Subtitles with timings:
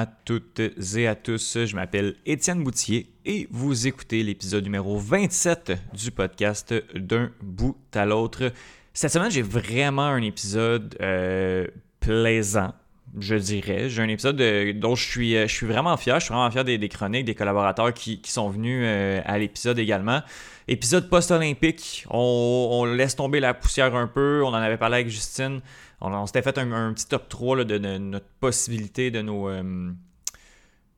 [0.00, 0.62] À toutes
[0.96, 6.72] et à tous, je m'appelle Étienne Boutier et vous écoutez l'épisode numéro 27 du podcast
[6.94, 8.50] D'un bout à l'autre.
[8.94, 11.66] Cette semaine, j'ai vraiment un épisode euh,
[12.00, 12.72] plaisant,
[13.18, 13.90] je dirais.
[13.90, 14.42] J'ai un épisode
[14.78, 16.18] dont je suis, je suis vraiment fier.
[16.18, 20.22] Je suis vraiment fier des, chroniques, des collaborateurs qui, sont venus euh, à l'épisode également.
[20.66, 24.42] Épisode post-olympique, on, laisse tomber la poussière un peu.
[24.46, 25.60] On en avait parlé avec Justine.
[26.00, 29.92] On, s'était fait un, petit top 3 de, notre possibilité de nos, euh,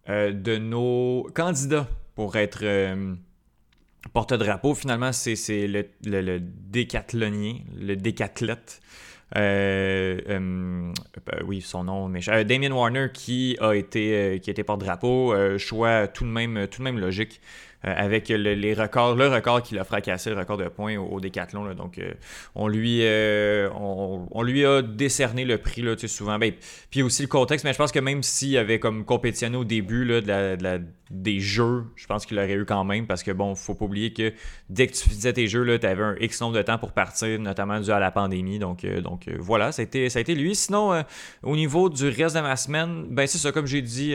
[0.09, 2.65] euh, de nos candidats pour être
[4.13, 4.75] porte-drapeau.
[4.75, 8.81] Finalement, c'est le, le, le, décathlonien, le décathlète.
[9.35, 10.93] Euh, euh,
[11.47, 15.35] oui, son nom mais Damien Warner qui a été, qui a été porte-drapeau.
[15.59, 17.41] choix tout de même, tout de même logique.
[17.85, 21.75] Euh, avec les records, le record qu'il a fracassé, le record de points au, décathlon.
[21.75, 22.13] donc, euh,
[22.55, 26.39] on, lui, euh, on, lui a décerné le prix là, souvent.
[26.39, 26.53] Ben,
[26.91, 30.05] puis aussi le contexte, mais je pense que même s'il avait comme compétitionné au début
[30.05, 30.79] là,
[31.11, 34.13] des jeux, je pense qu'il l'aurait eu quand même parce que bon, faut pas oublier
[34.13, 34.33] que
[34.71, 37.39] dès que tu faisais tes jeux, tu avais un X nombre de temps pour partir,
[37.41, 38.61] notamment dû à la pandémie.
[38.61, 38.87] Donc,
[39.39, 40.55] voilà, ça a été lui.
[40.55, 41.05] Sinon,
[41.43, 44.15] au niveau du reste de ma semaine, ben c'est ça, comme j'ai dit,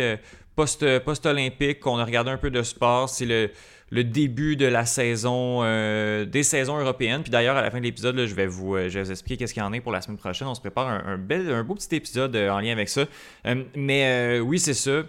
[0.57, 3.09] post-olympique, on a regardé un peu de sport.
[3.09, 3.25] C'est
[3.91, 7.21] le, début de la saison, euh, des saisons européennes.
[7.21, 9.37] Puis d'ailleurs, à la fin de l'épisode, je, vais vous, euh, je vais vous expliquer
[9.37, 10.47] qu'est-ce qu'il y en a pour la semaine prochaine.
[10.47, 13.05] On se prépare un, bel, un beau petit épisode euh, en lien avec ça.
[13.75, 15.03] mais oui, c'est ça.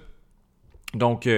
[0.94, 1.28] Donc,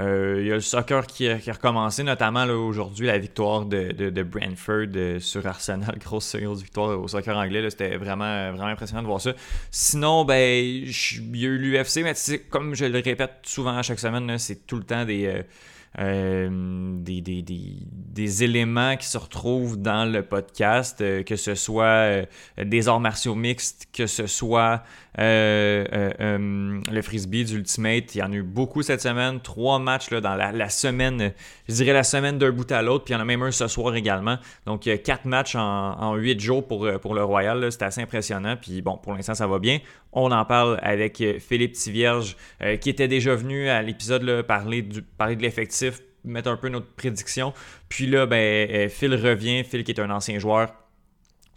[0.00, 5.20] il y a le soccer qui a, recommencé, notamment aujourd'hui, la victoire de, de, Brentford
[5.20, 5.96] sur Arsenal.
[6.04, 7.68] Grosse, grosse victoire au soccer anglais.
[7.70, 9.32] C'était vraiment, vraiment impressionnant de voir ça.
[9.70, 12.14] Sinon, ben, il y a eu l'UFC, mais
[12.50, 15.42] comme je le répète souvent à chaque semaine, c'est tout le temps des euh,
[15.98, 21.84] des, des, des, des, éléments qui se retrouvent dans le podcast, euh, que ce soit
[21.84, 22.24] euh,
[22.62, 24.82] des arts martiaux mixtes, que ce soit
[25.16, 28.12] le frisbee du Ultimate.
[28.16, 31.32] Il y en a eu beaucoup cette semaine, trois matchs là, dans la, semaine,
[31.68, 33.52] je dirais la semaine d'un bout à l'autre, puis il y en a même un
[33.52, 34.38] ce soir également.
[34.66, 38.56] Donc quatre matchs en, en huit jours pour, pour le Royal, c'est assez impressionnant.
[38.60, 39.78] Puis bon, pour l'instant, ça va bien.
[40.12, 42.36] On en parle avec Philippe Tivierge,
[42.80, 44.84] qui était déjà venu à l'épisode parler,
[45.16, 45.83] parler de l'effectif
[46.24, 47.52] mettre un peu notre prédiction.
[47.88, 50.72] Puis là, ben, euh, Phil revient, Phil qui est un ancien joueur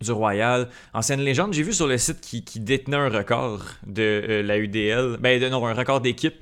[0.02, 0.70] du Royal.
[0.94, 5.18] Ancienne légende, j'ai vu sur le site qui, détenait un record de euh, la UDL,
[5.20, 6.36] ben non, un record d'équipe.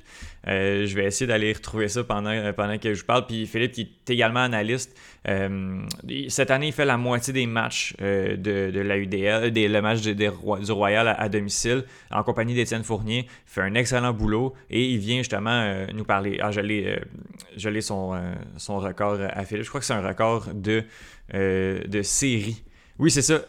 [0.48, 3.26] Euh, je vais essayer d'aller retrouver ça pendant, pendant que je parle.
[3.26, 4.96] Puis Philippe, qui est également analyste,
[5.28, 5.80] euh,
[6.28, 10.02] cette année, il fait la moitié des matchs euh, de, la UDL, des, le match
[10.02, 13.26] du Royal à, domicile, en compagnie d'Étienne Fournier.
[13.26, 16.38] Il fait un excellent boulot et il vient justement nous parler.
[16.40, 18.18] Ah, je l'ai son,
[18.56, 19.64] son record à Philippe.
[19.64, 20.84] Je crois que c'est un record de,
[21.32, 22.62] de série.
[22.98, 23.40] Oui, c'est ça.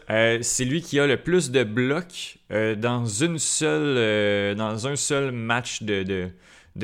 [0.41, 5.83] c'est lui qui a le plus de blocs dans, une seule, dans un seul match
[5.83, 6.29] de de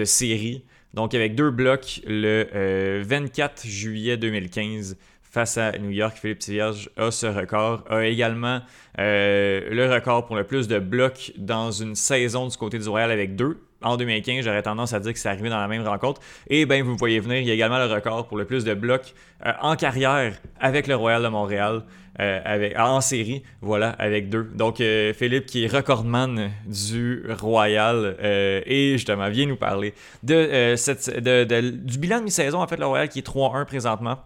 [0.05, 0.63] série.
[0.93, 4.97] Donc avec deux blocs le 24 euh, juillet 2015
[5.33, 8.61] face à New York, Philippe Tivierge a ce record, a également
[8.99, 13.09] euh, le record pour le plus de blocs dans une saison du côté du Royal
[13.09, 13.57] avec deux.
[13.83, 16.21] En 2015, j'aurais tendance à dire que c'est arrivé dans la même rencontre.
[16.47, 18.63] Et bien, vous me voyez venir, il y a également le record pour le plus
[18.63, 19.13] de blocs
[19.45, 21.83] euh, en carrière avec le Royal de Montréal.
[22.19, 24.43] Euh, avec, en série, voilà, avec deux.
[24.43, 31.09] Donc, euh, Philippe, qui est recordman du Royal, et justement, vient nous parler de, cette,
[31.09, 34.19] du bilan de mi-saison, en fait, le Royal qui est 3-1 présentement,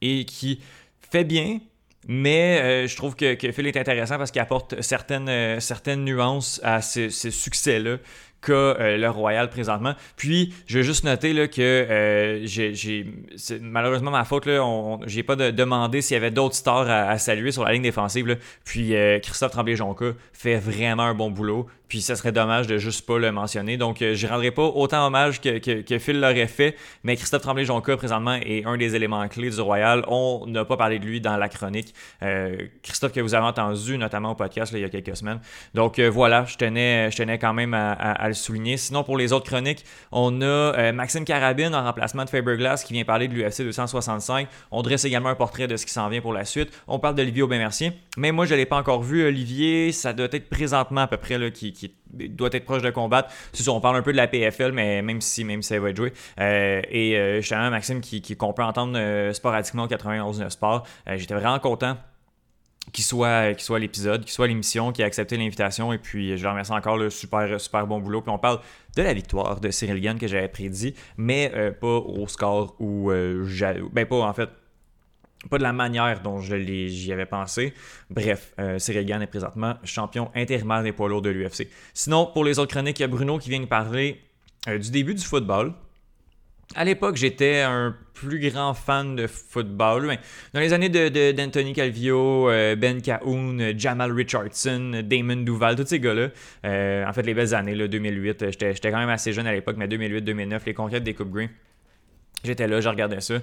[0.00, 0.62] et qui
[1.10, 1.58] fait bien,
[2.08, 7.10] mais je trouve que, que Phil est intéressant parce qu'il apporte certaines, nuances à ce,
[7.10, 7.98] ce succès-là
[8.40, 9.94] qu'a euh, le Royal présentement.
[10.16, 13.06] Puis, je vais juste noter là, que euh, j'ai,
[13.60, 14.46] malheureusement ma faute.
[14.46, 14.62] Là,
[15.06, 18.38] j'ai pas demandé s'il y avait d'autres stars à, saluer sur la ligne défensive.
[18.64, 21.66] Puis, euh, Christophe Tremblay-Jonca fait vraiment un bon boulot.
[21.88, 23.76] Puis ça serait dommage de juste pas le mentionner.
[23.76, 26.74] Donc euh, je rendrai pas autant hommage que, Phil l'aurait fait.
[27.04, 30.04] Mais Christophe Tremblay-Jonca, présentement, est un des éléments clés du Royal.
[30.08, 31.94] On n'a pas parlé de lui dans la chronique.
[32.82, 35.38] Christophe que vous avez entendu, notamment au podcast il y a quelques semaines.
[35.74, 38.76] Donc voilà, je tenais, je tenais quand même à, le souligner.
[38.76, 43.04] Sinon, pour les autres chroniques, on a Maxime Carabine en remplacement de Faberglass qui vient
[43.04, 44.48] parler de l'UFC 265.
[44.70, 46.70] On dresse également un portrait de ce qui s'en vient pour la suite.
[46.88, 47.92] On parle d'Olivier Aubin-Mercier.
[48.16, 49.92] Mais moi, je ne l'ai pas encore vu, Olivier.
[49.92, 53.30] Ça doit être présentement à peu près là, qui, qui doit être proche de combattre.
[53.68, 55.96] On parle un peu de la PFL, mais même si, même si ça va être
[55.96, 56.12] joué.
[56.40, 60.86] Euh, et euh, justement, Maxime, qui, qu'on peut entendre euh, sporadiquement au 91 Sport,
[61.16, 61.96] j'étais vraiment content
[62.92, 65.92] qu'il soit, qu'il soit l'épisode, qu'il soit l'émission, qu'il ait accepté l'invitation.
[65.92, 68.22] Et puis, je le remercie encore, le super, super bon boulot.
[68.22, 68.60] Puis, on parle
[68.96, 73.10] de la victoire de Cyril Gann que j'avais prédit, mais pas au score où
[73.44, 73.82] j'avais.
[73.92, 74.48] Ben, pas en fait
[75.48, 77.72] pas de la manière dont j'y avais pensé.
[78.10, 81.68] Bref, euh, Cyril Gann est présentement champion intérimaire des poids lourds de l'UFC.
[81.94, 84.20] Sinon, pour les autres chroniques, il y a Bruno qui vient nous parler
[84.68, 85.72] euh, du début du football.
[86.74, 90.18] À l'époque, j'étais un plus grand fan de football.
[90.52, 96.00] Dans les années d'Anthony de, Calvio, euh, Ben Cahoon, Jamal Richardson, Damon Duval, tous ces
[96.00, 96.28] gars-là.
[96.64, 99.86] en fait, les belles années, là, 2008, j'étais quand même assez jeune à l'époque, mais
[99.86, 101.50] 2008-2009, les conquêtes des Coupes Green.
[102.46, 103.34] J'étais là, je regardais ça.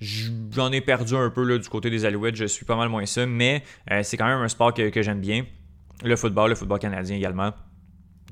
[0.00, 3.26] J'en ai perdu un peu du côté des Alouettes, je suis pas mal moins ça,
[3.26, 5.44] mais euh, c'est quand même un sport que, j'aime bien.
[6.04, 7.52] Le football, le football canadien également.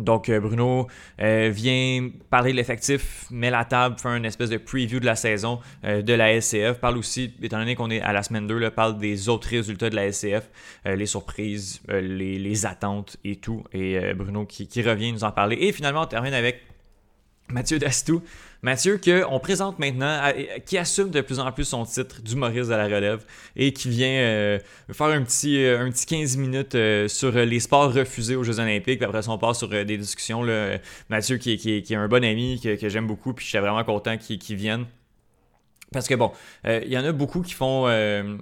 [0.00, 0.86] Donc euh, Bruno
[1.20, 5.16] euh, vient parler de l'effectif, met la table, fait une espèce de preview de la
[5.16, 6.78] saison de la SCF.
[6.80, 9.90] Parle aussi, étant donné qu'on est à la semaine 2, là, parle des autres résultats
[9.90, 10.48] de la SCF,
[10.84, 13.64] les surprises, les, attentes et tout.
[13.72, 15.56] Et Bruno qui, qui, revient nous en parler.
[15.60, 16.62] Et finalement, on termine avec
[17.48, 18.22] Mathieu Dastou.
[18.62, 20.20] Mathieu, qu'on présente maintenant,
[20.66, 23.24] qui assume de plus en plus son titre d'humoriste à la relève
[23.56, 24.58] et qui vient euh,
[24.92, 28.60] faire un petit, euh, un petit 15 minutes euh, sur les sports refusés aux Jeux
[28.60, 28.98] Olympiques.
[28.98, 30.42] Puis après ça, on part sur des discussions.
[30.42, 30.76] Là.
[31.08, 34.18] Mathieu, qui, qui, est un bon ami, que, j'aime beaucoup, puis je suis vraiment content
[34.18, 34.84] qu'il vienne.
[35.92, 36.30] Parce que bon,
[36.66, 37.86] euh, il y en a beaucoup qui font.
[37.88, 38.36] Euh,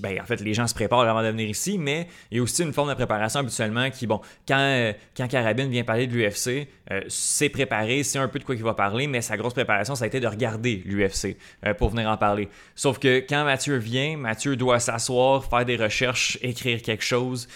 [0.00, 2.42] ben, en fait, les gens se préparent avant de venir ici, mais il y a
[2.42, 6.12] aussi une forme de préparation habituellement qui, bon, quand, euh, quand Carabine vient parler de
[6.12, 6.68] l'UFC,
[7.08, 10.04] c'est préparé, c'est un peu de quoi il va parler, mais sa grosse préparation, ça
[10.04, 11.38] a été de regarder l'UFC
[11.78, 12.50] pour venir en parler.
[12.74, 17.48] Sauf que quand Mathieu vient, Mathieu doit s'asseoir, faire des recherches, écrire quelque chose.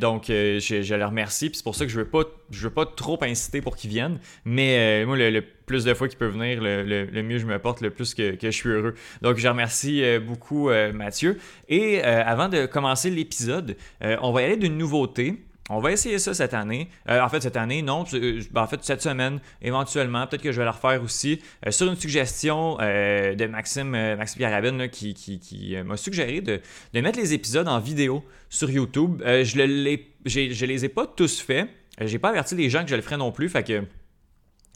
[0.00, 2.86] donc, je, je, remercie, puis c'est pour ça que je veux pas, je veux pas
[2.86, 7.22] trop inciter pour qu'il vienne, mais moi, le plus de fois qu'il peut venir, le,
[7.22, 8.94] mieux je me porte, le plus que, je suis heureux.
[9.20, 11.38] Donc, je remercie euh, beaucoup euh, Mathieu.
[11.68, 15.42] Et euh, avant de commencer l'épisode, on va y aller d'une nouveauté.
[15.70, 16.88] On va essayer ça cette année.
[17.08, 18.04] en fait, cette année, non.
[18.12, 20.26] Ben, en fait, cette semaine, éventuellement.
[20.26, 21.40] Peut-être que je vais la refaire aussi.
[21.70, 26.60] sur une suggestion de Maxime, Maxime Carabine, qui, m'a suggéré de,
[26.94, 29.22] mettre les épisodes en vidéo sur YouTube.
[29.24, 31.68] je ne les ai pas tous faits.
[32.00, 33.48] J'ai pas averti les gens que je le ferais non plus.
[33.48, 33.62] Fait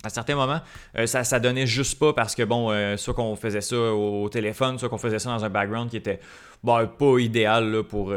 [0.07, 0.61] à certains moments,
[0.97, 4.29] euh, ça, ça donnait juste pas parce que, bon, euh, soit qu'on faisait ça au,
[4.29, 6.21] téléphone, soit qu'on faisait ça dans un background qui était
[6.63, 8.15] bon, pas idéal euh, pour,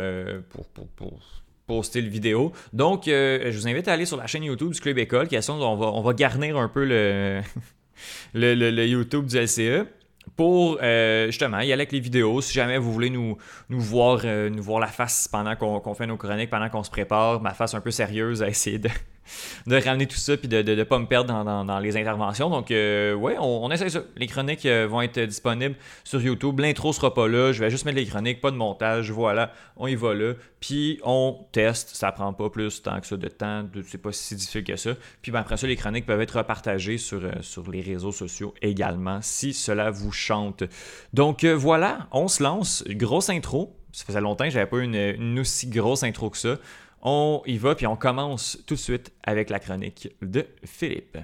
[0.73, 1.19] pour, pour,
[1.65, 2.51] poster le vidéo.
[2.73, 5.49] Donc, je vous invite à aller sur la chaîne YouTube du Club École, qui est
[5.51, 7.41] on va, on va garnir un peu le,
[8.33, 9.85] le, YouTube du LCE
[10.35, 10.79] pour
[11.27, 12.41] justement y aller avec les vidéos.
[12.41, 13.37] Si jamais vous voulez nous,
[13.69, 17.39] nous, voir, nous voir la face pendant qu'on fait nos chroniques, pendant qu'on se prépare,
[17.39, 18.89] ma face un peu sérieuse à essayer de
[19.67, 22.49] de ramener tout ça puis de ne pas me perdre dans, les interventions.
[22.49, 24.01] Donc, euh, ouais, on, essaie ça.
[24.17, 26.59] Les chroniques euh, vont être disponibles sur YouTube.
[26.59, 27.51] L'intro sera pas là.
[27.51, 29.11] Je vais juste mettre les chroniques, pas de montage.
[29.11, 30.33] Voilà, on y va là.
[30.59, 31.95] Puis, on teste.
[31.95, 33.65] Ça prend pas plus temps que ça de temps.
[33.87, 34.91] C'est pas si difficile que ça.
[35.21, 38.53] Puis, ben, après ça, les chroniques peuvent être repartagées sur, euh, sur les réseaux sociaux
[38.61, 40.63] également si cela vous chante.
[41.13, 42.83] Donc, voilà, on se lance.
[42.87, 43.75] Grosse intro.
[43.91, 46.57] Ça faisait longtemps que j'avais pas une, une aussi grosse intro que ça.
[47.01, 51.17] On y va, puis on commence tout de suite avec la chronique de Philippe.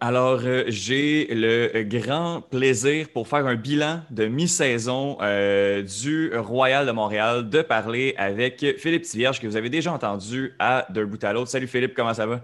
[0.00, 6.86] Alors, euh, j'ai le grand plaisir pour faire un bilan de mi-saison euh, du Royal
[6.86, 11.22] de Montréal de parler avec Philippe Tivierge, que vous avez déjà entendu à D'un bout
[11.22, 11.50] à l'autre.
[11.50, 12.40] Salut Philippe, comment ça va?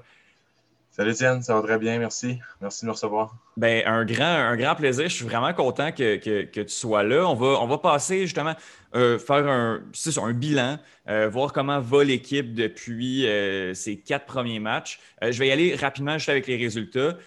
[0.97, 2.39] Salut Étienne, ça va très bien, merci.
[2.61, 3.35] Merci de me recevoir.
[3.57, 5.09] Ben, un, grand, plaisir.
[5.09, 7.27] Je suis vraiment content que, tu sois là.
[7.27, 8.55] On va, on va passer justement,
[8.95, 15.01] euh, faire un, bilan, euh, voir comment va l'équipe depuis euh, ces quatre premiers matchs.
[15.21, 17.19] je vais y aller rapidement juste avec les résultats.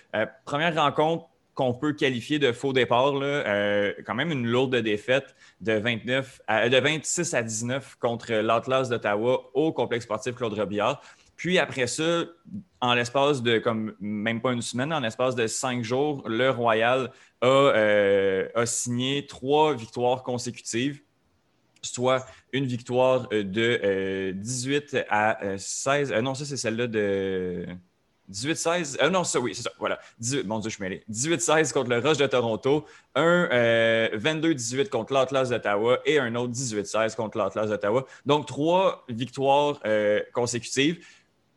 [0.45, 5.73] première rencontre qu'on peut qualifier de faux départ, là, quand même une lourde défaite de,
[5.73, 11.01] 29 de 26 à 19 contre l'Atlas d'Ottawa au complexe sportif Claude Robillard.
[11.37, 12.25] Puis après ça,
[12.81, 17.11] en l'espace de comme même pas une semaine, en l'espace de cinq jours, le Royal
[17.41, 20.99] a, euh, signé trois victoires consécutives,
[21.83, 26.11] soit une victoire euh, de 18 euh, à 16.
[26.13, 27.65] non, ça, c'est celle-là de.
[28.29, 29.99] 18-16, non, ça oui, c'est ça, voilà.
[30.19, 31.01] 18, mon Dieu, je suis mêlé.
[31.09, 33.45] 18-16 contre le Rush de Toronto, un
[34.17, 38.05] 22-18 contre l'Atlas d'Ottawa et un autre 18-16 contre l'Atlas d'Ottawa.
[38.25, 39.79] Donc, trois victoires
[40.33, 40.99] consécutives.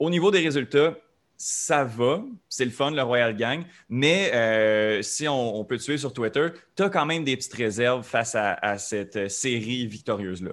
[0.01, 0.95] Au niveau des résultats,
[1.37, 6.01] ça va, c'est le fun, le Royal Gang, mais euh, si on, peut te suivre
[6.01, 10.53] sur Twitter, tu as quand même des petites réserves face à, cette série victorieuse-là.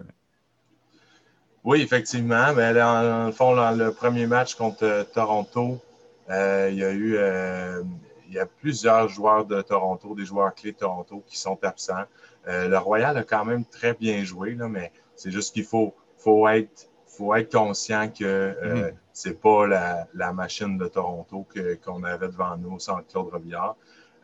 [1.64, 2.54] Oui, effectivement.
[2.54, 5.80] Mais dans le fond, dans le premier match contre euh, Toronto,
[6.30, 7.18] euh, il y a eu
[8.28, 12.04] il y a plusieurs joueurs de Toronto, des joueurs clés de Toronto qui sont absents.
[12.46, 16.90] le Royal a quand même très bien joué, mais c'est juste qu'il faut, faut être
[17.18, 18.54] faut être conscient que euh,
[18.90, 18.94] mm-hmm.
[19.14, 19.68] c'est pas
[20.14, 21.46] la, machine de Toronto
[21.84, 23.76] qu'on avait devant nous sans Claude Robillard.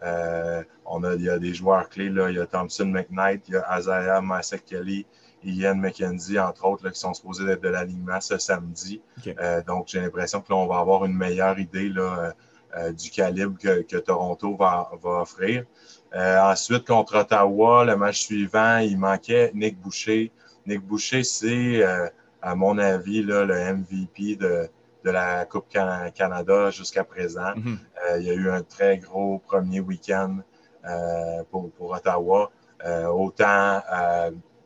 [0.04, 2.30] Euh, on a, il y a des joueurs clés, là.
[2.30, 5.06] il y a Thompson McKnight, il y a Azaya Masek Kelly,
[5.46, 9.02] Ian McKenzie, entre autres, qui sont supposés être de l'alignement ce samedi.
[9.28, 12.34] Euh, donc, j'ai l'impression que on va avoir une meilleure idée là,
[12.76, 15.66] euh, du calibre que, Toronto va, offrir.
[16.14, 20.32] ensuite, contre Ottawa, le match suivant, il manquait Nick Boucher.
[20.66, 21.82] Nick Boucher, c'est,
[22.44, 24.68] à mon avis, là, le MVP de,
[25.06, 27.56] de la Coupe Canada jusqu'à présent.
[27.56, 27.80] Mhm.
[28.06, 30.40] Euh, il y a eu un très gros premier week-end
[30.86, 32.52] euh, pour, pour, Ottawa.
[32.86, 33.82] Euh, autant,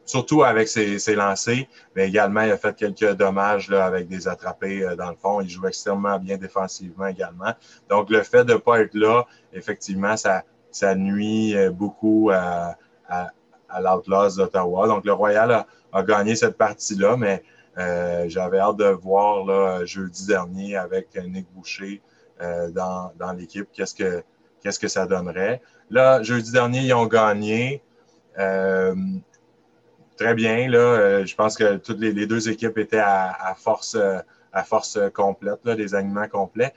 [0.06, 1.66] surtout avec ses, ses, lancers,
[1.96, 5.42] mais également, il a fait quelques dommages là, avec des attrapés dans le fond.
[5.42, 7.54] Il joue extrêmement bien défensivement également.
[7.90, 12.76] Donc, le fait de ne pas être là, effectivement, ça, ça nuit beaucoup à,
[13.08, 13.30] à,
[13.70, 14.88] à l'Outlaws d'Ottawa.
[14.88, 17.44] Donc, le Royal a, a gagné cette partie-là, mais
[17.78, 22.02] j'avais hâte de voir là, jeudi dernier avec Nick Boucher
[22.42, 24.24] euh, dans, dans l'équipe qu'est-ce que
[24.62, 25.62] qu'est-ce que ça donnerait.
[25.90, 27.82] Là, jeudi dernier, ils ont gagné.
[28.40, 28.96] Euh,
[30.18, 30.68] très bien.
[30.68, 33.98] Là, je pense que toutes les, deux équipes étaient à, force,
[34.52, 36.74] à force complète, là, des aliments complets.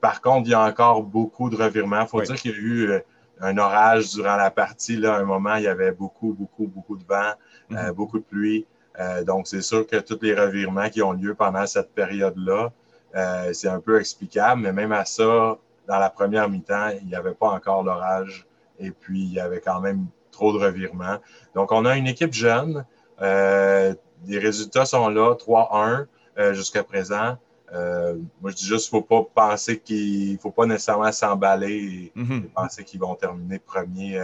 [0.00, 2.02] par contre, il y a encore beaucoup de revirements.
[2.02, 3.02] Il faut dire qu'il y a eu
[3.40, 4.96] un orage durant la partie.
[4.96, 7.32] Là, à un moment, il y avait beaucoup, beaucoup, beaucoup de vent,
[7.70, 7.92] mm-hmm.
[7.92, 8.66] beaucoup de pluie.
[8.98, 12.72] Euh, donc, c'est sûr que tous les revirements qui ont lieu pendant cette période-là,
[13.14, 17.14] euh, c'est un peu explicable, mais même à ça, dans la première mi-temps, il n'y
[17.14, 18.46] avait pas encore l'orage
[18.78, 21.18] et puis il y avait quand même trop de revirements.
[21.54, 22.84] Donc, on a une équipe jeune.
[23.20, 23.94] Euh,
[24.26, 26.06] les résultats sont là, 3-1
[26.52, 27.36] jusqu'à présent.
[27.72, 32.12] moi, je dis juste qu'il ne faut pas penser qu'il ne faut pas nécessairement s'emballer
[32.16, 32.48] et, mm-hmm.
[32.50, 34.20] penser qu'ils vont terminer premier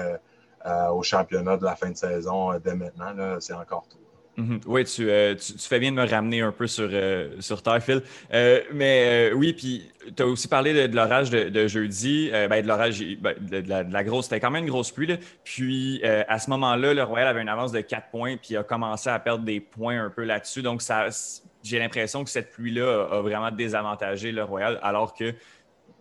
[0.92, 3.12] au championnat de la fin de saison dès maintenant.
[3.40, 3.86] C'est encore
[4.38, 4.60] Mhm.
[4.66, 7.82] Oui, euh, tu, tu, fais bien de me ramener un peu sur, euh, sur terre,
[7.82, 8.02] Phil.
[8.32, 12.30] Euh, mais oui, puis tu as aussi parlé de, l'orage de, jeudi.
[12.32, 15.18] Ben, de l'orage, ben, de, la, grosse, c'était quand même une grosse pluie.
[15.42, 19.10] Puis à ce moment-là, le Royal avait une avance de 4 points, puis a commencé
[19.10, 20.62] à perdre des points un peu là-dessus.
[20.62, 20.82] Donc,
[21.64, 25.34] j'ai l'impression que cette pluie-là a, vraiment désavantagé le Royal, alors que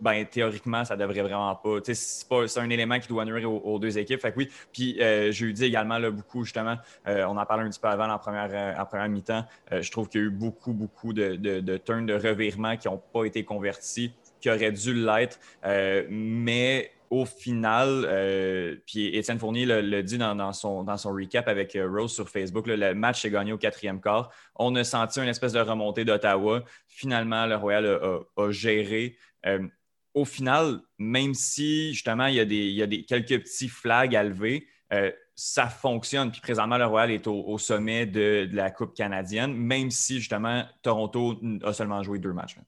[0.00, 1.78] ben, théoriquement, ça devrait vraiment pas.
[1.84, 4.20] C'est un élément qui doit nuire aux, deux équipes.
[4.20, 4.48] Fait oui.
[4.72, 6.76] Puis euh, jeudi également, là, beaucoup, justement,
[7.06, 9.44] euh, on en parlé un petit peu avant en première, euh, première mi-temps.
[9.72, 12.88] Euh, je trouve qu'il y a eu beaucoup, beaucoup de, de, turns de revirement qui
[12.88, 15.38] n'ont pas été convertis, qui auraient dû l'être.
[16.08, 18.06] mais au final,
[18.86, 22.94] puis Étienne Fournier le, dit dans, son, dans son recap avec Rose sur Facebook, le
[22.94, 24.30] match s'est gagné au quatrième quart.
[24.56, 26.62] On a senti une espèce de remontée d'Ottawa.
[26.86, 27.86] Finalement, le Royal
[28.36, 29.16] a géré
[30.18, 32.40] au final, même si justement il y
[32.82, 36.32] a, des, quelques petits flags à lever, euh, ça fonctionne.
[36.32, 41.38] Puis présentement, le Royal est au, sommet de, la Coupe canadienne, même si justement Toronto
[41.62, 42.58] a seulement joué deux matchs.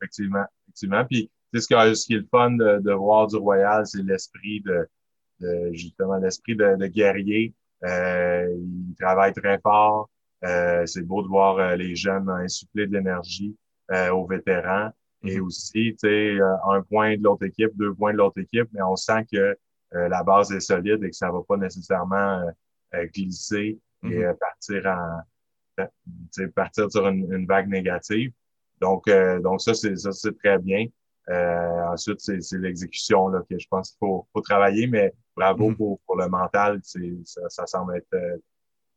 [0.00, 1.04] Effectivement, effectivement.
[1.04, 4.88] Puis ce, ce qui est le fun de, voir du Royal, c'est l'esprit de,
[5.72, 7.54] justement l'esprit de, guerrier.
[7.84, 10.08] Euh, ils travaillent très fort.
[10.42, 13.54] Euh, c'est beau de voir les jeunes insuffler de l'énergie
[14.12, 14.92] aux vétérans.
[15.24, 15.46] Et mhm.
[15.46, 18.82] aussi, tu sais, euh, un point de l'autre équipe, deux points de l'autre équipe, mais
[18.82, 19.56] on sent que
[19.94, 22.42] euh, la base est solide et que ça va pas nécessairement
[22.94, 24.34] euh, glisser et mhm.
[24.36, 25.20] partir en
[26.54, 28.32] partir sur une, vague négative.
[28.80, 29.10] Donc,
[29.42, 30.86] donc ça, c'est ça, c'est très bien.
[31.28, 35.76] ensuite, c'est l'exécution là, que je pense qu'il faut, faut travailler, mais bravo mhm.
[35.76, 36.80] pour, pour le mental.
[36.82, 37.00] Ça,
[37.48, 38.40] ça semble être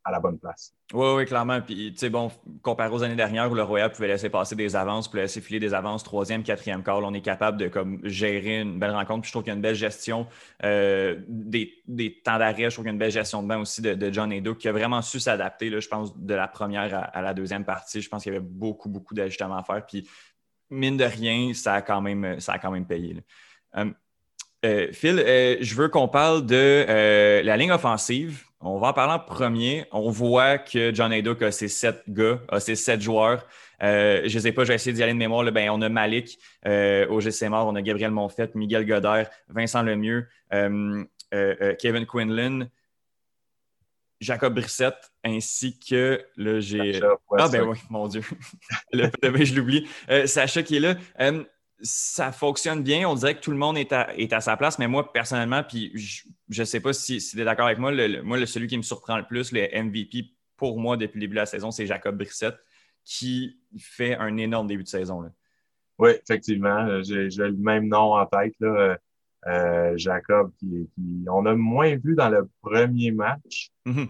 [0.05, 0.74] à la bonne place.
[0.93, 1.62] Oui, oui, clairement.
[1.62, 2.29] Puis, tu sais, bon,
[2.62, 5.60] comparé aux années dernières où le Royal pouvait laisser passer des avances, pouvait laisser filer
[5.60, 9.22] des avances, troisième, quatrième quart, on est capable de comme, gérer une belle rencontre.
[9.22, 10.27] Puis, je trouve qu'il y a une belle gestion
[10.63, 12.69] euh, des, temps d'arrêt.
[12.69, 14.55] Je trouve qu'il y a une belle gestion de bain aussi de, de John Edo
[14.55, 18.01] qui a vraiment su s'adapter, je pense, de la première à, la deuxième partie.
[18.01, 19.86] Je pense qu'il y avait beaucoup, beaucoup d'ajustements à faire.
[19.86, 20.07] Puis,
[20.69, 23.15] mine de rien, ça a quand même, ça a quand même payé.
[23.77, 23.86] Euh,
[24.65, 25.24] euh, Phil,
[25.62, 29.86] je veux qu'on parle de la ligne offensive on va en parler en premier.
[29.91, 33.46] On voit que John Haydock a ses sept gars, a ses sept joueurs.
[33.82, 35.43] Euh, je ne sais pas, je vais essayer d'y aller de mémoire.
[35.51, 39.84] Ben, on a Malik euh, au GC Mort, on a Gabriel Monfett, Miguel Godard, Vincent
[39.84, 41.05] Lemieux, euh,
[41.79, 42.67] Kevin Quinlan,
[44.22, 47.01] Jacob Brissette, ainsi que là, j'ai.
[47.38, 48.22] Ah ben oui, mon Dieu.
[48.93, 49.89] le, je l'oublie.
[50.25, 50.96] Sacha qui est là
[51.84, 53.08] ça fonctionne bien.
[53.08, 55.63] On dirait que tout le monde est à, est à sa place, mais moi, personnellement,
[55.63, 55.92] puis
[56.50, 58.84] je ne sais pas si, tu es d'accord avec moi, le, moi, celui qui me
[58.84, 62.18] surprend le plus, le MVP pour moi depuis le début de la saison, c'est Jacob
[62.18, 62.58] Brissette,
[63.04, 65.22] qui fait un énorme début de saison.
[65.22, 65.30] Là.
[66.00, 67.04] Oui, effectivement.
[67.04, 68.56] J'ai le même nom en tête.
[68.62, 68.98] Là.
[69.98, 73.72] Jacob, qui, qui, on a moins vu dans le premier match.
[73.86, 74.08] Mhm.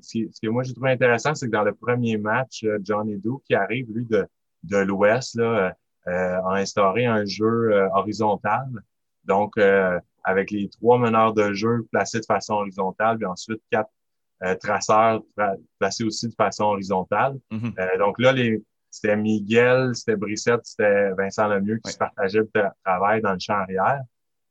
[0.00, 3.56] ce, que moi j'ai trouvé intéressant, c'est que dans le premier match, Johnny Doe, qui
[3.56, 4.24] arrive, lui, de,
[4.62, 5.74] de l'Ouest, là,
[6.08, 8.68] a instauré un jeu horizontal.
[9.24, 9.58] Donc,
[10.24, 13.90] avec les trois meneurs de jeu placés de façon horizontale, puis ensuite quatre
[14.44, 15.22] euh, traceurs
[15.80, 17.38] placés aussi de façon horizontale.
[17.50, 17.72] Mhm.
[17.78, 22.62] Euh, donc là, les, c'était Miguel, c'était Brissette, c'était Vincent Lemieux qui se partageaient le
[22.84, 24.02] travail dans le champ arrière.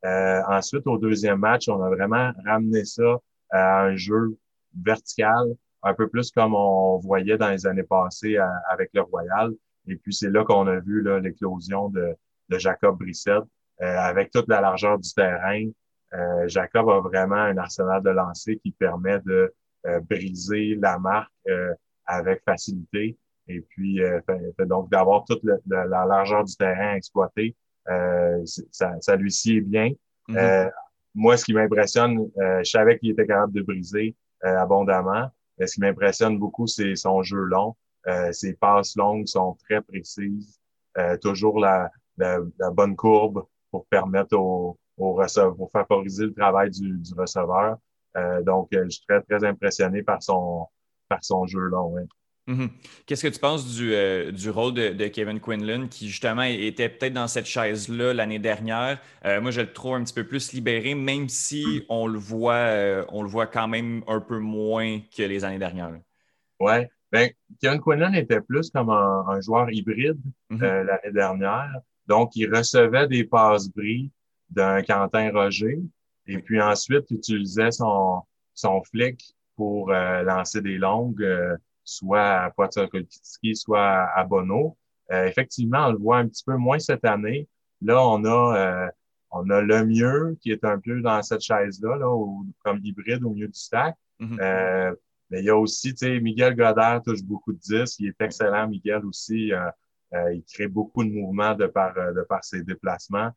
[0.05, 3.17] Euh, ensuite, au deuxième match, on a vraiment ramené ça
[3.49, 4.37] à un jeu
[4.83, 5.45] vertical,
[5.83, 8.37] un peu plus comme on voyait dans les années passées
[8.69, 9.53] avec le Royal.
[9.87, 12.15] Et puis, c'est là qu'on a vu l'éclosion de,
[12.49, 13.43] de Jacob Brissette.
[13.79, 15.65] avec toute la largeur du terrain,
[16.47, 19.53] Jacob a vraiment un arsenal de lancer qui permet de
[19.87, 21.73] euh, briser la marque euh,
[22.05, 23.17] avec facilité.
[23.47, 24.19] Et puis, euh,
[24.65, 29.91] donc, d'avoir toute la largeur du terrain exploité, ça, ça lui sied bien.
[30.27, 30.71] Mm-hmm.
[31.15, 35.29] moi, ce qui m'impressionne, je savais qu'il était capable de briser abondamment.
[35.57, 37.77] Mais ce qui m'impressionne beaucoup, c'est son jeu long.
[38.31, 40.59] Ses passes longues sont très précises.
[41.21, 42.39] toujours la, la,
[42.71, 47.77] bonne courbe pour permettre au, au receveur, pour favoriser le travail du, du receveur.
[48.17, 50.67] Euh, donc, euh, je suis très, très impressionné par son,
[51.07, 51.95] par son jeu long.
[52.47, 52.69] Mm-hmm.
[53.05, 57.13] Qu'est-ce que tu penses du, euh, du rôle de, Kevin Quinlan, qui justement était peut-être
[57.13, 58.99] dans cette chaise-là l'année dernière?
[59.41, 63.21] moi, je le trouve un petit peu plus libéré, même si on le voit, on
[63.21, 65.91] le voit quand même un peu moins que les années dernières.
[66.59, 66.73] Oui.
[67.11, 67.29] Ben,
[67.61, 70.19] Kevin Quinlan était plus comme un, joueur hybride
[70.51, 70.83] mm-hmm.
[70.83, 71.73] l'année dernière.
[72.07, 74.11] Donc, il recevait des passes bris
[74.49, 75.79] d'un Quentin Roger,
[76.25, 78.21] et puis ensuite, utilisait son,
[78.53, 82.87] son flic pour euh, lancer des longues, euh, soit à Poitiers,
[83.55, 84.77] soit à Bono.
[85.11, 87.47] Euh, effectivement, on le voit un petit peu moins cette année.
[87.81, 88.89] Là, on a
[89.29, 92.07] on a le mieux qui est un peu dans cette chaise-là, là,
[92.63, 93.95] comme hybride au milieu du stack.
[94.19, 94.95] Mm-hmm.
[95.29, 97.99] Mais il y a aussi, tu sais, Miguel Godard touche beaucoup de disques.
[97.99, 99.51] Il est excellent, Miguel aussi.
[100.13, 103.31] il crée beaucoup de mouvements de par, de par ses déplacements.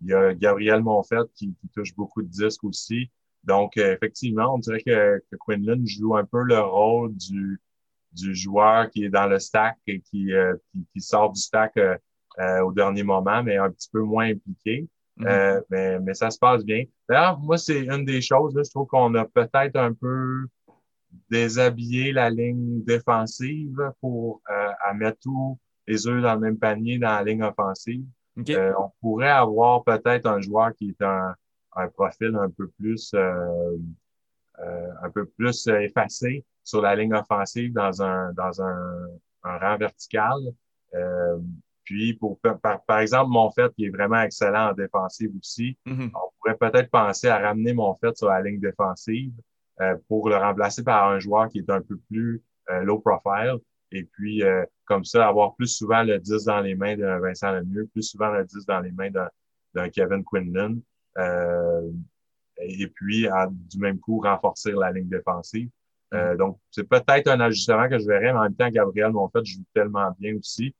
[0.00, 3.10] Il y a Gabriel Monfett qui, touche beaucoup de disques aussi.
[3.44, 7.60] Donc, euh, effectivement, on dirait que, que, Quinlan joue un peu le rôle du,
[8.12, 10.56] du joueur qui est dans le stack et qui, euh,
[10.92, 14.88] qui, sort du stack euh, au dernier moment, mais un petit peu moins impliqué.
[15.18, 15.62] Mm-hmm.
[15.70, 16.84] mais, mais ça se passe bien.
[17.08, 20.46] D'ailleurs, moi, c'est une des choses, là, je trouve qu'on a peut-être un peu
[21.30, 27.08] déshabillé la ligne défensive pour à mettre tous les œufs dans le même panier dans
[27.08, 28.04] la ligne offensive.
[28.50, 31.34] Euh, on pourrait avoir peut-être un joueur qui est un,
[31.74, 33.76] un profil un peu plus euh,
[34.58, 39.06] euh, un peu plus effacé sur la ligne offensive dans un dans un,
[39.44, 40.38] un rang vertical.
[41.86, 46.10] Puis pour par, par exemple Monfett qui est vraiment excellent en défensive aussi, mm-hmm.
[46.14, 49.32] on pourrait peut-être penser à ramener Monfett sur la ligne défensive
[50.08, 52.42] pour le remplacer par un joueur qui est un peu plus
[52.82, 53.58] low profile
[53.92, 57.52] et puis, euh, comme ça, avoir plus souvent le 10 dans les mains d'un Vincent
[57.52, 60.76] Lemieux, plus souvent le 10 dans les mains d'un Kevin Quinlan.
[61.18, 61.90] Euh,
[62.58, 65.70] et puis, du même coup, renforcer la ligne défensive.
[66.14, 66.36] Euh, mm.
[66.36, 69.62] donc, c'est peut-être un ajustement que je verrais, mais en même temps, Gabriel fait joue
[69.74, 70.74] tellement bien aussi.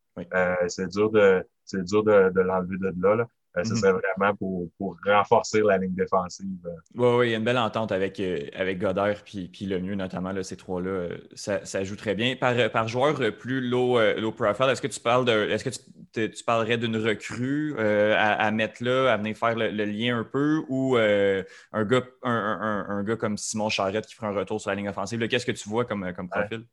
[0.69, 3.17] c'est dur de c'est dur de, de l'enlever de là.
[3.17, 3.27] là.
[3.59, 3.77] Euh, ce mhm.
[3.79, 6.47] serait vraiment pour, pour, renforcer la ligne défensive.
[6.95, 9.81] Oui, oui, il y a une belle entente avec, euh, avec Godard puis, puis le
[9.81, 10.91] mieux, notamment, là, ces trois-là.
[10.91, 12.37] Euh, ça, ça, joue très bien.
[12.37, 15.49] Par, par joueur plus low, low profile, est-ce que tu parles de.
[15.49, 20.19] Est-ce que tu, tu parlerais d'une recrue à, mettre là, à venir faire le, lien
[20.19, 24.61] un peu, ou un, gars, un, un, gars comme Simon Charrette qui fera un retour
[24.61, 25.27] sur la ligne offensive?
[25.29, 26.67] Qu'est-ce que tu vois comme, comme profil?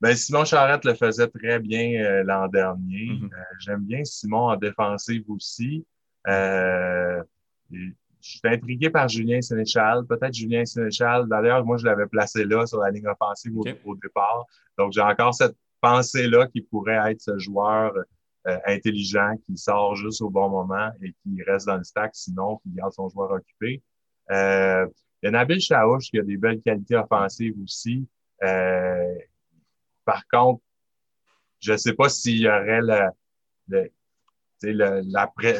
[0.00, 3.18] Ben, Simon Charrette le faisait très bien l'an dernier.
[3.20, 3.30] Mhm.
[3.60, 5.84] J'aime bien Simon en défensive aussi.
[6.28, 7.22] Euh,
[7.70, 7.88] je
[8.20, 10.04] suis intrigué par Julien Sénéchal.
[10.06, 11.26] Peut-être Julien Sénéchal.
[11.28, 13.52] D'ailleurs, moi, je l'avais placé là sur la ligne offensive
[13.84, 14.46] au, départ.
[14.78, 17.92] Donc, j'ai encore cette pensée-là qui pourrait être ce joueur
[18.46, 22.58] euh, intelligent qui sort juste au bon moment et qui reste dans le stack, sinon,
[22.58, 23.82] qui garde son joueur occupé.
[24.30, 24.86] Euh,
[25.22, 28.06] il y a Nabil Chaouche qui a des belles qualités offensives aussi.
[28.42, 29.14] Euh,
[30.04, 30.62] par contre,
[31.60, 32.80] je ne sais pas s'il y aurait
[33.68, 33.90] le,
[34.62, 35.00] la,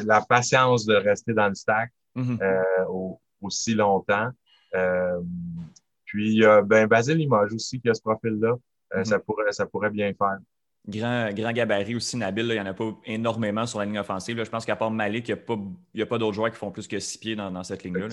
[0.05, 2.41] la, patience de rester dans le stack mm-hmm.
[2.41, 2.85] euh,
[3.41, 4.29] aussi longtemps.
[4.75, 5.21] Euh,
[6.05, 8.55] puis, euh, ben, Basile Limoges aussi qui a ce profil-là.
[9.03, 10.37] Ça, pourrait, ça pourrait bien faire.
[10.85, 12.45] Grand, grand gabarit aussi, Nabil.
[12.45, 14.43] il n'y en a pas énormément sur la ligne offensive.
[14.43, 15.35] Je pense qu'à part Malik, il
[15.95, 18.09] n'y a pas, d'autres joueurs qui font plus que six pieds dans, cette ligne-là.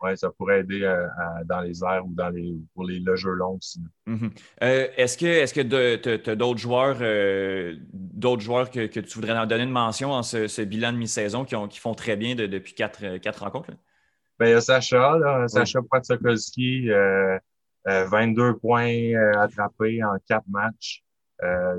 [0.00, 1.08] Oui, ça pourrait aider euh,
[1.46, 3.80] dans les airs ou dans les, pour les, le jeu long aussi.
[4.06, 4.30] Mm-hmm.
[4.62, 9.70] Euh, est-ce que tu as d'autres joueurs euh, d'autres joueurs que, tu voudrais donner une
[9.70, 13.72] mention en ce, bilan de mi-saison qui, qui, font très bien depuis quatre, quatre rencontres?
[14.38, 16.88] Ben, il y a Sacha, là, Sacha Patsokolski,
[17.84, 21.02] 22 points attrapés en quatre matchs.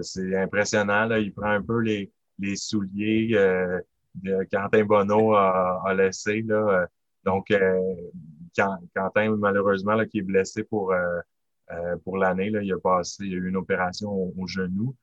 [0.02, 1.06] C'est impressionnant.
[1.06, 1.19] Là.
[1.19, 3.80] Il prend un peu les, les souliers euh,
[4.15, 6.41] de Quentin Bonneau a, laissé.
[6.43, 6.88] Là.
[7.26, 7.80] Donc, euh,
[8.95, 13.38] Quentin, malheureusement, là, qui est blessé pour, euh, pour l'année, il a passé, il a
[13.38, 14.95] eu une opération au, genou.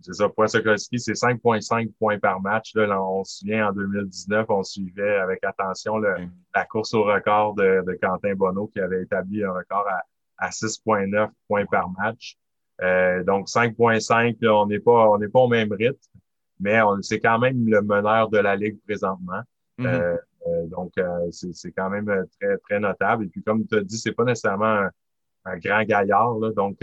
[0.00, 2.74] c'est ça, Poisokowski, c'est 5,5 points par match.
[2.74, 7.82] Là, on se souvient, en 2019, on suivait avec attention la course au record de,
[7.86, 10.02] de, Quentin Bonneau qui avait établi un record à,
[10.38, 12.38] à 6,9 points par match.
[12.82, 15.98] Euh, donc 5.5, on n'est pas on n'est pas au même rythme,
[16.58, 19.42] mais c'est quand même le meneur de la ligue présentement.
[19.78, 19.86] Mm-hmm.
[19.86, 20.92] Euh, euh, donc
[21.30, 23.24] c'est quand même très très notable.
[23.24, 24.88] Et puis comme tu as dit, c'est pas nécessairement
[25.44, 26.38] un, grand gaillard.
[26.38, 26.78] Là, donc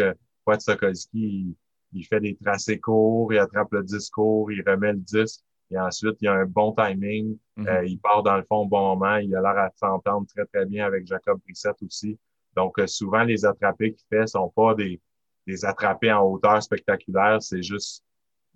[0.45, 1.55] Poit Sokolski,
[1.93, 5.41] il, fait des tracés courts, il attrape le disque court, il remet le disque.
[5.73, 7.37] Et ensuite, il a un bon timing.
[7.57, 7.87] Mm-hmm.
[7.87, 9.17] il part dans le fond au bon moment.
[9.17, 12.17] Il a l'air à s'entendre très, très bien avec Jacob Brissette aussi.
[12.55, 14.99] Donc, souvent, les attrapés qu'il fait sont pas des,
[15.47, 18.03] les attraper en hauteur spectaculaire, c'est juste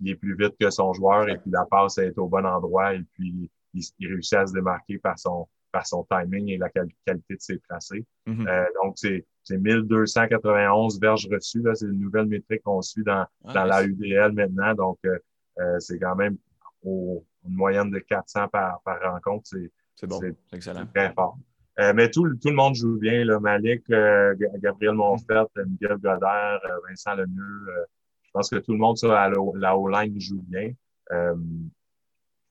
[0.00, 2.94] il est plus vite que son joueur et puis la passe est au bon endroit
[2.94, 7.14] et puis il, réussit à se démarquer par son par son timing et la qualité
[7.14, 8.04] de ses tracés.
[8.26, 8.48] Mm-hmm.
[8.48, 11.62] euh, donc, c'est 1291 verges reçues.
[11.74, 14.74] C'est une nouvelle métrique qu'on suit dans, ah, dans la UDL maintenant.
[14.74, 15.18] Donc, euh,
[15.58, 16.38] euh, c'est quand même
[16.82, 19.50] au, une moyenne de 400 par, par rencontre.
[19.94, 20.86] C'est bon, c'est excellent.
[20.86, 21.36] Très fort.
[21.78, 23.24] Euh, mais tout, tout, le monde joue bien.
[23.24, 23.38] Là.
[23.38, 27.66] Malik, euh, Gabriel Monfort, Miguel Godard, euh, Vincent Lemieux.
[28.22, 30.72] je pense que tout le monde sur la, la O-line joue bien.
[31.10, 31.34] je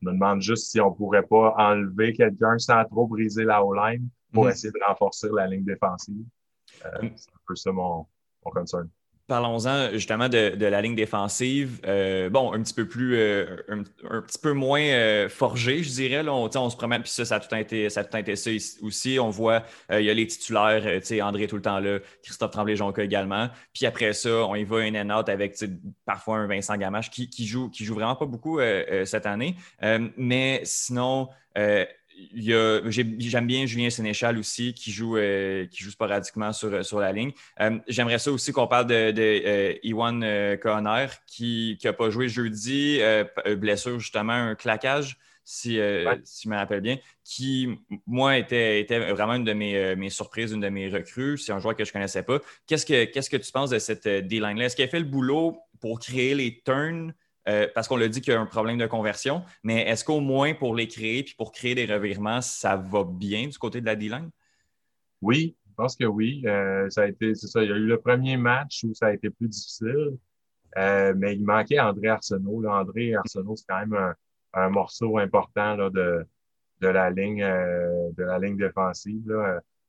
[0.01, 4.45] me demande juste si on pourrait pas enlever quelqu'un sans trop briser la O-line pour
[4.45, 4.51] mm-hmm.
[4.51, 6.25] essayer de renforcer la ligne défensive.
[6.83, 7.07] Mm.
[7.15, 8.05] c'est un peu ça mon,
[8.43, 8.89] mon concern.
[9.27, 11.79] Parlons-en justement de, la ligne défensive.
[11.87, 16.21] Euh, bon, un petit peu plus, euh, un, petit peu moins euh, forgé, je dirais.
[16.21, 16.31] Là.
[16.31, 18.51] On, se promène, puis ça, ça a tout été, ça a tout été ça
[18.83, 19.17] aussi.
[19.19, 22.51] On voit, il y a les titulaires, tu sais, André tout le temps là, Christophe
[22.51, 23.49] Tremblay-Jonca également.
[23.73, 25.57] Puis après ça, on y va in and out avec
[26.05, 28.59] parfois un Vincent Gamache qui, qui, joue, qui joue vraiment pas beaucoup
[29.05, 29.55] cette année.
[30.17, 31.29] mais sinon,
[32.35, 37.31] J'aime bien Julien Sénéchal aussi, qui joue, euh, qui joue sporadiquement sur, sur la ligne.
[37.59, 40.21] Euh, j'aimerais ça aussi qu'on parle de, de euh, Iwan
[41.27, 42.99] qui n'a pas joué jeudi,
[43.57, 45.79] blessure justement, un claquage, si,
[46.23, 47.69] si je me rappelle bien, qui,
[48.07, 51.37] moi, était, était vraiment une de mes, mes, surprises, une de mes recrues.
[51.37, 52.39] C'est un joueur que je ne connaissais pas.
[52.65, 54.65] Qu'est-ce que, qu'est-ce que tu penses de cette D-line-là?
[54.65, 57.13] Est-ce qu'elle fait le boulot pour créer les turns?
[57.47, 60.19] Euh, parce qu'on l'a dit qu'il y a un problème de conversion, mais est-ce qu'au
[60.19, 63.85] moins pour les créer puis pour créer des revirements, ça va bien du côté de
[63.85, 64.31] la D-line?
[65.21, 66.41] Oui, je pense que oui.
[66.47, 67.61] Euh, ça a été, c'est ça.
[67.63, 70.17] Il y a eu le premier match où ça a été plus difficile,
[70.77, 72.65] euh, mais il manquait André Arsenault.
[72.67, 74.15] André Arsenault, c'est quand même
[74.53, 76.25] un, morceau important là, de,
[76.81, 79.31] de la ligne de la ligne défensive.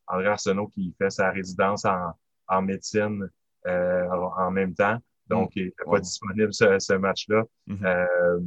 [0.07, 2.13] André Arsenault qui fait sa résidence en,
[2.49, 3.31] en médecine
[3.65, 4.99] en même temps.
[5.29, 7.43] Donc, il n'est pas disponible ce, ce match-là.
[7.69, 7.85] Mm-hmm.
[7.85, 8.41] Euh,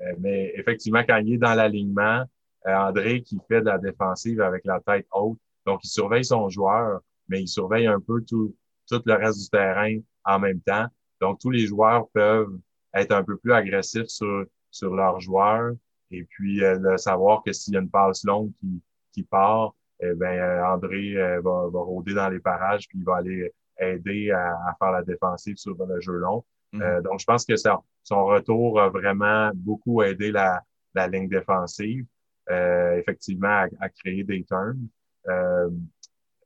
[0.00, 2.24] euh, mais effectivement, quand il est dans l'alignement,
[2.66, 6.48] euh, André qui fait de la défensive avec la tête haute, donc il surveille son
[6.48, 8.54] joueur, mais il surveille un peu tout,
[8.88, 10.86] tout le reste du terrain en même temps.
[11.20, 12.56] Donc, tous les joueurs peuvent
[12.94, 15.72] être un peu plus agressifs sur, sur leurs joueurs
[16.10, 18.82] et puis de savoir que s'il y a une passe longue qui,
[19.12, 23.52] qui part, eh ben André va, va rôder dans les parages puis il va aller
[23.78, 26.44] aider à, faire la défensive sur le jeu long.
[26.72, 26.82] Mhm.
[26.82, 30.62] Euh, donc, je pense que ça, son retour a vraiment beaucoup aidé la,
[30.94, 32.04] la ligne défensive,
[32.50, 34.88] euh, effectivement, à, créer des turns.
[35.28, 35.68] Euh,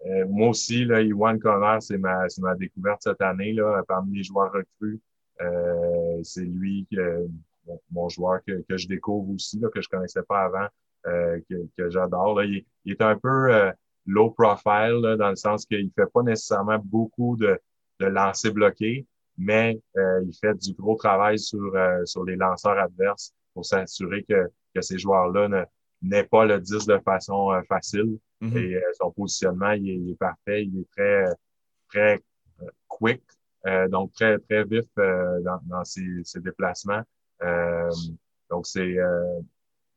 [0.06, 4.24] euh, moi aussi, là, Iwan Connor, c'est ma, ma découverte cette année, là, parmi les
[4.24, 5.00] joueurs recrues.
[6.24, 7.26] c'est lui, que,
[7.90, 10.66] mon joueur que, que je découvre aussi, là, que je connaissais pas avant,
[11.04, 12.42] que, que j'adore.
[12.42, 13.72] Il, il, est un peu
[14.06, 17.58] low profile, dans le sens qu'il fait pas nécessairement beaucoup de,
[18.00, 19.06] de lancers bloqués,
[19.38, 24.24] mais euh, il fait du gros travail sur, euh, sur les lanceurs adverses pour s'assurer
[24.24, 25.66] que, que ces joueurs-là
[26.02, 28.18] n'aient pas le 10 de façon euh, facile.
[28.40, 28.58] Mm-hmm.
[28.58, 31.24] Et son positionnement, il est, parfait, il est très,
[31.88, 32.20] très
[32.88, 33.22] quick,
[33.90, 37.02] donc très, très vif dans, dans ses, ses déplacements.
[38.50, 38.96] donc, c'est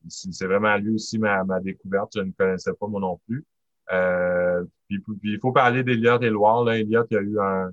[0.07, 2.11] c'est vraiment lui aussi ma, ma découverte.
[2.15, 3.43] Je ne connaissais pas moi non plus.
[3.91, 6.63] Euh, puis, il faut parler d'Eliott et Loire.
[6.63, 6.77] Là.
[6.77, 7.71] Elliott a eu un,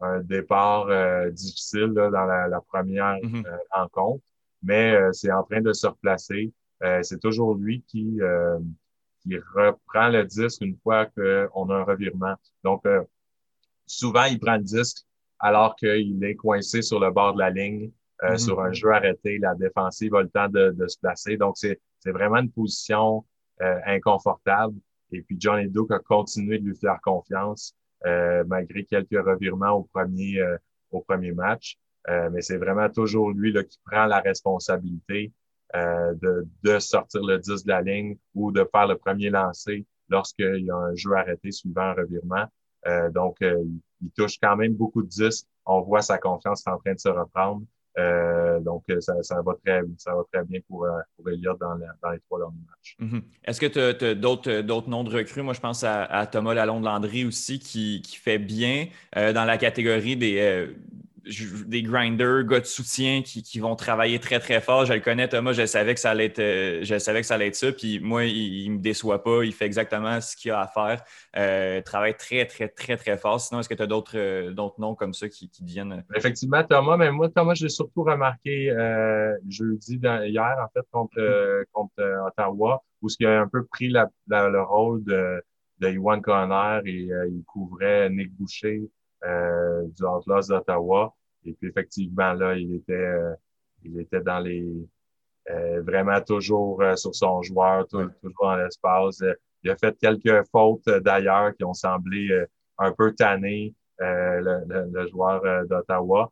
[0.00, 3.46] un départ euh, difficile là, dans la, la première mm-hmm.
[3.46, 4.24] euh, rencontre,
[4.62, 6.52] mais c'est en train de se replacer.
[7.02, 8.18] c'est toujours lui qui,
[9.20, 12.34] qui reprend le disque une fois qu'on a un revirement.
[12.64, 12.84] Donc,
[13.86, 15.04] souvent, il prend le disque
[15.38, 17.90] alors qu'il est coincé sur le bord de la ligne,
[18.24, 18.38] euh, mm-hmm.
[18.38, 19.38] sur un jeu arrêté.
[19.38, 21.36] La défensive a le temps de, de se placer.
[21.36, 23.24] Donc, c'est vraiment une position
[23.60, 24.74] euh, inconfortable.
[25.12, 27.74] Et puis, Johnny Duke a continué de lui faire confiance
[28.06, 30.40] euh, malgré quelques revirements au premier,
[30.90, 31.78] au premier match.
[32.06, 35.32] mais c'est vraiment toujours lui là, qui prend la responsabilité
[35.74, 40.64] de, de sortir le 10 de la ligne ou de faire le premier lancer lorsqu'il
[40.64, 42.46] y a un jeu arrêté suivant un revirement.
[42.86, 43.64] Euh, donc, euh,
[44.00, 45.46] il touche quand même beaucoup de 10.
[45.66, 47.62] On voit sa confiance en train de se reprendre.
[47.98, 52.38] Euh, donc, ça, va très, ça va très bien pour, pour Elliott dans, les trois
[52.38, 52.96] derniers matchs.
[53.00, 53.22] Mm-hmm.
[53.44, 55.42] Est-ce que tu as, d'autres noms de recrues?
[55.42, 60.68] Moi, je pense à, Thomas Lalonde-Landry aussi qui, fait bien dans la catégorie des,
[61.66, 64.84] des grinders, gars de soutien qui, vont travailler très, très fort.
[64.84, 67.34] Je le connais, Thomas, je savais que ça allait être, euh, je savais que ça
[67.34, 67.72] allait être ça.
[67.72, 69.44] Puis moi, il ne me déçoit pas.
[69.44, 71.02] Il fait exactement ce qu'il a à faire.
[71.36, 73.40] Euh, travaille très, très, très, très fort.
[73.40, 76.04] Sinon, est-ce que tu as d'autres, euh, d'autres noms comme ça qui, qui viennent?
[76.14, 78.72] Effectivement, Thomas, mais moi, Thomas, j'ai surtout remarqué
[79.48, 85.02] jeudi, hier, en fait, contre, contre Ottawa, où il a un peu pris le rôle
[85.04, 85.42] de,
[85.80, 88.88] de Iwan Conner et il couvrait Nick Boucher.
[89.22, 91.14] du Outlaws d'Ottawa.
[91.44, 93.34] Et puis effectivement, là, il était, euh,
[93.84, 94.66] il était dans les
[95.50, 99.22] euh, vraiment toujours euh, sur son joueur, toujours dans l'espace.
[99.62, 102.28] il a fait quelques fautes d'ailleurs qui ont semblé
[102.78, 106.30] un peu tannées le, joueur d'Ottawa.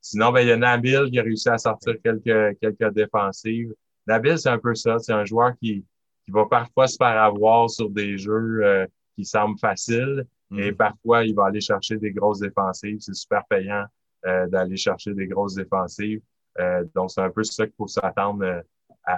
[0.00, 3.72] sinon, ben, il y a Nabil qui a réussi à sortir quelques, quelques défensives.
[4.06, 4.98] Nabil, c'est un peu ça.
[4.98, 5.84] C'est un joueur qui,
[6.24, 10.24] qui va parfois se faire avoir sur des jeux qui semblent faciles,
[10.56, 10.76] et mm.
[10.76, 12.98] parfois, il va aller chercher des grosses défensives.
[13.00, 13.84] C'est super payant
[14.26, 16.20] euh, d'aller chercher des grosses défensives.
[16.58, 18.60] Euh, donc, c'est un peu ça qu'il faut s'attendre euh,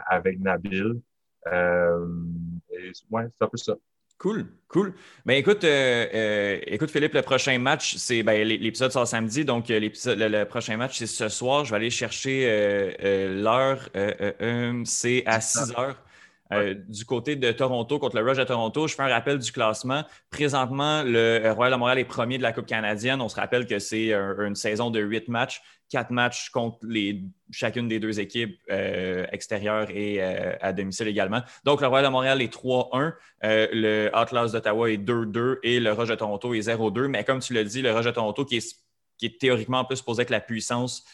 [0.08, 1.00] avec Nabil.
[1.46, 3.76] Et, ouais, c'est un peu ça.
[4.18, 4.92] Cool, cool.
[5.24, 10.44] Ben écoute, écoute Philippe, le prochain match, c'est ben, l'épisode sort samedi, donc l'épisode, le,
[10.44, 11.64] prochain match, c'est ce soir.
[11.64, 12.92] Je vais aller chercher
[13.30, 13.88] l'heure.
[14.84, 15.96] c'est à 6 heures.
[16.52, 19.52] Euh, du côté de Toronto contre le Rush de Toronto, je fais un rappel du
[19.52, 20.02] classement.
[20.30, 23.20] Présentement, le Royal de Montréal est premier de la Coupe canadienne.
[23.20, 27.86] On se rappelle que c'est une saison de huit matchs, quatre matchs contre les, chacune
[27.86, 31.42] des deux équipes euh, extérieures et euh, à domicile également.
[31.64, 36.08] Donc, le Royal de Montréal est 3-1, le Atlas d'Ottawa est 2-2 et le Rush
[36.08, 37.06] de Toronto est 0-2.
[37.06, 38.76] Mais comme tu l'as dit, le Rush de Toronto, qui est,
[39.18, 41.04] qui est théoriquement plus supposé être la puissance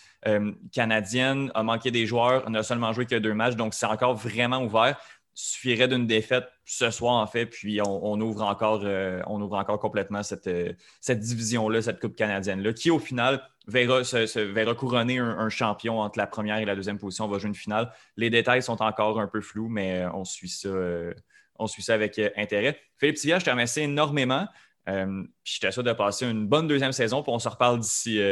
[0.73, 4.61] canadienne, a manqué des joueurs, n'a seulement joué que deux matchs, donc c'est encore vraiment
[4.61, 4.99] ouvert
[5.37, 9.79] suffirait d'une défaite ce soir, en fait, puis on, ouvre, encore, euh, on ouvre encore
[9.79, 10.73] complètement cette, euh,
[11.03, 16.27] cette division-là, cette Coupe canadienne-là, qui au final verra, se, couronner un, champion entre la
[16.27, 17.27] première et la deuxième position.
[17.27, 17.93] On va jouer une finale.
[18.17, 20.71] Les détails sont encore un peu flous, mais euh, on suit ça,
[21.59, 22.81] on suit ça avec intérêt.
[22.97, 24.49] Philippe Tivia, je te remercie énormément.
[24.87, 28.23] je t'assure de passer une bonne deuxième saison, puis on se reparle d'ici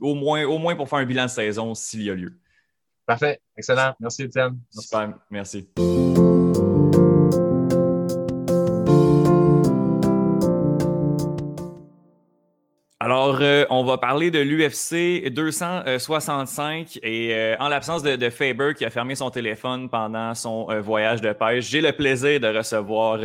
[0.00, 2.40] au, moins, au moins pour faire un bilan de saison s'il y a lieu.
[3.06, 3.40] Parfait.
[3.56, 3.94] Excellent.
[4.00, 4.58] Merci, Étienne.
[4.70, 5.14] Super.
[5.30, 5.68] Merci.
[13.04, 18.84] Alors, euh, on va parler de l'UFC 265 et euh, en l'absence de, Faber qui
[18.84, 23.18] a fermé son téléphone pendant son euh, voyage de pêche, j'ai le plaisir de recevoir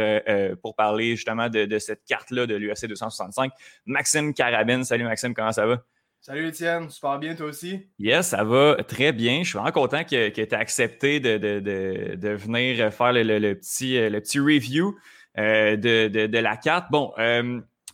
[0.63, 3.52] pour parler justement de, de cette carte-là de l'UFC 265
[3.86, 4.84] Maxime Carabine.
[4.84, 5.78] Salut Maxime, comment ça va?
[6.20, 7.88] Salut Étienne, super bien toi aussi?
[8.00, 9.44] Yes, ça va très bien.
[9.44, 14.40] Je suis vraiment content que, tu aies accepté de, venir faire le, petit, le petit
[14.40, 14.98] review
[15.38, 16.88] euh, de, la carte.
[16.92, 17.14] Bon,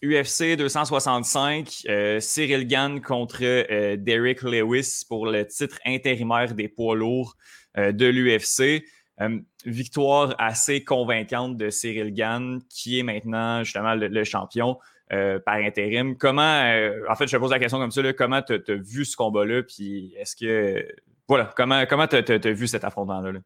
[0.03, 6.95] UFC 265, euh, Cyril Gann contre euh, Derek Lewis pour le titre intérimaire des poids
[6.95, 7.35] lourds
[7.77, 8.83] de l'UFC.
[9.65, 14.77] victoire assez convaincante de Cyril Gann, qui est maintenant justement le champion.
[15.13, 16.17] Euh, par intérim.
[16.17, 19.05] Comment, euh, en fait, je te pose la question comme ça, comment tu as, vu
[19.05, 20.87] ce combat-là, puis est-ce que,
[21.27, 23.39] voilà, comment comment tu as, vu cet affrontement-là?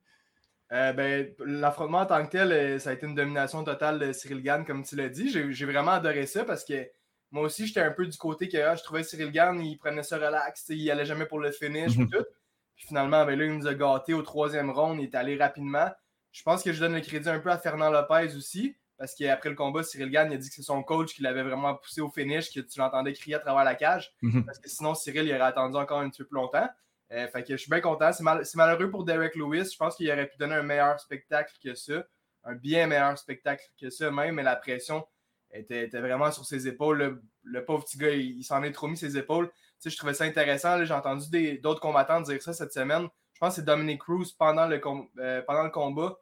[0.72, 4.42] Euh, ben, l'affrontement en tant que tel, ça a été une domination totale de Cyril
[4.44, 5.30] Gann, comme tu l'as dit.
[5.30, 6.88] J'ai vraiment adoré ça parce que
[7.32, 10.04] moi aussi, j'étais un peu du côté que ah, je trouvais Cyril Gann, il prenait
[10.04, 12.10] ça relax, il allait jamais pour le finish mhm.
[12.10, 12.24] tout.
[12.76, 15.90] Puis finalement, ben là, il nous a gâtés au troisième round, il est allé rapidement.
[16.32, 19.50] Je pense que je donne le crédit un peu à Fernand Lopez aussi parce qu'après
[19.50, 22.10] le combat, Cyril Gann a dit que c'est son coach qui l'avait vraiment poussé au
[22.10, 24.46] finish, que tu l'entendais crier à travers la cage, mhm.
[24.46, 26.68] parce que sinon Cyril il aurait attendu encore un petit peu plus longtemps.
[27.12, 28.12] Euh, fait que je suis bien content.
[28.12, 29.70] C'est, malheureux pour Derek Lewis.
[29.72, 32.04] Je pense qu'il aurait pu donner un meilleur spectacle que ça,
[32.44, 35.08] un bien meilleur spectacle que ça même, mais la pression
[35.52, 37.22] était, vraiment sur ses épaules.
[37.44, 39.50] Le, pauvre petit gars, il, s'en est trop mis ses épaules.
[39.86, 40.84] je trouvais ça intéressant.
[40.84, 43.08] j'ai entendu d'autres combattants dire ça cette semaine.
[43.34, 44.82] Je pense que c'est Dominic Cruz pendant le,
[45.20, 46.18] euh, pendant le combat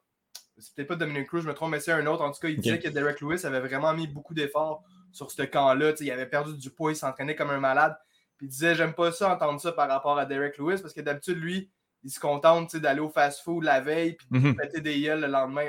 [0.58, 2.24] c'est peut-être pas Dominic Cruz, je me trompe, mais c'est un autre.
[2.24, 5.44] En tout cas, il disait que Derek Lewis avait vraiment mis beaucoup d'efforts sur ce
[5.44, 5.94] camp-là.
[6.00, 7.96] Il avait perdu du poids, il s'entraînait comme un malade.
[8.38, 11.02] Puis il disait J'aime pas ça, entendre ça par rapport à Derek Lewis, parce que
[11.02, 11.72] d'habitude, lui,
[12.04, 15.68] il se contente d'aller au fast-food la veille, puis de mm des gueules le lendemain.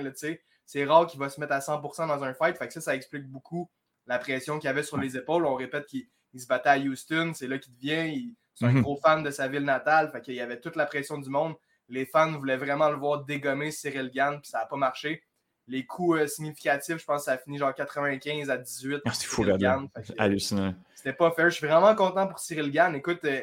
[0.67, 2.57] C'est rare qu'il va se mettre à 100% dans un fight.
[2.57, 3.71] Fait que ça, ça explique beaucoup
[4.07, 5.47] la pression qu'il avait sur les épaules.
[5.47, 8.35] On répète qu'il se battait à Houston, c'est là qu'il devient.
[8.55, 8.83] C'est un mhm.
[8.83, 10.11] gros fan de sa ville natale.
[10.11, 11.55] Fait qu'il y avait toute la pression du monde.
[11.89, 15.23] Les fans voulaient vraiment le voir dégommer Cyril Gann, puis ça n'a pas marché.
[15.69, 19.03] Les coups euh, significatifs, je pense que ça a fini genre 95 à 18.
[19.05, 19.89] Ah, c'est fou, Gann.
[20.19, 20.75] Hallucinant.
[20.95, 21.51] C'était pas fair.
[21.51, 22.95] Je suis vraiment content pour Cyril Gann.
[22.95, 23.43] Écoute, euh,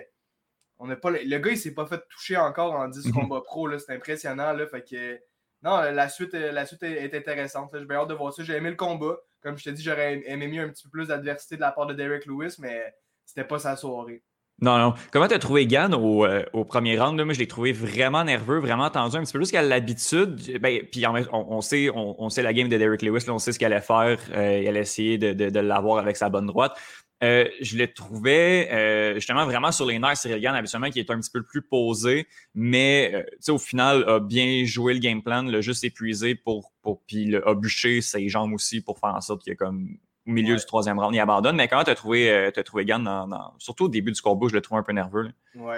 [0.80, 3.14] on pas, le gars, il s'est pas fait toucher encore en 10 mhm.
[3.14, 3.78] combats pro.
[3.78, 4.54] C'est impressionnant.
[4.54, 5.20] Là, fait que,
[5.62, 7.72] non, la suite, la suite est, intéressante.
[7.74, 8.44] J'ai bien hâte de voir ça.
[8.44, 9.18] J'ai aimé le combat.
[9.42, 11.86] Comme je te dis, j'aurais aimé mieux un petit peu plus d'adversité de la part
[11.88, 12.94] de Derek Lewis, mais
[13.26, 14.24] c'était pas sa soirée.
[14.62, 14.94] Non, non.
[15.12, 17.20] Comment tu as trouvé Gann au, euh, premier round?
[17.22, 20.60] Moi, je l'ai trouvé vraiment nerveux, vraiment tendu, un petit peu plus qu'à l'habitude.
[20.62, 23.66] Ben, puis on, sait, on, sait la game de Derek Lewis, on sait ce qu'il
[23.66, 24.18] allait faire.
[24.34, 26.78] Euh, il allait essayer de, l'avoir avec sa bonne droite.
[27.24, 28.68] Euh, je l'ai trouvé
[29.16, 32.28] justement vraiment sur les nerfs Cyril Gann, habituellement, qui est un petit peu plus posé,
[32.54, 37.36] mais au final, a bien joué le game plan, l'a juste épuisé pour, pour puis
[37.36, 40.56] a bûché ses jambes aussi pour faire en sorte qu'il y ait comme au milieu
[40.56, 41.56] du troisième round, il abandonne.
[41.56, 44.48] Mais comment tu as trouvé, euh, as trouvé Gann, dans, surtout au début du combat,
[44.50, 45.30] je le trouve un peu nerveux.
[45.56, 45.78] Oui.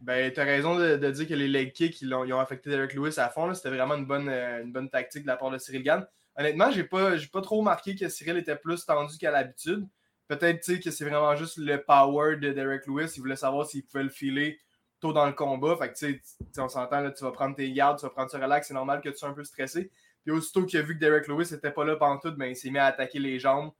[0.00, 3.14] Ben, tu as raison de, dire que les leg kicks, ils ont, affecté Derek Lewis
[3.18, 3.52] à fond.
[3.54, 6.06] C'était vraiment une bonne, euh, une bonne tactique de la part de Cyril Gann.
[6.36, 9.86] Honnêtement, j'ai pas, pas trop remarqué que Cyril était plus tendu qu'à l'habitude.
[10.28, 13.12] Peut-être que c'est vraiment juste le power de Derek Lewis.
[13.16, 14.58] Il voulait savoir s'il pouvait le filer
[14.98, 15.76] tôt dans le combat.
[15.76, 18.68] Fait que, on s'entend, tu vas prendre tes gardes, tu vas prendre ce relax.
[18.68, 19.90] C'est normal que tu sois un peu stressé.
[20.24, 22.56] Puis aussitôt qu'il a vu que Derek Lewis n'était pas là pendant tout, ben, il
[22.56, 23.72] s'est mis à attaquer les jambes.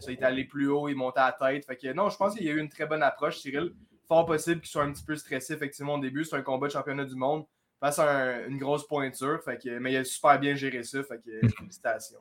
[0.00, 1.94] Ça, il est allé plus haut, il montait à la tête.
[1.94, 3.74] Non, je pense qu'il y a eu une très bonne approche, Cyril.
[4.08, 6.24] Fort possible qu'il soit un petit peu stressé, effectivement, au début.
[6.24, 7.44] C'est un combat de championnat du monde
[7.82, 9.40] face à une grosse pointure.
[9.44, 11.02] Fait que, mais il a super bien géré ça.
[11.02, 12.20] Fait que, félicitations.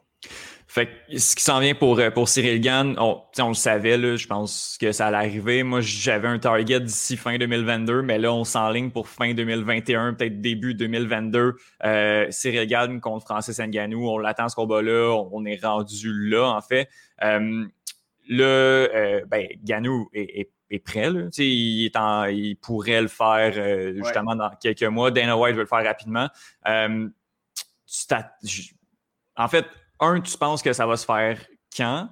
[0.68, 3.96] Fait que ce qui s'en vient pour, euh, pour Cyril Gann, on, on le savait,
[3.96, 5.62] là, je pense que ça allait arriver.
[5.62, 10.42] Moi, j'avais un target d'ici fin 2022, mais là, on s'enligne pour fin 2021, peut-être
[10.42, 11.54] début 2022.
[11.84, 16.62] Euh, Cyril Gann contre Francis Nganou, on l'attend ce combat-là, on, est rendu là, en
[16.62, 16.90] fait.
[17.22, 17.66] Euh,
[18.30, 21.10] là, euh, ben, Ganou est, est, prêt.
[21.10, 21.28] Là.
[21.38, 25.12] Il, est en, il pourrait le faire euh, justement dans quelques mois.
[25.12, 26.30] Dana White veut le faire rapidement.
[26.68, 27.10] Euh,
[29.36, 29.66] en fait,
[30.00, 31.40] un, tu penses que ça va se faire
[31.76, 32.10] quand?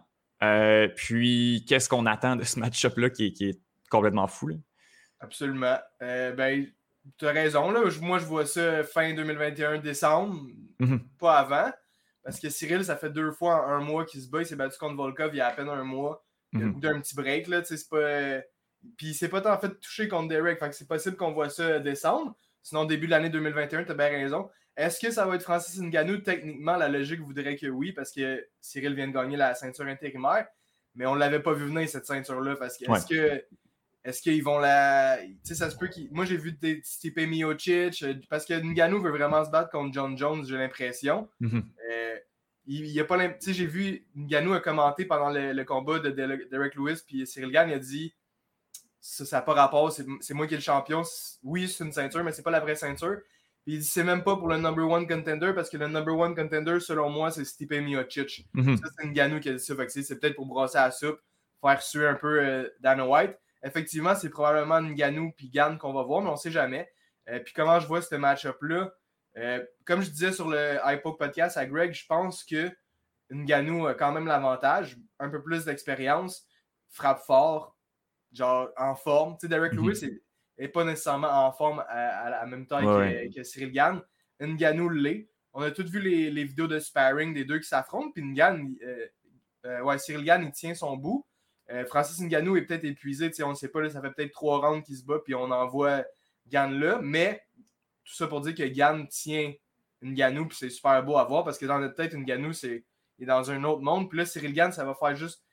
[0.96, 4.52] puis, qu'est-ce qu'on attend de ce match-up-là qui, est complètement fou?
[5.20, 5.78] Absolument.
[6.00, 6.66] ben,
[7.18, 7.72] tu as raison.
[7.72, 7.82] Là.
[8.02, 10.36] Moi, je vois ça fin 2021, décembre,
[10.80, 11.00] mm-hmm.
[11.18, 11.72] pas avant.
[12.24, 14.42] Parce que Cyril, ça fait deux fois en un mois qu'il se bat.
[14.42, 16.24] Il s'est battu contre Volkov il y a à peine un mois.
[16.52, 17.48] Mm d'un petit break.
[17.48, 18.42] Là, c'est pas...
[18.98, 20.58] Puis c'est pas tant en fait touché contre Derek.
[20.60, 22.36] Fait que c'est possible qu'on voit ça descendre.
[22.64, 24.50] Sinon, début de l'année 2021, tu as bien raison.
[24.76, 26.20] Est-ce que ça va être Francis Ngannou?
[26.20, 30.48] Techniquement, la logique voudrait que oui, parce que Cyril vient de gagner la ceinture intérimaire.
[30.96, 32.56] Mais on ne l'avait pas vu venir, cette ceinture-là.
[32.56, 33.44] Parce que est-ce que
[34.04, 35.20] est-ce qu'ils vont la.
[35.22, 36.10] Tu sais, ça se peut qu'ils.
[36.12, 39.94] Moi, j'ai vu des Stipe Miocic, euh, parce que Ngannou veut vraiment se battre contre
[39.94, 41.28] John Jones, j'ai l'impression.
[41.40, 41.64] Mhm.
[41.92, 42.16] Euh,
[42.74, 46.76] il, y a pas sais, j'ai vu Ngannou a commenté pendant le, combat de Derek
[46.76, 48.14] Lewis, puis Cyril Gann, il a dit
[49.02, 51.02] ça n'a pas rapport, c'est moi qui est le champion.
[51.44, 53.18] Oui, c'est une ceinture, mais c'est pas la vraie ceinture.
[53.64, 56.16] Puis il dit c'est même pas pour le number one contender, parce que le number
[56.16, 58.48] one contender, selon moi, c'est Stipe Miocic.
[58.54, 58.78] Mhm.
[58.78, 59.74] Ça, c'est Ngannou qui a dit ça.
[59.88, 61.20] c'est peut-être pour brosser la soupe,
[61.62, 66.04] faire suer un peu euh, Dana White effectivement, c'est probablement Nganou puis Gann qu'on va
[66.04, 66.90] voir, mais on ne sait jamais.
[67.30, 68.94] Euh, puis comment je vois ce match-up-là,
[69.38, 72.72] euh, comme je disais sur le iPod podcast à Greg, je pense que
[73.32, 76.46] Nganou a quand même l'avantage, un peu plus d'expérience,
[76.90, 77.78] frappe fort,
[78.32, 79.36] genre en forme.
[79.36, 79.88] Tu sais, Derek mhm.
[79.88, 80.22] Lewis
[80.58, 84.02] n'est pas nécessairement en forme à, la même taille que, Cyril Gann.
[84.42, 85.30] Nganou l'est.
[85.54, 88.78] On a tous vu les, vidéos de sparring des deux qui s'affrontent, puis Ngannou,
[89.66, 91.26] euh, ouais, Cyril Gann, il tient son bout.
[91.72, 94.86] Euh, Francis Ngannou est peut-être épuisé, on ne sait pas, ça fait peut-être trois rounds
[94.86, 96.04] qu'il se bat, puis on envoie
[96.48, 97.00] Gann là.
[97.02, 97.42] Mais
[98.10, 99.54] tout ça pour dire que Gann tient
[100.02, 102.84] Ngannou, puis c'est super beau à voir parce que dans notre tête, Ngannou, c'est
[103.20, 104.10] est dans un autre monde.
[104.10, 105.44] Puis là, Cyril Gann, ça va faire juste.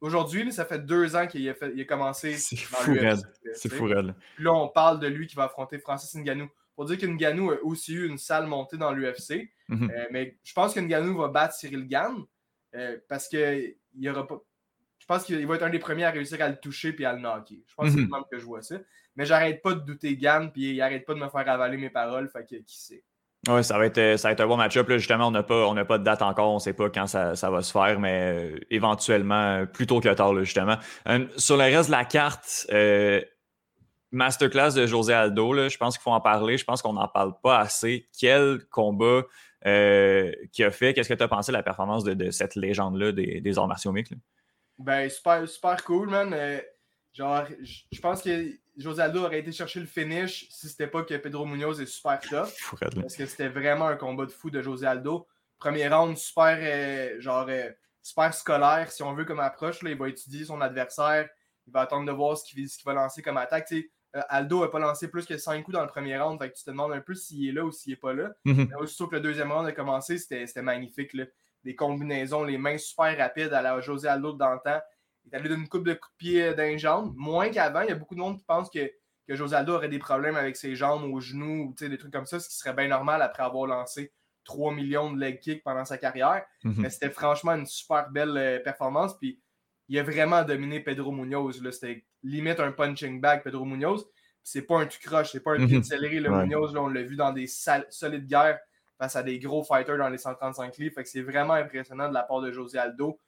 [0.00, 2.36] Aujourd'hui, ça fait deux ans qu'il a, a, commencé.
[2.38, 2.92] C'est fou,
[3.54, 6.48] C'est fou, Puis là, on parle de lui qui va affronter Francis Ngannou.
[6.74, 9.50] Pour dire que Ngannou a aussi eu une sale montée dans l'UFC.
[9.68, 9.90] Mhm.
[9.90, 12.24] Euh, mais je pense que Ngannou va battre Cyril Gann
[12.74, 14.40] euh, parce qu'il n'y aura pas
[15.00, 17.12] je pense qu'il va être un des premiers à réussir à le toucher puis à
[17.12, 17.64] le knocker.
[17.66, 18.10] Je pense que c'est le mhm.
[18.12, 18.76] même que je vois ça.
[19.20, 21.90] Mais j'arrête pas de douter Gann puis il arrête pas de me faire avaler mes
[21.90, 22.30] paroles.
[22.30, 23.04] Fait que qui sait?
[23.50, 24.88] Oui, ça va être, ça va être un bon match-up.
[24.88, 27.60] Justement, on n'a pas, pas de date encore, on ne sait pas quand ça, va
[27.60, 30.78] se faire, mais euh, éventuellement, plus tôt que tard, justement.
[31.06, 33.20] Euh, sur le reste de la carte, euh,
[34.10, 36.56] masterclass de José Aldo, je pense qu'il faut en parler.
[36.56, 38.08] Je pense qu'on n'en parle pas assez.
[38.18, 39.24] Quel combat
[39.62, 40.94] qui a fait?
[40.94, 43.92] Qu'est-ce que tu as pensé de la performance de, cette légende-là des, des arts martiaux
[43.92, 44.14] mixtes?
[44.80, 46.32] Ben, super, super cool, man.
[46.32, 46.58] Euh,
[47.12, 47.44] genre,
[47.92, 48.30] je pense que
[48.80, 52.18] José Aldo aurait été chercher le finish si c'était pas que Pedro Munoz est super
[52.20, 52.48] tough.
[52.80, 55.26] parce que c'était vraiment un combat de fou de José Aldo.
[55.58, 57.70] Premier round, super, euh, genre, euh,
[58.02, 59.82] super scolaire, si on veut, comme approche.
[59.82, 61.28] Là, il va étudier son adversaire.
[61.66, 63.70] Il va attendre de voir ce qu'il va lancer comme attaque.
[63.72, 66.40] Euh, Aldo n'a pas lancé plus que 5 coups dans le premier round.
[66.40, 68.30] Fait que tu te demandes un peu s'il est là ou s'il n'est pas là.
[68.44, 68.76] Mm -hmm.
[68.76, 71.12] aussitôt que le deuxième round a commencé, c'était magnifique.
[71.12, 71.24] Là.
[71.64, 74.80] Des combinaisons, les mains super rapides à la José Aldo d'antan.
[74.80, 74.99] Il
[75.30, 77.12] est allé d'une coupe de coups de pied d'un jambe.
[77.16, 78.90] Moins qu'avant, il y a beaucoup de monde qui pense que,
[79.26, 82.26] que José Aldo aurait des problèmes avec ses jambes, aux genoux, ou des trucs comme
[82.26, 84.12] ça, ce qui serait bien normal après avoir lancé
[84.44, 86.44] 3 millions de leg kicks pendant sa carrière.
[86.64, 86.74] Mhm.
[86.78, 89.16] Mais c'était franchement une super belle euh, performance.
[89.18, 89.40] Puis
[89.88, 91.62] il a vraiment dominé Pedro Munoz.
[91.72, 94.06] C'était limite un punching bag, Pedro Munoz.
[94.42, 96.18] C'est pas un tu croche, c'est pas un de céleri.
[96.18, 98.58] Le Munoz, on l'a vu dans des solides guerres
[98.98, 100.94] face à des gros fighters dans les 135 livres.
[100.94, 103.18] Fait que c'est vraiment impressionnant de la part de José Aldo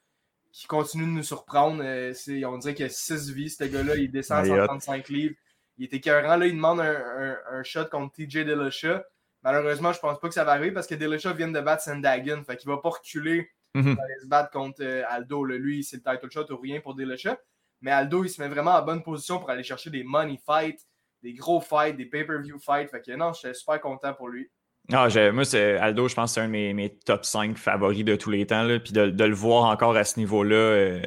[0.53, 1.83] qui continue de nous surprendre.
[1.83, 2.13] Euh,
[2.45, 3.95] on dirait qu'il a 6 vies, ce gars-là.
[3.97, 5.35] Il descend à 135 livres.
[5.77, 6.37] Il était écœurant.
[6.37, 9.01] Là, il demande un, un, shot contre TJ Dillashaw.
[9.41, 12.43] Malheureusement, je pense pas que ça va arriver parce que Dillashaw vient de battre Sandagan.
[12.43, 15.43] Fait qu'il va pas reculer mm aller se battre contre euh, Aldo.
[15.43, 17.35] Lui, c'est le title shot ou rien pour Dillashaw.
[17.81, 20.87] Mais Aldo, il se met vraiment en bonne position pour aller chercher des money fights,
[21.23, 22.91] des gros fights, des pay-per-view fights.
[22.91, 24.51] Fait que non, j'étais super content pour lui.
[24.91, 28.15] Ah, moi, c'est Aldo, je pense que c'est un de mes, top 5 favoris de
[28.15, 28.67] tous les temps.
[28.83, 31.01] Puis de, le voir encore à ce niveau-là, euh,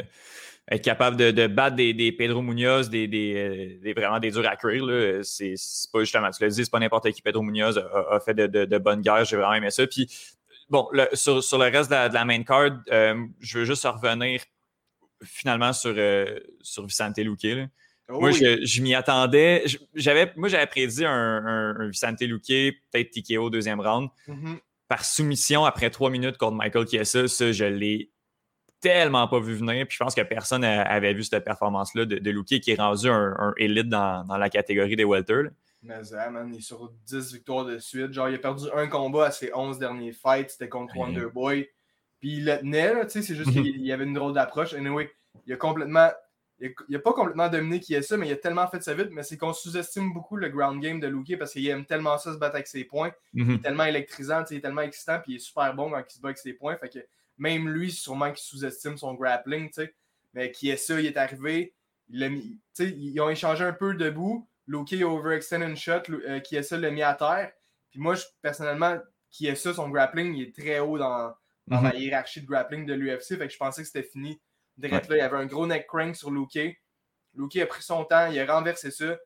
[0.71, 4.85] être capable de, battre des, Pedro Munoz, des, des, vraiment des durs à cuire.
[5.25, 5.55] C'est
[5.93, 7.21] pas justement, tu l'as dit, c'est pas n'importe qui.
[7.21, 9.27] Pedro Munoz a, fait de, bonnes guerres.
[9.27, 9.87] J'ai vraiment aimé ça.
[9.87, 10.09] Puis
[10.71, 14.41] bon, sur, le reste de la, main card, euh, je veux juste revenir
[15.23, 17.69] finalement sur, euh, sur Vicente Luque.
[18.09, 19.65] Oh moi, je, m'y attendais.
[19.95, 24.11] J'avais, moi, j'avais prédit un, un, Vicente Luque, peut-être TKO au deuxième round.
[24.29, 24.59] Mm-hmm.
[24.89, 28.13] Par soumission après trois minutes contre Michael Chiesa, ça, je l'ai
[28.81, 29.87] tellement pas vu venir.
[29.89, 33.09] Puis je pense que personne avait vu cette performance-là de, de Luque qui est rendu
[33.09, 35.49] un, un élite dans, dans, la catégorie des welter.
[35.83, 38.13] Mais ça, man, il est sur 10 victoires de suite.
[38.13, 40.51] Genre, il a perdu un combat à ses 11 derniers fights.
[40.51, 41.69] C'était contre Wonderboy.
[42.21, 44.75] Puis il le tenait, tu sais, c'est juste qu'il y avait une drôle d'approche.
[44.75, 45.11] Anyway,
[45.47, 46.11] il a complètement
[46.59, 49.11] il n'a pas complètement dominé qui est ça, mais il a tellement fait ça vite.
[49.11, 52.33] Mais c'est qu'on sous-estime beaucoup le ground game de Luke parce qu'il aime tellement ça
[52.33, 53.13] se battre avec ses points.
[53.35, 53.61] Il est mhm.
[53.61, 56.29] tellement électrisant, il est tellement excitant, puis il est super bon quand il se bat
[56.29, 56.77] avec ses points.
[56.77, 56.99] Fait que
[57.39, 59.71] même lui, sûrement qu'il sous-estime son grappling.
[59.73, 59.95] sais.
[60.33, 61.75] Mais qui est ça, il est arrivé.
[62.09, 64.49] Il mis, ils ont échangé un peu debout.
[64.67, 67.53] Luke overextend une shot, euh, qui est ça l'a mis à terre.
[67.91, 68.99] Puis moi, personnellement,
[69.31, 71.35] qui est ça, son grappling, il est très haut dans,
[71.67, 71.99] dans la mhm.
[71.99, 73.37] hiérarchie de grappling de l'UFC.
[73.37, 74.41] Fait que je pensais que c'était fini
[74.77, 76.79] Direct là, il y avait un gros neck crank sur Luke.
[77.35, 79.17] Luke a pris son temps, il a renversé ça.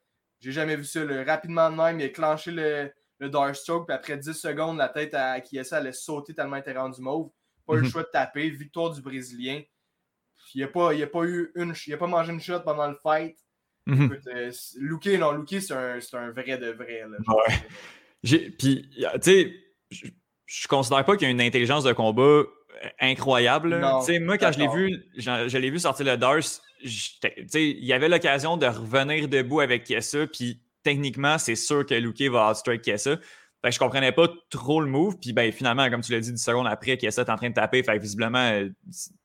[0.41, 1.01] J'ai jamais vu ça.
[1.25, 4.89] Rapidement de même, il a clenché le, le Dark Stroke, puis après 10 secondes, la
[4.89, 7.31] tête à Kiesa allait sauter tellement il était rendu mauve.
[7.67, 7.91] Pas eu le mhm.
[7.91, 8.49] choix de taper.
[8.51, 9.63] Victoire du Brésilien.
[10.55, 11.75] Il n'a pas, a pas eu une.
[11.87, 13.37] Il a pas mangé une shot pendant le fight.
[13.87, 17.05] Mm euh, Luke, non, Luke, c'est un, un, vrai de vrai.
[17.09, 18.51] Là, ouais.
[18.59, 19.55] Puis, tu sais,
[19.91, 20.07] je,
[20.47, 22.43] je considère pas qu'il y a une intelligence de combat
[23.01, 23.81] incroyable.
[24.21, 26.41] moi, quand je l'ai vu, je, l'ai vu sortir le Dars,
[26.83, 32.21] il y avait l'occasion de revenir debout avec Kessa, puis techniquement, c'est sûr que Luke
[32.23, 33.17] va outstrike Kessa.
[33.63, 35.19] Fait je comprenais pas trop le move.
[35.21, 37.55] Puis ben, finalement, comme tu l'as dit 10 secondes après, Kessa est en train de
[37.55, 37.83] taper.
[37.83, 38.59] Fait visiblement,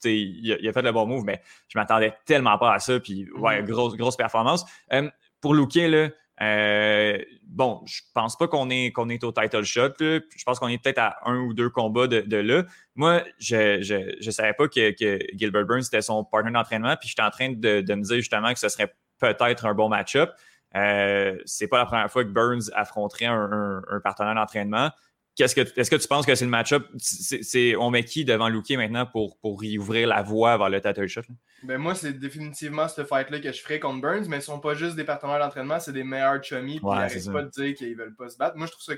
[0.03, 2.99] il a, fait le bon move, mais je m'attendais tellement pas à ça.
[2.99, 3.65] Puis ouais, mm.
[3.65, 4.65] grosse, grosse performance.
[4.91, 6.09] Euh, pour Luke, là,
[6.41, 7.17] euh,
[7.47, 9.93] bon, je pense pas qu'on est, est au title shot.
[9.99, 12.63] Je pense qu'on est peut-être à un ou deux combats de, là.
[12.95, 17.21] Moi, je, je, savais pas que, que, Gilbert Burns était son partner d'entraînement, puis j'étais
[17.21, 20.31] en train de, de, me dire justement que ce serait peut-être un bon match-up.
[20.75, 24.91] Euh, c'est pas la première fois que Burns affronterait un, un partenaire d'entraînement
[25.37, 26.87] ce que, est-ce que tu penses que c'est le match-up?
[26.97, 30.79] C'est, on met qui devant Luke maintenant pour, pour y ouvrir la voie vers le
[30.79, 31.21] title shot?
[31.63, 34.75] Ben moi, c'est définitivement ce fight-là que je ferais contre Burns, mais ils sont pas
[34.75, 37.95] juste des partenaires d'entraînement, c'est des meilleurs chummies, puis ils n'arrêtent pas de dire qu'ils
[37.95, 38.55] veulent pas se battre.
[38.55, 38.93] Moi, je trouve ça.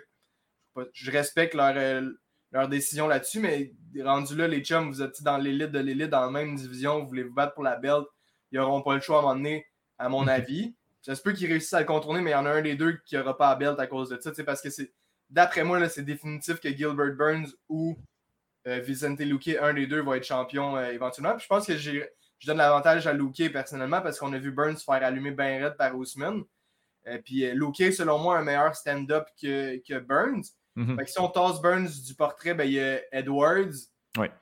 [0.94, 2.08] Je respecte leur, euh,
[2.52, 3.74] leur décision là-dessus, mais
[4.04, 7.08] rendu là, les chums, vous êtes dans l'élite de l'élite, dans la même division, vous
[7.08, 8.06] voulez vous battre pour la belt,
[8.52, 9.66] ils n'auront pas le choix à un moment donné,
[9.98, 10.76] à mon avis.
[11.02, 12.76] Ça se peut qu'ils réussissent à le contourner, mais il y en a un des
[12.76, 14.92] deux qui n'aura pas la belt à cause de ça, parce que c'est
[15.30, 17.98] d'après moi, c'est définitif que Gilbert Burns ou
[18.68, 21.34] euh, Vicente Luque, un des deux, va être champion euh, éventuellement.
[21.36, 22.02] Puis je pense que je
[22.46, 25.96] donne l'avantage à Luque personnellement parce qu'on a vu Burns faire allumer bien raide par
[25.96, 26.44] Ousmane.
[27.08, 30.44] Euh, puis Luque, selon moi, un meilleur stand-up que, que, Burns.
[30.76, 31.00] Mhm.
[31.08, 33.74] si on tasse Burns du portrait, ben, il y a Edwards,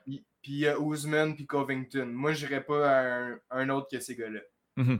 [0.04, 2.06] puis il y a Ousmane, puis Covington.
[2.06, 4.40] Moi, je n'irais pas à un, autre que ces gars-là.
[4.76, 4.98] Mhm.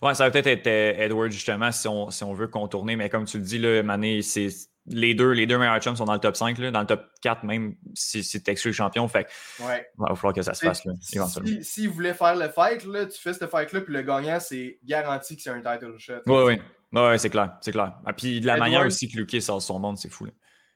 [0.00, 3.26] Ouais, ça va peut-être être Edwards, justement, si on, si on veut contourner, mais comme
[3.26, 4.48] tu le dis, là, Mané, c'est
[4.90, 7.06] les deux, les deux meilleurs chums sont dans le top 5, là, dans le top
[7.22, 9.06] 4 même si, si tu exclus le champion.
[9.08, 9.26] Fait
[9.60, 9.86] ouais.
[9.98, 11.58] il va falloir que ça se fasse là, éventuellement.
[11.62, 14.78] Si, vous voulez faire le fight, là, tu fais ce fight-là, puis le gagnant, c'est
[14.84, 16.22] garanti que c'est un title shot.
[16.26, 16.60] Oui, oui.
[16.92, 17.56] Ouais, c'est clair.
[17.60, 17.94] C'est clair.
[18.00, 20.24] Et ah, puis de la manière aussi que Luke sort son monde, c'est fou.
[20.24, 20.32] Là.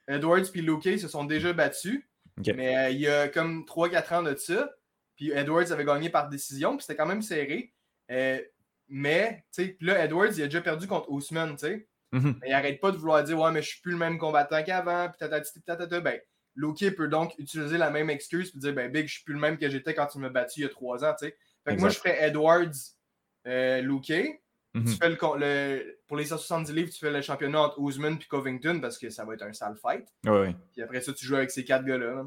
[0.08, 2.02] Edwards et Luke se sont déjà battus.
[2.54, 4.70] Mais euh, il y a comme 3-4 ans de ça.
[5.16, 7.72] Puis Edwards avait gagné par décision, puis c'était quand même serré.
[8.10, 8.40] Euh,
[8.88, 11.88] mais, tu sais, là, Edwards, il a déjà perdu contre Ousmane, tu sais.
[12.12, 12.40] Mhm.
[12.46, 15.08] Il arrête pas de vouloir dire, ouais, mais je suis plus le même combattant qu'avant,
[15.08, 15.28] puis
[15.64, 16.20] tatata, Ben,
[16.54, 19.40] Loki peut donc utiliser la même excuse puis dire, ben, Big, je suis plus le
[19.40, 21.36] même que j'étais quand tu m'as battu il y a trois ans, tu sais.
[21.66, 22.68] Fait que moi, je ferais Edwards,
[23.46, 23.82] euh.
[24.74, 24.86] Mhm.
[24.86, 28.80] tu fais le, pour les 170 livres, tu fais le championnat entre Ousmane et Covington
[28.80, 30.06] parce que ça va être un sale fight.
[30.24, 30.56] Oui.
[30.72, 32.24] Puis après ça, tu joues avec ces quatre gars-là.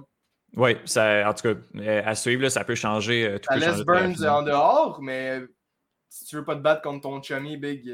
[0.56, 3.26] Oui, en tout cas, euh, à suivre, là, ça peut changer.
[3.28, 5.42] Euh, tout ça laisse Burns en dehors, mais
[6.08, 7.92] si tu veux pas te battre contre ton chummy, Big.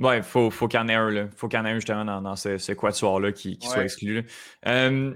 [0.00, 1.10] Euh, Ouais, il faut, faut qu'il y en ait un.
[1.10, 1.28] Là.
[1.36, 3.84] faut qu'il y en ait un justement dans, dans ce, ce quatuor-là qui, qui soit
[3.84, 4.26] exclu.
[4.66, 5.14] Euh,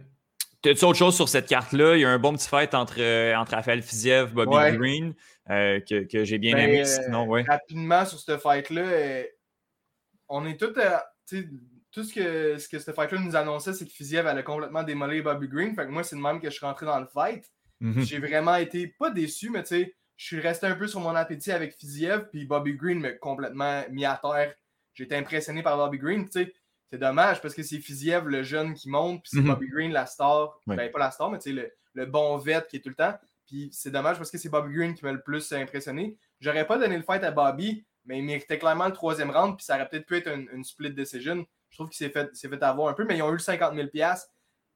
[0.65, 1.97] As-tu autre chose sur cette carte-là?
[1.97, 5.15] Il y a un bon petit fight entre, euh, entre Raphaël Fiziev Bobby Green
[5.49, 6.85] euh, que, que j'ai bien ben, aimé.
[6.85, 7.45] Sinon, ouais.
[7.49, 9.23] Rapidement sur ce fight-là,
[10.29, 10.75] on est tous.
[11.91, 15.25] tout ce que, ce que ce fight-là nous annonçait, c'est que Fiziev allait complètement démolir
[15.25, 15.75] Bobby Green.
[15.75, 17.45] Fait que moi, c'est le même que je suis rentré dans le fight.
[17.81, 18.05] Mm-hmm.
[18.05, 21.15] J'ai vraiment été pas déçu, mais tu sais, je suis resté un peu sur mon
[21.15, 24.55] appétit avec Fiziev, puis Bobby Green m'a complètement mis à terre
[24.95, 26.29] j'ai été impressionné par Bobby Green.
[26.31, 29.49] C'est dommage parce que c'est Fiziev, le jeune qui monte, puis c'est mhm.
[29.49, 30.59] Bobby Green, la star.
[30.67, 33.15] Ben, pas la star, mais le, le bon vet qui est tout le temps.
[33.47, 36.17] Puis c'est dommage parce que c'est Bobby Green qui m'a le plus impressionné.
[36.41, 39.65] J'aurais pas donné le fight à Bobby, mais il méritait clairement le troisième round, puis
[39.65, 41.47] ça aurait peut-être pu être une, split decision.
[41.69, 43.75] Je trouve qu'il s'est fait, fait avoir un peu, mais ils ont eu le 50
[43.75, 43.89] 000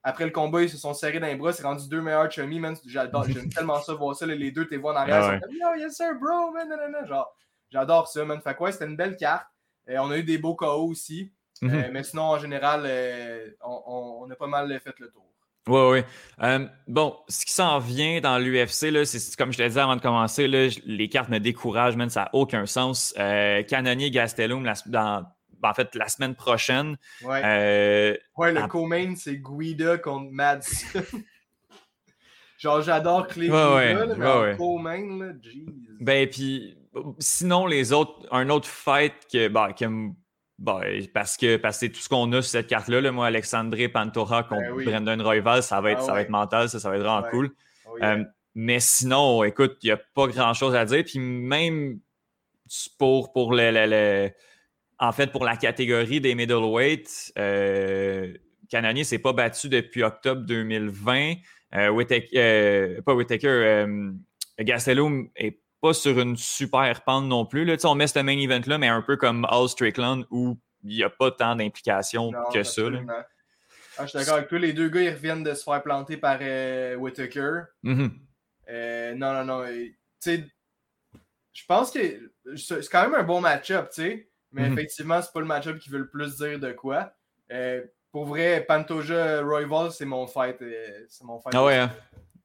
[0.06, 1.54] après le combat, ils se sont serrés dans les bras.
[1.54, 2.76] C'est rendu deux meilleurs chummies, man.
[2.86, 3.24] J'adore.
[3.26, 4.26] J'aime tellement ça, voir ça.
[4.26, 5.40] les deux, t'es vois en arrière.
[5.42, 6.68] Ah Yo, yes sir, bro, man.
[7.06, 7.34] Genre,
[7.70, 8.38] j'adore ça, man.
[8.42, 9.46] Fait quoi, c'était une belle carte.
[9.88, 11.32] Euh, on a eu des beaux KO aussi.
[11.62, 11.90] Euh, mhm.
[11.92, 15.22] mais sinon, en général, euh, on, a pas mal fait le tour.
[15.66, 16.02] Oui,
[16.38, 16.66] oui.
[16.86, 20.46] bon, ce qui s'en vient dans l'UFC, c'est comme je te disais avant de commencer,
[20.46, 23.14] les cartes me découragent, même, ça n'a aucun sens.
[23.16, 25.24] Canonier Gastelum, dans,
[25.62, 26.98] en fait, la semaine prochaine.
[27.22, 31.02] Ouais, ouais le co-main, c'est Guida contre Madsen.
[32.58, 35.66] Genre, j'adore Clay ouais, Guida, mais ouais, co-main, là, jeez.
[36.00, 36.76] Ben, puis
[37.18, 39.70] sinon, les autres, un autre fight que, bah,
[40.58, 40.80] bah,
[41.12, 43.00] parce que parce c'est tout ce qu'on a sur cette carte-là.
[43.00, 46.30] Là, moi, Alexandre Pantora contre ben Brendan Royval, ça va être, ah ça va être
[46.30, 47.50] mental, ça, ça va être vraiment cool.
[47.86, 48.24] Oh, euh,
[48.54, 51.02] mais sinon, écoute, il n'y a pas grand-chose à dire.
[51.04, 51.98] Puis même
[52.98, 54.30] pour, pour le,
[54.98, 58.32] en fait, pour la catégorie des middleweight, euh,
[58.70, 61.34] Canonier s'est pas battu depuis octobre 2020.
[61.74, 64.12] Euh, Whittaker, euh, pas Whittaker, euh,
[64.60, 67.66] Gastelum est pas sur une super pente non plus.
[67.66, 67.76] Là.
[67.84, 71.10] On met ce main event-là, mais un peu comme All Strickland où il n'y a
[71.10, 72.82] pas tant d'implications que ça.
[73.98, 74.58] Ah, je suis d'accord avec toi.
[74.58, 77.64] Les deux gars, ils reviennent de se faire planter par euh, Whitaker.
[77.84, 78.10] Mm-hmm.
[78.70, 79.66] Euh, non, non, non.
[79.66, 80.46] Tu sais,
[81.52, 84.30] je pense que c'est quand même un bon match-up, tu sais.
[84.52, 84.72] Mais mm-hmm.
[84.72, 87.12] effectivement, c'est pas le match-up qui veut le plus dire de quoi.
[87.52, 90.56] Euh, pour vrai, Pantoja Royval, c'est mon fight.
[91.10, 91.54] c'est mon fight.
[91.54, 91.92] Ah ouais, hein?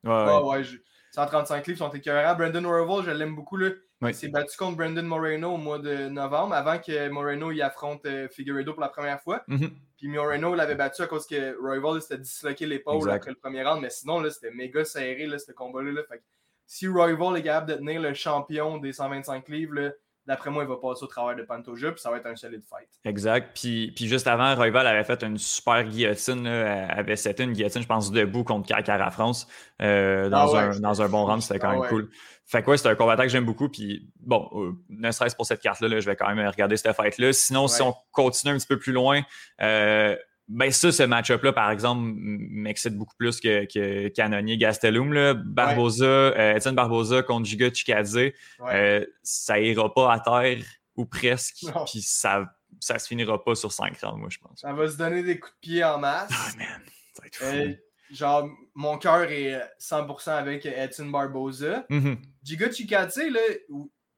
[0.04, 0.44] Ouais, ouais.
[0.44, 0.64] ouais
[1.12, 2.36] 135 livres sont écœurants.
[2.36, 3.58] Brandon Royval, je l'aime beaucoup.
[3.58, 3.70] Là.
[4.02, 8.06] Il s'est battu contre Brandon Moreno au mois de novembre, avant que Moreno y affronte
[8.06, 9.44] euh, Figueredo pour la première fois.
[9.50, 9.72] Mm-hmm.
[9.98, 13.82] Puis Moreno l'avait battu à cause que Royval s'était disloqué l'épaule après le premier round.
[13.82, 15.92] Mais sinon, c'était méga serré, là, ce combat-là.
[15.92, 16.02] Là.
[16.08, 16.24] Fait
[16.66, 19.92] si Royval est capable de tenir le champion des 125 livres, là,
[20.28, 22.62] D'après moi, il va passer au travers de Pantoja, puis ça va être un solide
[22.70, 22.88] fight.
[23.04, 23.52] Exact.
[23.60, 27.82] Puis, puis juste avant, Royval avait fait une super guillotine, là, avait c'était une guillotine,
[27.82, 29.48] je pense, debout contre Carcara France
[29.82, 31.42] euh, dans, ah un, dans un bon round.
[31.42, 32.10] C'était quand ah même cool.
[32.46, 33.70] Fait que ouais, c'est un combattant que j'aime beaucoup.
[33.70, 37.32] Puis bon, euh, ne serait-ce pour cette carte-là, je vais quand même regarder cette fight-là.
[37.32, 39.22] Sinon, si on continue un petit peu plus loin,
[39.62, 40.16] euh,
[40.50, 45.14] ben ça, ce match-up-là, par exemple, m'excite beaucoup plus que, que Canonier Gastelum.
[45.14, 45.36] Là.
[45.36, 48.32] Barbosa, euh, Etienne Barbosa contre Giga Chikadze,
[48.62, 51.66] euh, ça ira pas à terre ou presque.
[51.86, 54.62] Puis ça, ça se finira pas sur 5 rounds, moi, je pense.
[54.62, 56.32] Ça va se donner des coups de pied en masse.
[56.34, 56.82] Ah, man,
[57.14, 57.46] ça va être fou.
[57.46, 57.74] Euh,
[58.10, 61.86] genre, mon cœur est 100% avec Etienne Barbosa.
[61.90, 63.40] Mm Giga Chikadze, là,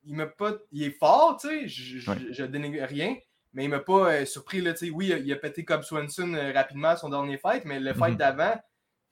[0.05, 3.17] il, pas, il est fort, tu sais, je, je, je dénigre rien
[3.53, 4.61] mais il m'a pas euh, surpris.
[4.61, 7.93] Là, oui, il a, pété Cobb Swanson euh, rapidement à son dernier fight, mais le
[7.93, 8.17] fight mhm.
[8.17, 8.61] d'avant,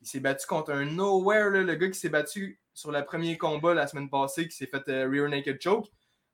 [0.02, 3.74] il s'est battu contre un Nowhere, le gars qui s'est battu sur le premier combat
[3.74, 5.88] la semaine passée, qui s'est fait euh, rear naked choke.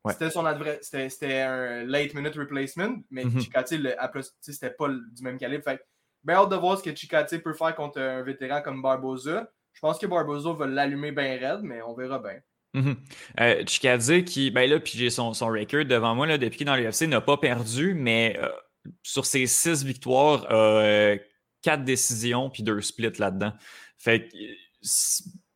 [0.08, 0.46] C'était son
[0.82, 3.42] c'était un late minute replacement, mais mm
[4.40, 5.64] c'était pas du même calibre.
[5.64, 5.82] Fait
[6.24, 9.50] bien hâte de voir ce que Chikati peut faire contre un vétéran comme Barboza.
[9.74, 12.40] Je pense que Barboza va l'allumer bien raide, mais on verra bien.
[13.40, 16.68] Euh, Chikadze qui, ben là, puis j'ai son, son record devant moi, là, depuis qu'il
[16.68, 18.50] est dans l'UFC, n'a pas perdu, mais euh,
[19.04, 21.18] sur ses six victoires, euh,
[21.62, 23.54] quatre décisions puis deux splits là-dedans.
[23.98, 24.36] Fait que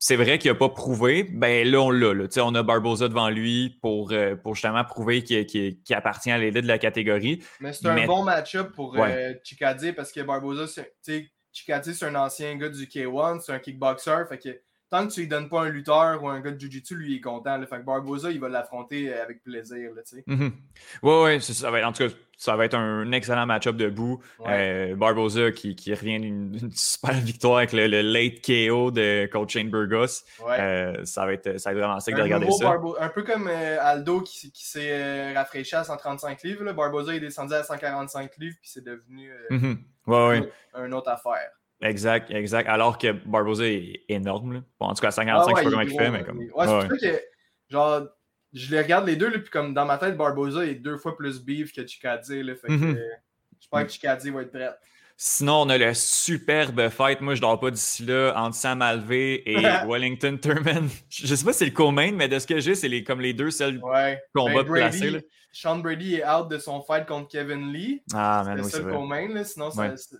[0.01, 1.24] c'est vrai qu'il n'a pas prouvé.
[1.24, 2.13] Ben là, on l'a.
[2.13, 2.26] Là.
[2.38, 6.80] On a Barbosa devant lui pour, pour justement prouver qu'il appartient à l'élite de la
[6.80, 7.43] catégorie.
[7.59, 9.39] Mais c'est un bon match-up pour ouais.
[9.43, 10.65] Chikadze parce que Barbosa,
[11.51, 14.24] Chikadze, c'est un ancien gars du K1, c'est un kickboxer.
[14.30, 16.96] Fait que tant que tu lui donnes pas un lutteur ou un gars de Jiu-Jitsu,
[16.96, 17.58] lui, il est content.
[17.58, 17.66] Là.
[17.68, 19.92] Fait que Barbosa, il va l'affronter avec plaisir.
[19.96, 20.52] Là, mm -hmm.
[21.04, 24.22] Ouais, ouais, ça va, en tout cas, ça va être un excellent match-up debout.
[24.48, 29.70] Euh, Barbosa qui, qui revient d'une super victoire avec le, late KO de coach Shane
[29.70, 30.24] Burgos.
[30.48, 32.78] Euh, ça, va être, ça va être vraiment sick de regarder ça.
[33.00, 36.64] un peu comme euh, Aldo qui, qui s'est rafraîchi à 135 livres.
[36.64, 36.74] Là.
[36.74, 39.78] Barbosa est descendu à 145 livres puis c'est devenu mm -hmm.
[40.08, 40.88] ouais, ouais.
[40.88, 41.59] une autre affaire.
[41.82, 42.67] Exact, exact.
[42.67, 44.63] Alors que Barbosa est énorme.
[44.80, 46.39] Bon, en tout cas, 55, ah, je sais pas comment il fait, mais comme.
[46.39, 47.21] Ouais, c'est pour ça que,
[47.69, 48.01] genre,
[48.53, 51.15] je les regarde les deux, là, puis comme dans ma tête, Barbosa est deux fois
[51.15, 52.32] plus beef que Chikadze.
[52.32, 52.95] Là, fait mm -hmm.
[52.95, 53.01] que,
[53.59, 54.69] j'espère que Chikadze va être prêt.
[55.21, 57.19] Sinon, on a le superbe fight.
[57.19, 60.88] Moi, je dors pas d'ici là entre Sam Alvey et Wellington Turman.
[61.09, 63.19] Je sais pas si c'est le co-main, mais de ce que j'ai, c'est les, comme
[63.19, 64.21] les deux seuls ouais.
[64.34, 65.09] combats ben, placés.
[65.09, 65.19] Là.
[65.51, 68.01] Sean Brady est out de son fight contre Kevin Lee.
[68.13, 69.43] Ah, man, c'est oui, le co-main.
[69.43, 69.97] Sinon, ouais.
[69.97, 70.15] ça,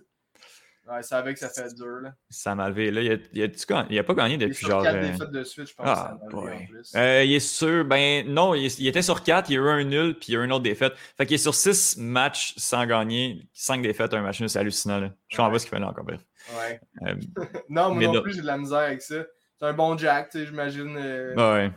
[0.88, 2.00] Ouais, c'est avec que ça fait dur.
[2.00, 2.14] Là.
[2.30, 2.90] Ça m'a levé.
[2.90, 4.82] Là, il a, a, il a pas gagné depuis genre.
[4.82, 5.86] Il a 4 défaites de suite, je pense.
[5.88, 6.68] Ah, ouais.
[6.96, 7.84] euh, il est sur.
[7.84, 10.34] Ben non, il, il, était sur 4, il y a eu un nul, puis il
[10.34, 10.94] y a eu une autre défaite.
[11.16, 14.98] Fait qu'il est sur 6 matchs sans gagner, 5 défaites, un match nul, c'est hallucinant.
[14.98, 15.10] Là.
[15.28, 15.52] Je comprends ouais.
[15.52, 16.04] pas ce qu'il fait là encore.
[16.04, 16.20] Bref.
[16.58, 16.80] Ouais.
[17.06, 17.14] Euh,
[17.68, 19.22] non, moi non plus, j'ai de la misère avec ça.
[19.58, 20.96] C'est un bon Jack, tu sais, j'imagine.
[20.96, 21.34] Euh...
[21.36, 21.70] Ouais.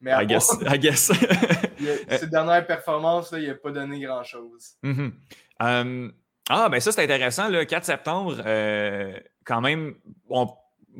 [0.00, 0.56] Mais à I guess.
[0.66, 1.10] I guess.
[2.08, 4.76] a, ses dernières performances, là, il n'a pas donné grand-chose.
[4.82, 5.12] Mm -hmm.
[5.60, 6.12] um,
[6.48, 7.48] ah, ben ça, c'est intéressant.
[7.48, 9.94] Le 4 septembre, euh, quand même,
[10.28, 10.48] on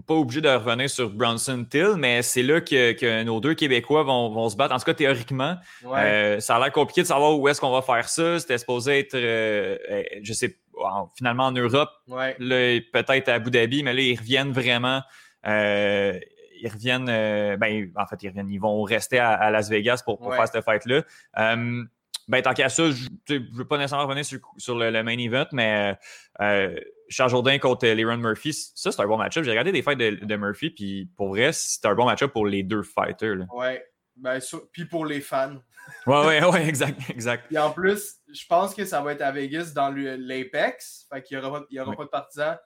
[0.02, 4.02] pas obligé de revenir sur Bronson Till, mais c'est là que, que, nos deux Québécois
[4.02, 4.74] vont, vont, se battre.
[4.74, 6.00] En tout cas, théoriquement, ouais.
[6.00, 8.38] euh, ça a l'air compliqué de savoir où est-ce qu'on va faire ça.
[8.40, 9.76] C'était supposé être, euh,
[10.22, 10.58] je sais
[11.16, 12.34] finalement en Europe, ouais.
[12.92, 15.02] peut-être à Abu Dhabi, mais là, ils reviennent vraiment.
[15.46, 16.18] Euh,
[16.60, 20.18] ils reviennent, ben, en fait, ils reviennent, ils vont rester à, à Las Vegas pour,
[20.18, 20.36] pour ouais.
[20.36, 21.02] faire cette fête-là.
[22.28, 25.18] Ben, tant qu'à ça, je ne veux pas nécessairement revenir sur, sur le, le, main
[25.18, 25.96] event, mais
[26.40, 26.74] euh,
[27.08, 29.44] Charles Jourdain contre Leron Murphy, ça, c'est un bon match-up.
[29.44, 32.46] J'ai regardé des fights de, de Murphy, puis pour vrai, c'est un bon match-up pour
[32.46, 33.36] les deux fighters.
[33.36, 33.44] Là.
[33.52, 33.84] Ouais.
[34.16, 35.56] Ben, sur, puis pour les fans.
[36.06, 37.46] ouais, ouais, ouais, exact, exact.
[37.48, 41.38] Puis en plus, je pense que ça va être à Vegas dans l'Apex, fait qu'il
[41.38, 41.96] n'y aura, pas, il y aura ouais.
[41.96, 42.56] pas de partisans.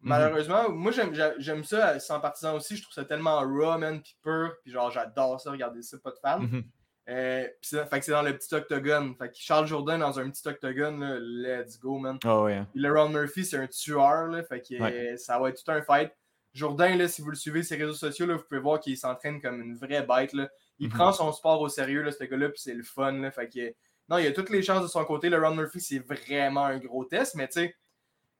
[0.00, 1.12] Malheureusement, mm -hmm.
[1.14, 4.70] moi j'aime ça sans partisans aussi, je trouve ça tellement raw, man, puis pur, puis
[4.70, 6.38] genre j'adore ça, regarder ça, pas de fans.
[6.38, 6.64] Mm -hmm.
[7.08, 9.14] Euh, fait que c'est dans le petit octogone.
[9.16, 11.18] Fait que Charles Jourdain dans un petit octogone, là,
[11.62, 12.18] let's go, man.
[12.26, 12.66] Oh, yeah.
[12.92, 15.12] Ron Murphy, c'est un tueur, là, fait que ouais.
[15.12, 16.12] euh, ça va être tout un fight.
[16.52, 18.96] Jourdain, là, si vous le suivez sur les réseaux sociaux, là, vous pouvez voir qu'il
[18.96, 20.32] s'entraîne comme une vraie bête.
[20.32, 20.48] Là.
[20.78, 20.94] Il -hmm.
[20.96, 23.12] prend son sport au sérieux, là, ce gars-là, puis c'est le fun.
[23.12, 23.74] Là, fait que,
[24.08, 25.30] non, il a toutes les chances de son côté.
[25.30, 27.74] Le Ron Murphy, c'est vraiment un gros test, mais tu sais,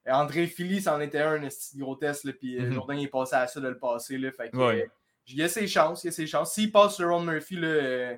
[0.07, 2.73] André Philly, c'en était un, un gros test, puis mm -hmm.
[2.73, 4.19] Jourdain, il est passé à ça de le passer.
[4.19, 4.83] Là, fait que, ouais.
[4.83, 4.87] euh,
[5.27, 6.55] il a ses chances, il a ses chances.
[6.55, 8.17] S'il passe le Ron Murphy, là, euh,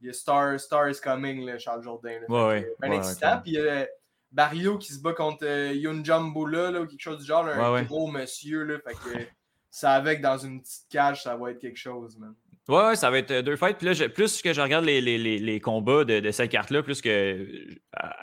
[0.00, 2.20] il y a Star, Star is Coming, là, Charles Jourdain.
[2.20, 3.34] Là, ouais, ouais, ben ouais, excitant.
[3.34, 3.40] okay.
[3.42, 3.86] Puis il y a
[4.30, 7.56] Barrio qui se bat contre euh, Yun Jambula là, ou quelque chose du genre, là,
[7.56, 8.64] un gros monsieur.
[8.64, 9.24] Là, fait que
[9.70, 12.34] ça avec dans une petite cage, ça va être quelque chose, man.
[12.68, 13.76] Ouais, ouais, ça va être deux fights.
[13.78, 16.50] Puis là, je, plus que je regarde les, les, les, les combats de, de, cette
[16.50, 17.08] carte-là, plus que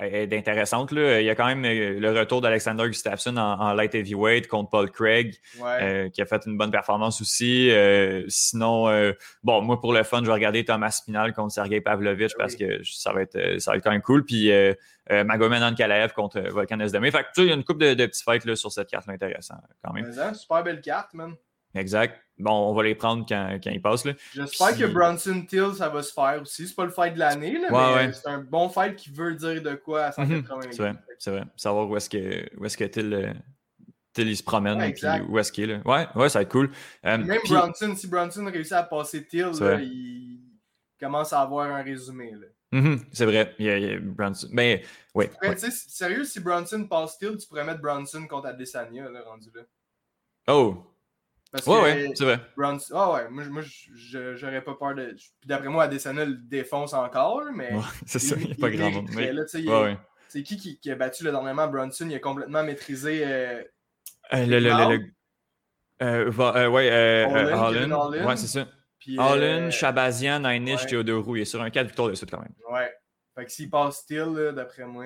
[0.01, 3.95] euh, d'intéressante, il y a quand même euh, le retour d'Alexander Gustafsson en, en, light
[3.95, 5.77] heavyweight contre Paul Craig, ouais.
[5.81, 7.71] euh, qui a fait une bonne performance aussi.
[7.71, 9.13] Euh, sinon, euh,
[9.43, 12.37] bon, moi, pour le fun, je vais regarder Thomas Spinal contre Sergei Pavlovich oui.
[12.37, 14.25] parce que ça va, être, ça va être quand même cool.
[14.25, 14.73] Puis euh,
[15.09, 17.13] Magomed Ankalaev contre Volkan Esdemir.
[17.13, 18.73] Fait que tu sais, il y a une couple de, de petits fights là, sur
[18.73, 20.13] cette carte-là intéressant quand même.
[20.13, 21.33] Mais, super belle carte, man.
[21.75, 22.22] Exact.
[22.39, 24.07] Bon, on va les prendre quand, quand ils passent.
[24.33, 26.67] J'espère que Bronson Till, ça va se faire aussi.
[26.67, 28.13] C'est pas le fight de l'année, ouais, mais ouais.
[28.13, 30.71] c'est un bon fight qui veut dire de quoi à 180 mm -hmm.
[30.71, 31.43] C'est vrai, c'est vrai.
[31.55, 33.35] Savoir où est-ce que, où est que Till,
[34.13, 35.77] Till il se promène ouais, puis où est-ce qu'il est.
[35.77, 35.81] Là.
[35.85, 36.71] Ouais, ouais, ça va être cool.
[37.05, 37.53] Euh, même puis...
[37.53, 40.39] Bronson, si Bronson réussit à passer Till, là, il
[40.99, 42.33] commence à avoir un résumé.
[42.71, 42.99] Mm -hmm.
[43.11, 44.47] C'est vrai, il y a, il y a Bronson.
[44.51, 45.29] Mais, ouais.
[45.43, 45.55] ouais.
[45.69, 49.61] Sérieux, si Bronson passe Till, tu pourrais mettre Bronson contre Adesanya, là, rendu là.
[50.47, 50.92] Oh,
[51.53, 52.39] parce ouais, ouais, c'est vrai.
[52.57, 53.61] Bronson, oh ouais, moi, moi
[53.93, 55.13] j'aurais pas peur de.
[55.13, 57.71] Puis d'après moi, Adesanya le défonce encore, mais.
[57.71, 59.09] Ouais, c'est ça, il n'y a pas grand monde.
[59.13, 59.31] Mais...
[59.31, 59.97] Là, ouais.
[60.29, 61.67] C'est qui, qui, qui a battu le dernièrement?
[61.67, 63.21] Bronson Il a complètement maîtrisé.
[63.23, 63.61] Euh...
[64.33, 65.05] Euh, le, le, le, le,
[66.01, 68.25] euh, va, ouais, Holland.
[68.25, 68.67] Ouais, c'est ça.
[69.15, 70.87] Holland, Shabazian, Einish.
[70.87, 71.35] Théodorou.
[71.35, 72.55] Il est sur un 4 victoires de suite quand même.
[72.71, 72.91] Ouais.
[73.35, 75.05] Fait que s'il passe style, d'après moi.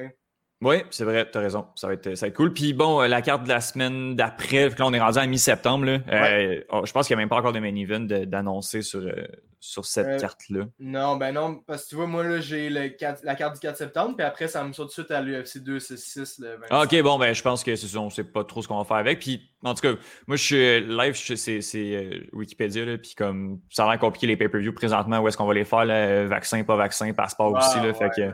[0.62, 1.68] Oui, c'est vrai, tu as raison.
[1.76, 2.52] Ça va, être, ça va être cool.
[2.52, 6.00] Puis bon, euh, la carte de la semaine d'après, là, on est rendu à mi-septembre.
[6.12, 9.02] Euh, oh, je pense qu'il n'y a même pas encore de main event d'annoncer sur,
[9.02, 9.28] euh,
[9.60, 10.66] sur cette carte-là.
[10.80, 14.16] Non, ben non, parce que tu vois, moi, là, j'ai la carte du 4 septembre,
[14.18, 16.40] puis après, ça me saute tout de suite à l'UFC 266.
[16.40, 18.68] Le ah, ok, bon, ben je pense que c'est ça, on sait pas trop ce
[18.68, 19.20] qu'on va faire avec.
[19.20, 19.94] Puis en tout cas,
[20.26, 24.74] moi, je suis live, c'est Wikipédia, là, puis comme ça a l'air compliqué les pay-per-view
[24.74, 28.10] présentement, où est-ce qu'on va les faire, là, vaccin, pas vaccin, passeport aussi, là, fait
[28.10, 28.32] que.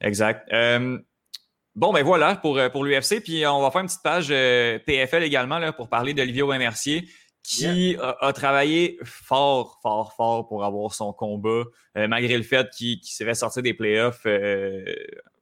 [0.00, 0.50] Exact.
[1.76, 3.22] Bon, ben voilà pour, euh, pour l'UFC.
[3.22, 7.08] Puis on va faire une petite page euh, PFL également là, pour parler d'Olivier Aubin-Mercier
[7.42, 11.64] qui a, travaillé fort, fort, fort pour avoir son combat,
[11.96, 14.24] euh, malgré le fait qu'il s'est fait sortir des playoffs.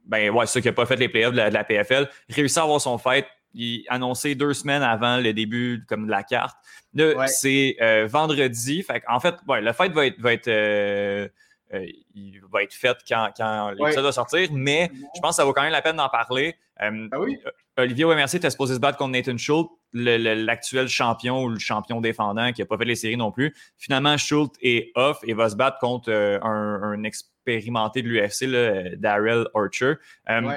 [0.06, 2.80] ben ouais, ceux qui n'a pas fait les playoffs de la, PFL, réussi à avoir
[2.80, 3.26] son fight.
[3.52, 6.56] Il annoncé deux semaines avant le début comme de la carte.
[6.94, 7.76] Là, c'est
[8.08, 8.84] vendredi.
[8.84, 11.30] Fait en fait, ouais, le fight va être, va être
[11.74, 15.44] euh, il va être fait quand, quand l'épisode va sortir, mais je pense que ça
[15.44, 16.56] vaut quand même la peine d'en parler.
[16.80, 17.38] Euh, ah oui?
[17.44, 17.50] Euh,
[17.82, 22.52] Olivier Wemercier était supposé se battre contre Nathan Schultz, l'actuel champion ou le champion défendant
[22.52, 23.54] qui n'a pas fait les séries non plus.
[23.76, 29.94] Finalement, Schultz est off et va se battre contre un, expérimenté de l'UFC, Darrell Archer.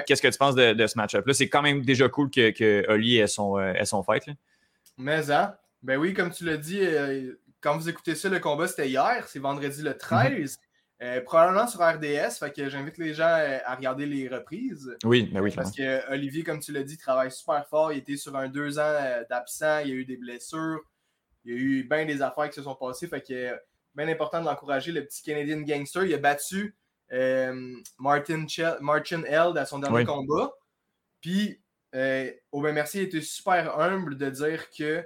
[0.06, 1.32] Qu'est-ce que tu penses de, ce match-up-là?
[1.32, 4.24] C'est quand même déjà cool que, que Oli ait son, son fight.
[4.98, 5.54] Mais hein?
[5.82, 6.80] Ben oui, comme tu l'as dit,
[7.60, 10.58] quand vous écoutez ça, le combat c'était hier, c'est vendredi le 13.
[11.02, 14.96] Euh, probablement sur RDS, fait que j'invite les gens euh, à regarder les reprises.
[15.02, 15.52] Oui, mais ben oui.
[15.52, 17.92] Parce que Olivier, comme tu l'as dit, travaille super fort.
[17.92, 20.80] Il était sur un deux ans euh, d'absent, il y a eu des blessures,
[21.44, 23.08] il y a eu bien des affaires qui se sont passées.
[23.08, 23.58] Fait que
[23.96, 26.04] bien important de l'encourager, le petit Canadian gangster.
[26.04, 26.76] Il a battu
[27.98, 28.46] Martin,
[28.80, 30.52] Martin Held à son dernier combat.
[31.20, 31.60] Puis,
[32.52, 35.04] Aubin Mercier était super humble de dire que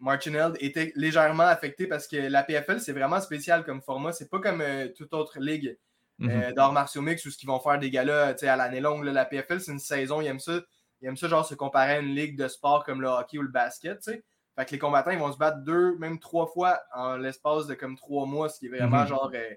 [0.00, 4.12] Martineld était légèrement affecté parce que la PFL, c'est vraiment spécial comme format.
[4.12, 5.78] C'est pas comme euh, toute autre ligue
[6.22, 9.04] euh, d'arts martiaux mix où ce qu'ils vont faire des galas à l'année longue.
[9.04, 10.20] la PFL, c'est une saison.
[10.20, 10.60] Ils aiment ça.
[11.00, 13.42] Ils aiment ça, genre, se comparer à une ligue de sport comme le hockey ou
[13.42, 14.04] le basket.
[14.04, 17.74] Fait que les combattants, ils vont se battre deux, même trois fois en l'espace de
[17.74, 19.06] comme trois mois, ce qui est vraiment, mhm.
[19.06, 19.54] genre, euh,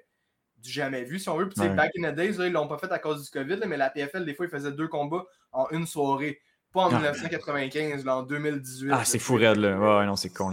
[0.57, 1.49] du jamais vu, si on veut.
[1.49, 3.89] Puis, back in the days, ils l'ont pas fait à cause du COVID, mais la
[3.89, 6.39] PFL, des fois, ils faisaient deux combats en une soirée.
[6.73, 8.91] Pas en 1995, là, en 2018.
[8.91, 9.77] Ah, c'est fou raide, là.
[9.77, 10.51] Ouais, non, c'est con.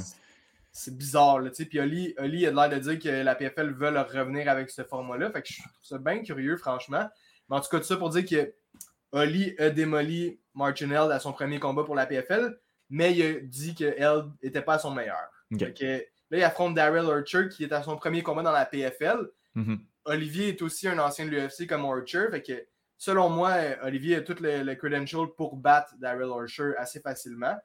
[0.71, 1.65] C'est bizarre, là, tu sais.
[1.65, 5.31] Puis Oli, Oli a l'air de dire que la PFL veut revenir avec ce format-là.
[5.31, 7.09] Fait que je trouve ça bien curieux, franchement.
[7.49, 8.53] Mais en tout cas, tout ça pour dire que
[9.13, 12.57] Oli a démoli Martinell à son premier combat pour la PFL,
[12.91, 15.29] mais il a dit que Held n'était pas à son meilleur.
[15.51, 15.99] là,
[16.31, 19.29] il affronte Daryl Archer, qui est à son premier combat dans la PFL.
[19.57, 19.79] Mm-hmm.
[20.05, 22.29] Olivier est aussi un ancien de l'UFC comme Archer.
[22.31, 22.67] Fait que
[23.01, 27.57] selon moi, Olivier a toutes les, credentials pour battre Daryl Archer assez facilement.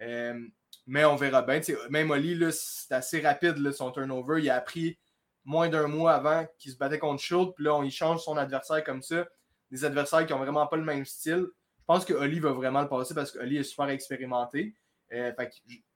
[0.00, 0.40] Euh,
[0.86, 1.60] mais on verra bien.
[1.90, 4.40] même Oli, c'est assez rapide son turnover.
[4.40, 4.96] Il a appris
[5.44, 7.52] moins d'un mois avant qu'il se battait contre Schultz.
[7.56, 9.26] Puis là, on y change son adversaire comme ça.
[9.68, 11.46] Des adversaires qui n'ont vraiment pas le même style.
[11.80, 14.76] Je pense que Oli va vraiment le passer parce qu'Oli est super expérimenté.
[15.12, 15.32] Euh,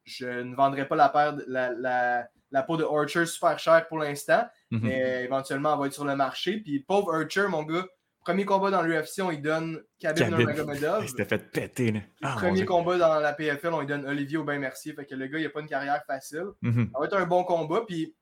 [0.04, 4.44] je, ne vendrai pas la, la, la, peau de Archer super cher pour l'instant.
[4.72, 4.80] Mm-hmm.
[4.82, 6.58] Mais éventuellement, elle va être sur le marché.
[6.58, 7.86] Puis pauvre Archer, mon gars,
[8.28, 11.02] Premier combat dans l'UFC, on lui donne Khabib Nurmagomedov.
[11.02, 12.02] Il s'était fait péter.
[12.22, 14.92] Ah, premier combat dans la PFL, on lui donne Olivier Aubin-Mercier.
[14.92, 16.44] Fait que le gars, il n'a pas une carrière facile.
[16.60, 16.90] Mhm.
[16.92, 17.84] Ça va être un bon combat.
[17.86, 18.14] Puis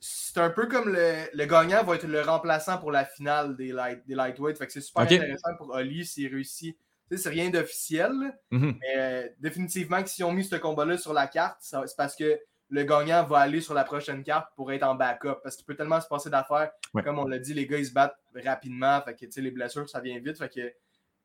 [0.00, 3.72] c'est un peu comme le, le, gagnant va être le remplaçant pour la finale des,
[3.72, 4.56] light, des lightweight.
[4.56, 6.78] Fait que c'est super intéressant pour Oli s'il réussit.
[7.14, 8.14] C'est rien d'officiel.
[8.50, 8.78] Mhm.
[8.80, 12.40] Mais euh, définitivement que si on mis ce combat-là sur la carte, c'est parce que
[12.70, 15.40] le gagnant va aller sur la prochaine carte pour être en backup.
[15.42, 16.70] Parce qu'il peut tellement se passer d'affaires.
[17.04, 19.00] Comme on l'a dit, les gars, ils se battent rapidement.
[19.02, 20.38] Fait que, les blessures, ça vient vite.
[20.38, 20.72] Fait que,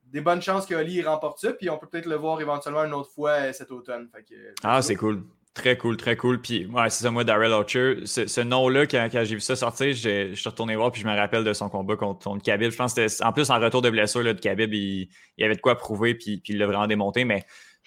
[0.04, 1.54] des bonnes chances que Oli remporte ça.
[1.54, 4.10] Puis on peut peut-être le voir éventuellement une autre fois euh, cet automne.
[4.14, 5.24] Fait que, ah, c'est cool.
[5.54, 6.42] Très cool, très cool.
[6.42, 10.34] Puis, ouais, c'est ça, moi, Daryl Archer, ce, nom-là, quand, j'ai vu ça sortir, je
[10.34, 12.72] suis retourné voir, puis je me rappelle de son combat contre, contre Khabib.
[12.72, 15.44] Je pense que c'était, en plus, en retour de blessure là, de Khabib, il, il
[15.46, 17.46] avait de quoi prouver, puis, puis il l'a vraiment démonté, mais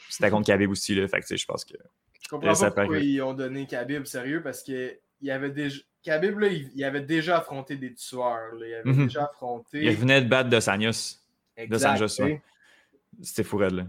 [0.09, 0.95] c'était contre Khabib aussi.
[0.95, 1.75] Là, fait que, je pense que
[2.21, 5.81] je comprends pas pourquoi ils ont donné Khabib sérieux parce que il avait déjà.
[6.03, 8.55] Khabib, là, il, avait déjà affronté des tueurs.
[8.55, 9.07] Il avait mhm.
[9.07, 9.85] déjà affronté.
[9.85, 11.25] Il venait de battre de Sanius.
[11.57, 12.39] De.
[13.21, 13.85] C'était fou là.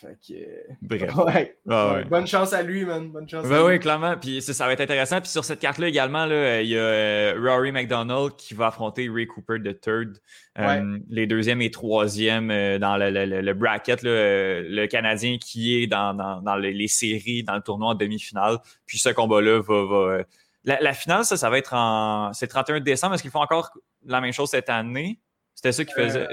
[0.00, 0.34] Fait que...
[0.82, 1.12] Bref.
[1.66, 2.04] Ouais.
[2.04, 3.10] Bonne chance à lui, man.
[3.10, 4.16] Bonne chance ben oui, clairement.
[4.16, 5.20] Puis ça, va être intéressant.
[5.20, 9.08] Puis sur cette carte-là également, là, il y a euh, Rory McDonald qui va affronter
[9.08, 10.18] Ray Cooper de third.
[10.58, 14.00] Euh, les deuxième et troisième euh, dans le, le, le bracket.
[14.02, 18.58] le Canadien qui est dans, dans, les, séries, dans le tournoi en demi-finale.
[18.86, 20.18] Puis ce combat-là va.
[20.64, 22.32] La, finale, ça, ça va être en.
[22.32, 23.14] C'est 31 décembre.
[23.14, 23.72] Est-ce qu'ils font encore
[24.06, 25.20] la même chose cette année?
[25.54, 26.28] C'était ça qui faisait.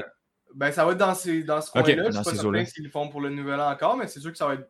[0.56, 1.88] Ben, ça va être dans, ces, dans ce coin-là.
[1.88, 4.32] je ne sais pas s'ils le font pour le nouvel an encore, mais c'est sûr
[4.32, 4.70] que ça va être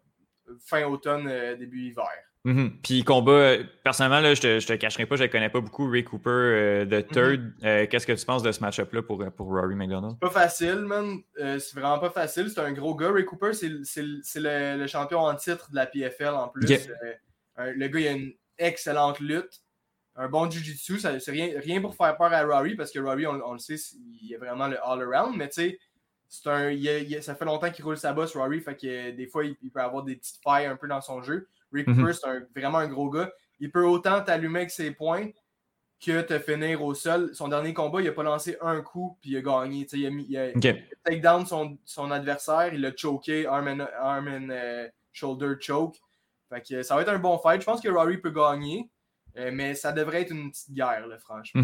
[0.60, 2.10] fin automne, euh, début hiver.
[2.44, 2.78] Mhm.
[2.84, 5.90] Puis combat, personnellement, là, je te, je te cacherai pas, je ne connais pas beaucoup
[5.90, 7.54] Ray Cooper de Third.
[7.90, 10.20] Qu'est-ce que tu penses de ce match-up-là pour, pour Rory McDonald?
[10.20, 11.22] Pas facile, man.
[11.36, 12.50] c'est vraiment pas facile.
[12.50, 13.12] C'est un gros gars.
[13.12, 16.68] Ray Cooper, c'est le, le, champion en titre de la PFL en plus.
[17.58, 19.65] le gars, il a une excellente lutte
[20.16, 21.00] un bon jiu-jitsu.
[21.00, 23.76] C'est rien, rien pour faire peur à Rory parce que Rory, on, le sait,
[24.22, 25.36] il est vraiment le all-around.
[25.36, 25.80] Mais tu sais,
[26.46, 28.62] un, ça fait longtemps qu'il roule sa bosse, Rory.
[28.62, 31.48] Fait que des fois, il, peut avoir des petites failles un peu dans son jeu.
[31.72, 33.32] Rick mm c'est vraiment un gros gars.
[33.60, 35.30] Il peut autant t'allumer avec ses points
[36.06, 37.32] que te finir au sol.
[37.34, 39.88] Son dernier combat, il a pas lancé un coup puis il a gagné.
[39.92, 40.52] il a, mis, il a,
[41.04, 45.98] take down son, son, adversaire, il l'a choqué, arm and, arm and euh, shoulder choke.
[46.50, 47.62] Fait que ça va être un bon fight.
[47.62, 48.90] Je pense que Rory peut gagner.
[49.38, 51.62] Euh, mais ça devrait être une petite guerre, franchement.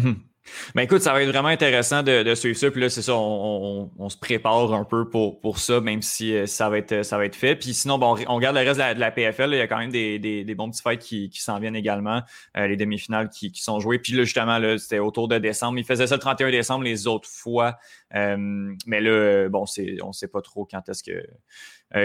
[0.74, 2.70] Ben écoute, ça va être vraiment intéressant de, suivre ça.
[2.70, 6.46] Puis là, c'est ça, on, se prépare un peu pour, pour ça, même si euh,
[6.46, 7.54] ça va être, ça va être fait.
[7.54, 9.52] Puis sinon, bon, on regarde le reste de la, PFL.
[9.52, 12.22] il y a quand même des, des, bons petits fights qui, qui s'en viennent également.
[12.56, 14.00] Euh, les demi-finales qui, qui, sont jouées.
[14.00, 15.78] Puis là, justement, là, c'était autour de décembre.
[15.78, 17.78] Il faisait ça le 31 décembre les autres fois.
[18.12, 19.64] mais là, bon,
[20.02, 21.22] on ne sait pas trop quand est-ce que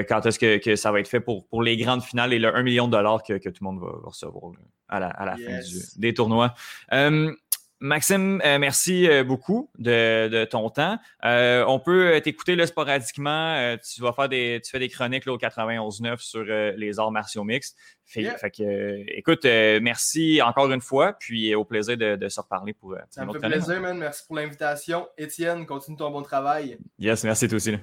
[0.08, 2.62] quand est-ce que, ça va être fait pour, pour les grandes finales et le 1
[2.62, 4.52] million de dollars que, tout le monde va, recevoir
[4.90, 5.60] à la, fin
[5.98, 6.54] des tournois.
[6.94, 7.34] Euh,
[7.80, 10.98] Maxime, euh, merci beaucoup de, ton temps.
[11.24, 13.78] on peut t'écouter sporadiquement.
[13.78, 17.44] tu vas faire des, tu fais des chroniques là, au 91.9 sur les arts martiaux
[17.44, 17.78] mixtes.
[18.06, 22.96] Fait, que, écoute, merci encore une fois, puis au plaisir de, se reparler pour.
[23.12, 23.98] Ça me fait plaisir, man.
[23.98, 25.08] Merci pour l'invitation.
[25.18, 26.80] Étienne, continue ton bon travail.
[26.98, 27.76] Yes, merci toi aussi.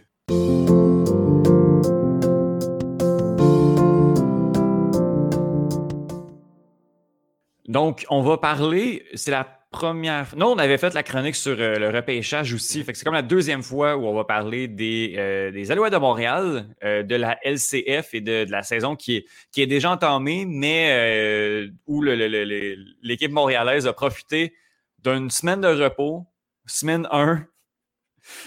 [7.75, 10.37] Donc, on va parler, c'est la première.
[10.37, 12.85] Non, on avait fait la chronique sur euh, le repêchage aussi.
[12.85, 15.93] Fait que c'est comme la deuxième fois où on va parler des, euh, des Alouettes
[15.93, 19.91] de Montréal, euh, de la LCF et de, la saison qui est, qui est déjà
[19.91, 24.55] entamée, mais où l'équipe montréalaise a profité
[25.03, 26.25] d'une semaine de repos,
[26.67, 27.45] semaine 1,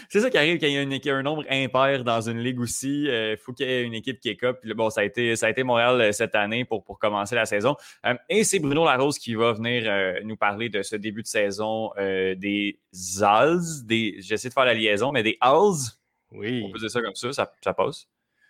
[0.10, 2.60] c'est ça qui arrive quand il y a, une, un nombre impair dans une ligue
[2.60, 3.04] aussi.
[3.04, 4.60] Il euh, faut qu'il y ait une équipe qui est cop.
[4.66, 7.46] bon, ça a été, ça a été Montréal euh, cette année pour, pour commencer la
[7.46, 7.76] saison.
[8.06, 11.92] Euh, et c'est Bruno Larose qui va venir nous parler de ce début de saison
[11.98, 12.80] des
[13.22, 13.84] Als.
[13.84, 16.00] Des, j'essaie de faire la liaison, mais des Als.
[16.32, 16.64] Oui.
[16.66, 18.08] On peut dire ça comme ça, ça, ça passe.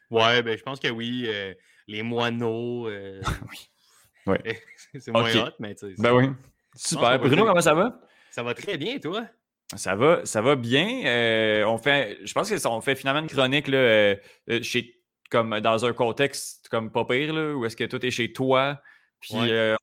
[0.10, 1.28] Ouais, ben, je pense que oui.
[1.88, 2.88] les moineaux.
[3.50, 3.70] oui.
[4.26, 4.62] Ouais.
[5.00, 6.02] c'est moins hot, mais tu sais.
[6.02, 6.30] Ben oui.
[6.76, 7.20] Super.
[7.20, 8.00] Bruno, comment ça va?
[8.32, 9.26] Ça va très bien, toi?
[9.76, 11.06] Ça va, ça va bien.
[11.06, 14.16] Euh, on fait, je pense qu'on fait finalement une chronique là, euh,
[14.50, 14.96] euh, chez,
[15.30, 18.82] comme dans un contexte comme pas pire, là, où est-ce que tout est chez toi.
[19.20, 19.34] Puis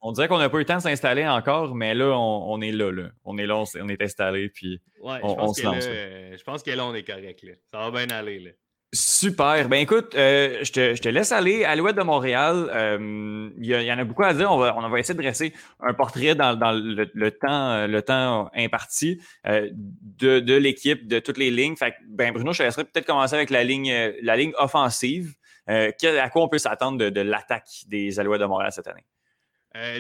[0.00, 2.70] on dirait qu'on n'a pas eu le temps de s'installer encore, mais là, on, est
[2.70, 3.10] là, là.
[3.24, 5.84] On est là, on, est installé, puis on, se lance.
[5.84, 7.42] je pense que là, on est correct.
[7.42, 7.52] Là.
[7.72, 8.38] Ça va bien aller.
[8.38, 8.50] Là.
[8.94, 9.68] Super.
[9.68, 11.64] Ben écoute, euh, je, te, laisse aller.
[11.64, 14.52] Alouette de Montréal, euh, il y, en a beaucoup à dire.
[14.52, 20.54] On va, essayer de dresser un portrait dans, le, temps, le temps imparti euh, de,
[20.54, 21.74] l'équipe, de toutes les lignes.
[22.06, 25.34] Ben Bruno, je te laisserai peut-être commencer avec la ligne, offensive.
[25.66, 29.04] à quoi on peut s'attendre de, l'attaque des Alouettes de Montréal cette année?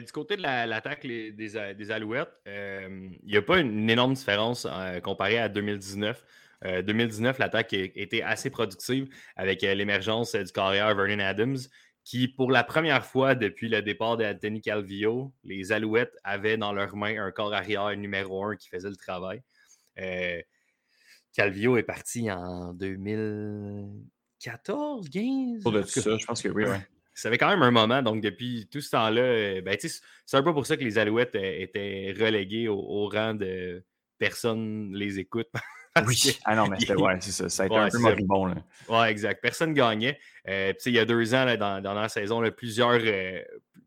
[0.06, 4.68] du côté de l'attaque des, des, Alouettes, il n'y a pas une énorme différence
[5.02, 6.22] comparée à 2019.
[6.64, 11.58] 2019, euh, l'attaque était assez productive avec euh, l'émergence euh, du carrière Vernon Adams,
[12.04, 16.96] qui, pour la première fois depuis le départ d'Anthony Calvillo, les Alouettes avaient dans leurs
[16.96, 19.42] mains un corps arrière numéro un qui faisait le travail.
[21.32, 25.62] Calvillo est parti en 2014, 15?
[25.62, 26.64] Pour de ça, je pense que oui,
[27.16, 30.52] Ça fait quand même un moment, donc depuis tout ce temps-là, ben, c'est un peu
[30.52, 33.84] pour ça que les Alouettes étaient reléguées au, rang de
[34.18, 35.46] personne les écoute
[36.06, 36.38] Oui.
[36.44, 37.48] Ah non, mais ouais, c'est ça.
[37.48, 38.46] Ça a été un peu moribond.
[38.46, 38.56] Là.
[38.88, 39.40] Ouais, exact.
[39.40, 40.18] Personne gagnait.
[40.48, 43.40] Euh, il y a deux ans, là, dans, dans, la saison, là, plusieurs, euh,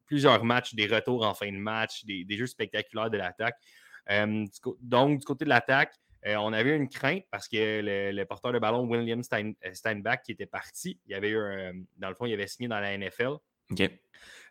[0.05, 3.57] plusieurs matchs, des retours en fin de match, des, des jeux spectaculaires de l'attaque.
[4.09, 4.45] Euh,
[4.81, 5.95] donc, du côté de l'attaque,
[6.25, 10.45] euh, on avait une crainte parce que le, porteur de ballon, William Steinbach, qui était
[10.45, 13.35] parti, il avait eu dans le fond, il avait signé dans la NFL.
[13.71, 13.91] OK.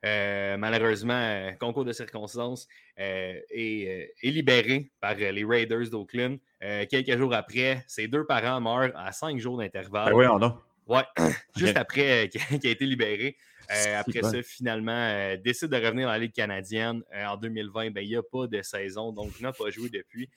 [0.04, 2.68] Euh, malheureusement, euh, concours de circonstances,
[2.98, 6.38] euh, est, libéré par les Raiders d'Oakland.
[6.60, 10.12] quelques jours après, ses deux parents meurent à cinq jours d'intervalle.
[10.12, 10.62] Ben oui, on a.
[10.86, 11.04] Ouais,
[11.56, 13.36] juste après qu'il a été libéré.
[13.68, 17.02] après ça, finalement, décide de revenir dans la Ligue canadienne.
[17.14, 20.28] en 2020, ben, il n'y a pas de saison, donc il n'a pas joué depuis.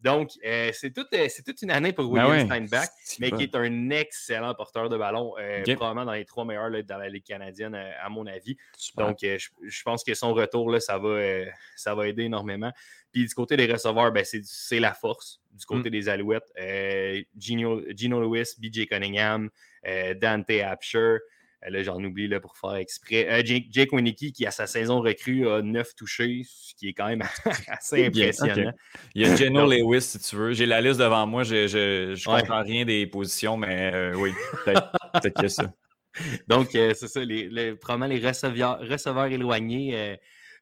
[0.00, 2.88] Donc, euh, c'est toute, euh, toute, une année pour ben William Steinbach,
[3.18, 6.98] mais qui est un excellent porteur de ballon, euh, probablement dans les trois meilleurs dans
[6.98, 8.56] la Ligue canadienne, à mon avis.
[8.96, 11.18] Donc, je, pense que son retour, là, ça, va,
[11.74, 12.72] ça va aider énormément.
[13.10, 15.92] Puis du côté des receveurs, ben, c'est la force du côté mm.
[15.92, 16.52] des Alouettes.
[17.36, 19.50] Gino, Gino, Lewis, BJ Cunningham,
[20.20, 21.18] Dante Apsher.
[21.68, 23.42] Là, j'en oublie là, pour faire exprès.
[23.44, 27.08] Jake, Jake Winnicky, qui à sa saison recrue a 9 touchés, ce qui est quand
[27.08, 27.22] même
[27.68, 28.72] assez impressionnant.
[29.14, 30.52] Il y a Geno Lewis, si tu veux.
[30.52, 31.42] J'ai la liste devant moi.
[31.42, 34.32] Je ne comprends rien des positions, mais oui,
[34.64, 35.72] peut-être que ça.
[36.48, 37.24] Donc, c'est ça.
[37.24, 40.16] Les, les, probablement les receveurs, receveurs éloignés.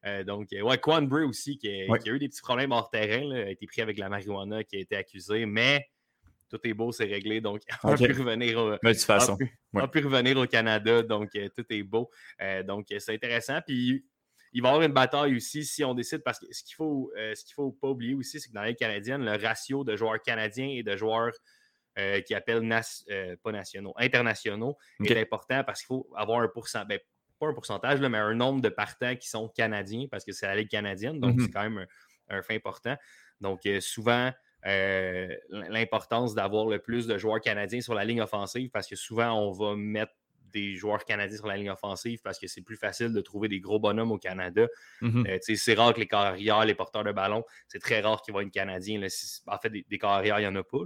[0.05, 3.49] Euh, donc, ouais, Quan Bray aussi, qui, a eu des petits problèmes hors terrain, a
[3.49, 5.85] été pris avec la marijuana, qui a été accusé, mais
[6.49, 7.41] tout est beau, c'est réglé.
[7.41, 8.77] Donc, on, peut revenir au,
[10.01, 11.03] revenir au Canada.
[11.03, 12.09] Donc, euh, tout est beau.
[12.41, 13.59] Euh, donc, c'est intéressant.
[13.65, 14.05] Puis,
[14.53, 17.11] il va y avoir une bataille aussi si on décide, parce que ce qu'il faut,
[17.15, 20.21] ce qu'il faut pas oublier aussi, c'est que dans la canadienne, le ratio de joueurs
[20.21, 21.33] canadiens et de joueurs
[22.25, 22.67] qui appellent
[23.43, 26.87] pas nationaux, internationaux est important parce qu'il faut avoir un pourcentage.
[26.87, 26.99] Ben,
[27.39, 30.55] pas un pourcentage, mais un nombre de partants qui sont canadiens parce que c'est la
[30.55, 31.45] Ligue canadienne, donc mhm.
[31.45, 31.85] c'est quand même
[32.29, 32.95] un, fait important.
[33.41, 34.31] Donc, euh, souvent, euh,
[34.63, 39.51] l'importance d'avoir le plus de joueurs canadiens sur la ligne offensive parce que souvent, on
[39.51, 40.13] va mettre
[40.51, 43.59] des joueurs canadiens sur la ligne offensive parce que c'est plus facile de trouver des
[43.59, 44.67] gros bonhommes au Canada.
[45.01, 45.25] Mhm.
[45.27, 48.37] Euh, c'est rare que les carrières, les porteurs de ballon, c'est très rare qu'il y
[48.37, 49.01] ait un Canadien.
[49.47, 50.77] en fait, des, carrières, il n'y en a pas,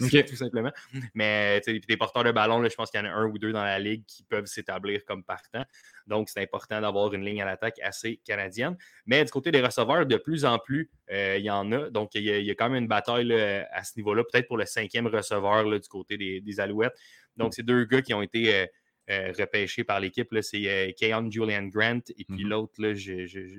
[0.28, 0.72] tout simplement.
[1.14, 3.64] Mais des porteurs de ballon, je pense qu'il y en a un ou deux dans
[3.64, 5.64] la ligue qui peuvent s'établir comme partants.
[6.06, 8.76] Donc, c'est important d'avoir une ligne à l'attaque assez canadienne.
[9.06, 11.90] Mais du côté des receveurs, de plus en plus, euh, il y en a.
[11.90, 15.06] Donc, il y a, quand même une bataille à ce niveau-là, peut-être pour le cinquième
[15.06, 16.94] receveur du côté des, Alouettes.
[17.36, 18.66] Donc, c'est deux gars qui ont été euh,
[19.10, 20.28] euh, repêchés par l'équipe.
[20.40, 22.50] C'est euh, Keon Julian Grant et puis mhm.
[22.50, 22.74] l'autre,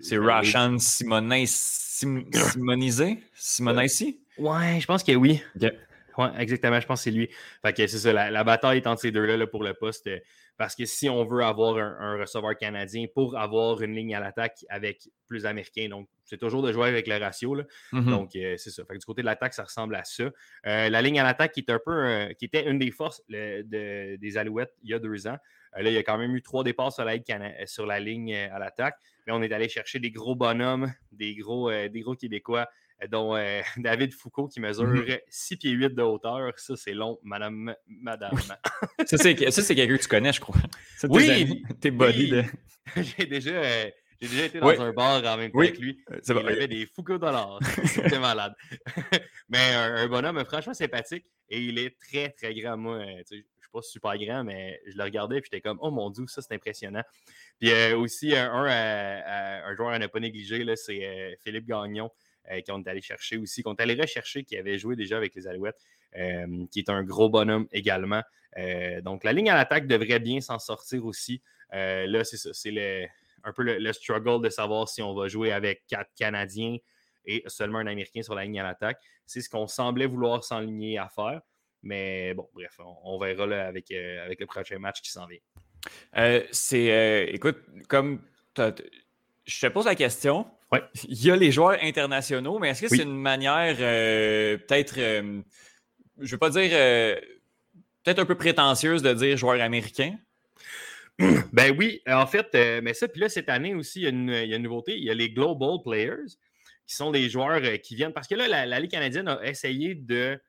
[0.02, 1.48] c'est Rashan Simonis,
[2.32, 4.20] Simonisé Simonisi?
[4.38, 5.42] Ouais, je pense que oui.
[6.18, 6.80] Oui, exactement.
[6.80, 7.30] Je pense que c'est lui.
[7.62, 8.14] Fait que c'est ça.
[8.14, 10.10] La, bataille est entre ces deux-là là, pour le poste.
[10.64, 14.20] Euh, parce que si on veut avoir un, receveur canadien pour avoir une ligne à
[14.20, 17.56] l'attaque avec plus américains, donc c'est toujours de jouer avec le ratio.
[17.56, 17.64] Là.
[17.92, 18.10] Mm-hmm.
[18.10, 18.84] Donc c'est ça.
[18.86, 20.24] Fait que du côté de l'attaque, ça ressemble à ça.
[20.24, 23.22] Euh, la ligne à l'attaque qui est un peu euh, qui était une des forces
[23.30, 25.38] des Alouettes il y a deux ans.
[25.76, 27.18] là, il y a quand même eu trois départs sur la,
[27.66, 28.96] sur la ligne à l'attaque.
[29.26, 32.68] Mais on est allé chercher des gros bonhommes, des gros, des gros Québécois
[33.08, 34.88] dont euh, David Foucault qui mesure
[35.30, 35.58] 6 mhm.
[35.60, 36.52] pieds 8 de hauteur.
[36.58, 37.76] Ça, c'est long, madame.
[37.88, 38.38] madame.
[39.06, 40.56] ça, c'est quelqu'un que tu connais, je crois.
[41.10, 41.64] oui!
[41.80, 42.34] T'es body
[42.96, 43.52] J'ai déjà.
[43.52, 43.90] Euh,
[44.22, 46.00] j'ai déjà été dans un bar en même temps que lui.
[46.12, 47.60] Euh, il avait des Foucault dollars.
[47.86, 48.54] C'était malade.
[49.50, 52.78] mais un, bonhomme franchement sympathique et il est très, très grand.
[52.78, 55.92] Moi, je ne suis pas super grand, mais je le regardais et j'étais comme, oh
[55.92, 57.04] mon Dieu, ça c'est impressionnant.
[57.60, 62.10] Puis aussi, un, un, joueur à ne pas négliger, c'est Philippe Gagnon.
[62.52, 65.34] Euh, qui ont allé chercher aussi, qu'on est allé rechercher, qui avait joué déjà avec
[65.34, 65.80] les Alouettes,
[66.18, 68.22] euh, qui est un gros bonhomme également.
[68.58, 71.42] Euh, donc, la ligne à l'attaque devrait bien s'en sortir aussi.
[71.72, 73.10] là, c'est ça, c'est
[73.46, 76.78] un peu le, struggle de savoir si on va jouer avec quatre Canadiens
[77.26, 79.00] et seulement un Américain sur la ligne à l'attaque.
[79.26, 81.42] C'est ce qu'on semblait vouloir s'enligner à faire.
[81.82, 86.42] Mais bon, bref, on, verra avec, avec le prochain match qui s'en vient.
[86.52, 88.22] c'est, écoute, comme
[89.46, 90.46] je te pose la question,
[91.08, 95.42] il y a les joueurs internationaux, mais est-ce que c'est une manière euh, peut-être, euh,
[96.18, 97.16] je ne veux pas dire, euh,
[98.04, 100.18] peut-être un peu prétentieuse de dire joueur américain?
[101.54, 102.48] Ben oui, en fait,
[102.82, 104.10] mais ça, puis là, cette année aussi, il y, a
[104.56, 104.98] une, nouveauté.
[104.98, 106.26] Il y a les Global Players,
[106.88, 108.14] qui sont des joueurs qui viennent.
[108.14, 110.42] Parce que là, la, Ligue canadienne a essayé de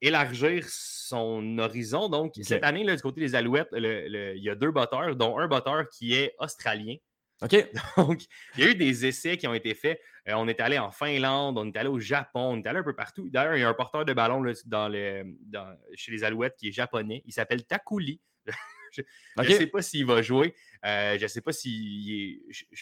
[0.00, 2.08] élargir son horizon.
[2.08, 5.48] Donc, cette année, là, du côté des Alouettes, il y a deux batteurs, dont un
[5.48, 6.94] batteur qui est australien.
[7.42, 7.70] OK?
[7.96, 8.22] Donc,
[8.56, 10.00] il y a eu des essais qui ont été faits.
[10.28, 12.84] Euh, on est allé en Finlande, on est allé au Japon, on est allé un
[12.84, 13.28] peu partout.
[13.30, 17.22] D'ailleurs, il y a un porteur de ballon dans chez les Alouettes qui est japonais.
[17.26, 18.20] Il s'appelle Takuli.
[18.92, 19.02] je
[19.42, 20.54] ne sais pas s'il va jouer.
[20.84, 22.40] Euh, je ne sais pas s'il est.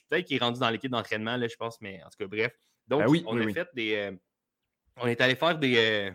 [0.09, 2.53] Peut-être qu'il est rendu dans l'équipe d'entraînement, je pense, mais en tout cas, bref.
[2.87, 3.95] Donc, ben on a fait des.
[3.97, 4.13] Euh,
[4.99, 6.13] on est allé faire des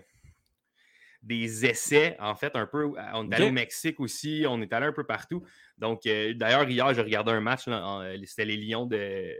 [1.21, 2.91] des essais, en fait, un peu.
[3.13, 5.43] On est allé au Mexique aussi, on est allé un peu partout.
[5.77, 9.33] Donc, euh, d'ailleurs, hier, j'ai regardé un match, euh, c'était les Lions de.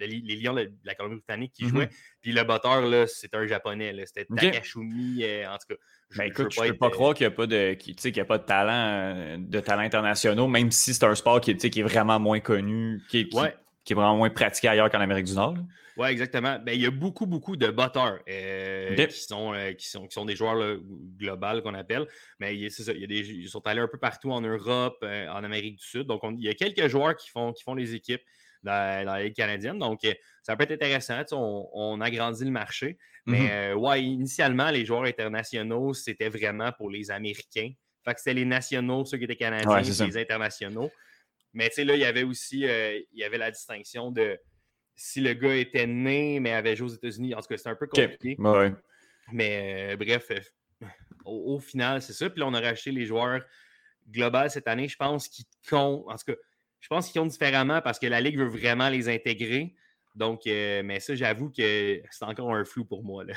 [0.00, 1.68] Les Lions de la Colombie-Britannique qui mm-hmm.
[1.68, 1.88] jouaient.
[2.20, 3.94] Puis le batteur, c'était un japonais.
[4.06, 5.22] C'était Takashumi.
[5.22, 5.74] Euh, en tout cas,
[6.10, 9.38] je, ben, écoute, peux pas, croire qu'il n'y a, pas de, a pas de talent,
[9.38, 13.30] de talent internationaux, même si c'est un sport qui, qui est vraiment moins connu, qui,
[13.92, 15.56] est vraiment moins pratiqué ailleurs qu'en Amérique du Nord.
[15.96, 16.58] Oui, exactement.
[16.58, 20.14] Ben, il y a beaucoup, beaucoup de batteurs euh, qui, sont, euh, qui, sont, qui
[20.14, 20.78] sont des joueurs
[21.16, 22.06] globaux qu'on appelle.
[22.40, 24.98] Mais c'est ça, il y a des, ils sont allés un peu partout en Europe,
[25.04, 26.06] euh, en Amérique du Sud.
[26.06, 28.22] Donc, il y a quelques joueurs qui font, qui font les équipes
[28.64, 29.78] dans, la Ligue canadienne.
[29.78, 30.00] Donc,
[30.42, 31.22] ça peut être intéressant.
[31.32, 32.98] On, on, agrandit le marché.
[33.26, 33.74] Mais mm-hmm.
[33.74, 37.70] ouais, initialement, les joueurs internationaux, c'était vraiment pour les Américains.
[38.04, 40.90] Fait que c'était les nationaux, ceux qui étaient canadiens, les internationaux.
[41.54, 44.38] Mais tu sais, là, il y avait aussi il y avait la distinction de
[44.96, 47.34] si le gars était né, mais avait joué aux États-Unis.
[47.34, 48.36] En tout cas, c'est un peu compliqué.
[49.32, 50.86] Mais euh, bref, euh,
[51.24, 52.28] au, final, c'est ça.
[52.30, 53.42] Puis là, on a racheté les joueurs
[54.08, 56.04] global cette année, je pense qu'ils comptent.
[56.08, 56.34] En tout cas,
[56.80, 59.74] je pense qu'ils comptent différemment parce que la Ligue veut vraiment les intégrer.
[60.14, 63.24] Donc, euh, mais ça, j'avoue que c'est encore un flou pour moi.
[63.24, 63.34] Là.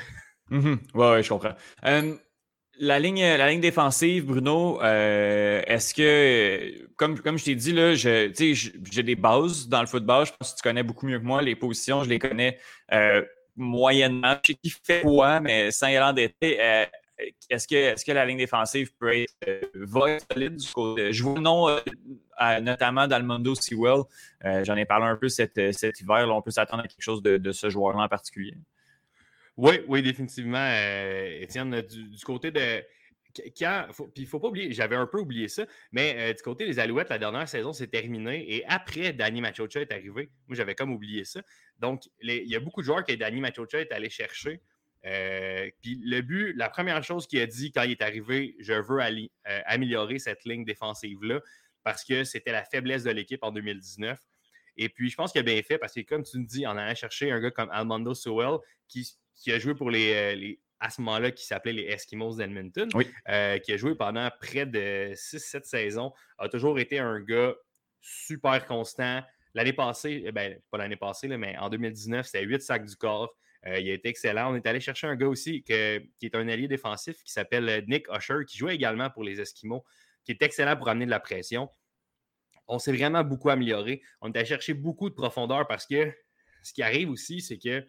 [0.50, 0.78] Mhm.
[0.94, 1.54] ouais, je comprends.
[2.78, 7.94] La, ligne, la ligne défensive, Bruno, euh, est-ce que, comme, comme je t'ai dit, là,
[7.94, 10.26] j'ai des bases dans le football.
[10.26, 11.42] Je pense que tu connais beaucoup mieux que moi.
[11.42, 12.58] Les positions, je les connais
[12.92, 13.24] euh,
[13.56, 14.36] moyennement.
[14.44, 16.88] Je sais qui fait quoi, mais sans y aller en détail,
[17.50, 19.34] est-ce que, est que la ligne défensive peut être,
[19.74, 21.12] va solide du côté?
[21.12, 21.80] Je vois le nom
[22.62, 24.02] notamment d'Almondo Sewell.
[24.62, 26.28] J'en ai parlé un peu cet, hiver.
[26.28, 28.54] on peut s'attendre à quelque chose de, de ce joueur-là en particulier.
[29.58, 30.56] Oui, oui, définitivement.
[30.56, 32.84] Euh, Étienne, du, côté de.
[33.58, 36.42] Quand, puis il ne faut pas oublier, j'avais un peu oublié ça, mais euh, du
[36.42, 40.56] côté des Alouettes, la dernière saison s'est terminée et après Danny Machocha est arrivé, moi
[40.56, 41.42] j'avais comme oublié ça.
[41.78, 44.60] Donc, il y a beaucoup de joueurs que Danny Machocha est allé chercher.
[45.04, 48.74] Euh, puis le but, la première chose qu'il a dit quand il est arrivé, je
[48.74, 49.00] veux
[49.66, 51.40] améliorer cette ligne défensive-là
[51.84, 54.18] parce que c'était la faiblesse de l'équipe en 2019.
[54.78, 56.76] Et puis, je pense qu'il a bien fait parce que, comme tu me dis, en
[56.76, 60.90] allant chercher un gars comme Almondo Sewell qui qui a joué pour euh, les, à
[60.90, 62.88] ce moment-là, qui s'appelait les Eskimos d'Edmonton,
[63.28, 67.54] euh, qui a joué pendant près de 6-7 saisons, a toujours été un gars
[68.00, 69.22] super constant.
[69.54, 73.34] L'année passée, eh ben, pas l'année passée, mais en 2019, c'était 8 sacs du corps.
[73.66, 74.52] Euh, il a été excellent.
[74.52, 78.06] On est allé chercher un gars aussi qui est un allié défensif qui s'appelle Nick
[78.08, 79.84] Usher, qui jouait également pour les Eskimos,
[80.24, 81.68] qui est excellent pour amener de la pression.
[82.68, 84.02] On s'est vraiment beaucoup amélioré.
[84.20, 86.12] On est allé chercher beaucoup de profondeur parce que
[86.62, 87.84] ce qui arrive aussi, c'est que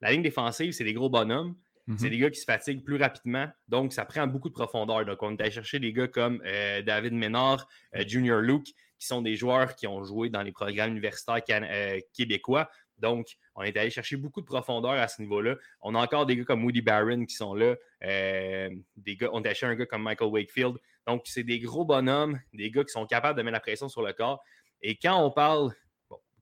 [0.00, 1.54] la ligne défensive, c'est des gros bonhommes.
[1.98, 2.10] C'est mhm.
[2.10, 3.48] des gars qui se fatiguent plus rapidement.
[3.68, 5.04] Donc, ça prend beaucoup de profondeur.
[5.04, 9.06] Donc, on est allé chercher des gars comme euh, David Ménard, euh, Junior Luke, qui
[9.06, 12.70] sont des joueurs qui ont joué dans les programmes universitaires euh, québécois.
[12.98, 15.56] Donc, on est allé chercher beaucoup de profondeur à ce niveau-là.
[15.80, 17.74] On a encore des gars comme Woody Barron qui sont là.
[18.00, 20.76] des gars, on a cherché un gars comme Michael Wakefield.
[21.06, 24.02] Donc, c'est des gros bonhommes, des gars qui sont capables de mettre la pression sur
[24.02, 24.42] le corps.
[24.82, 25.72] Et quand on parle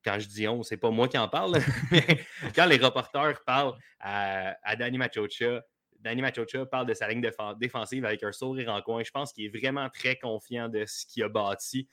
[0.05, 1.59] quand je dis on, c'est pas moi qui en parle,
[1.91, 2.03] mais
[2.55, 5.63] quand les reporters parlent à, Danny Machocha,
[5.99, 7.23] Danny Machocha parle de sa ligne
[7.59, 9.03] défensive avec un sourire en coin.
[9.03, 11.89] Je pense qu'il est vraiment très confiant de ce qu'il a bâti.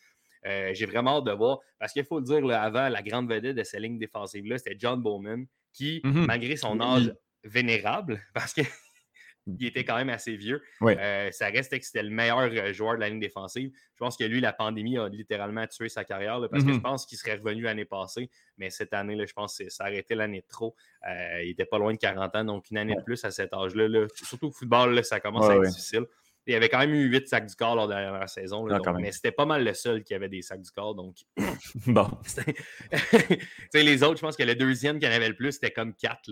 [0.45, 3.55] Euh, j'ai vraiment hâte de voir, parce qu'il faut le dire, avant, la grande vedette
[3.55, 6.25] de sa ligne défensive-là, c'était John Bowman, qui, mm-hmm.
[6.25, 7.13] malgré son âge
[7.43, 8.61] vénérable, parce que
[9.59, 10.61] il était quand même assez vieux.
[10.81, 13.71] Euh, ça reste que c'était le meilleur euh, joueur de la ligne défensive.
[13.93, 16.81] Je pense que lui, la pandémie a littéralement tué sa carrière parce que je mhm.
[16.81, 18.29] pense qu'il serait revenu l'année passée.
[18.57, 20.75] Mais cette année, là, je pense que ça a arrêté l'année de trop.
[21.07, 23.53] Euh, il était pas loin de 40 ans, donc une année de plus à cet
[23.53, 24.07] âge-là.
[24.15, 26.05] Surtout au football, ça commence à être difficile.
[26.47, 28.67] Il y avait quand même eu 8 sacs du corps lors de la dernière saison.
[28.69, 30.95] Ah, mais c'était pas mal le seul qui avait des sacs du corps.
[30.95, 31.17] Donc,
[31.87, 32.09] bon.
[33.73, 36.31] les autres, je pense que le deuxième qui en avait le plus, c'était comme 4.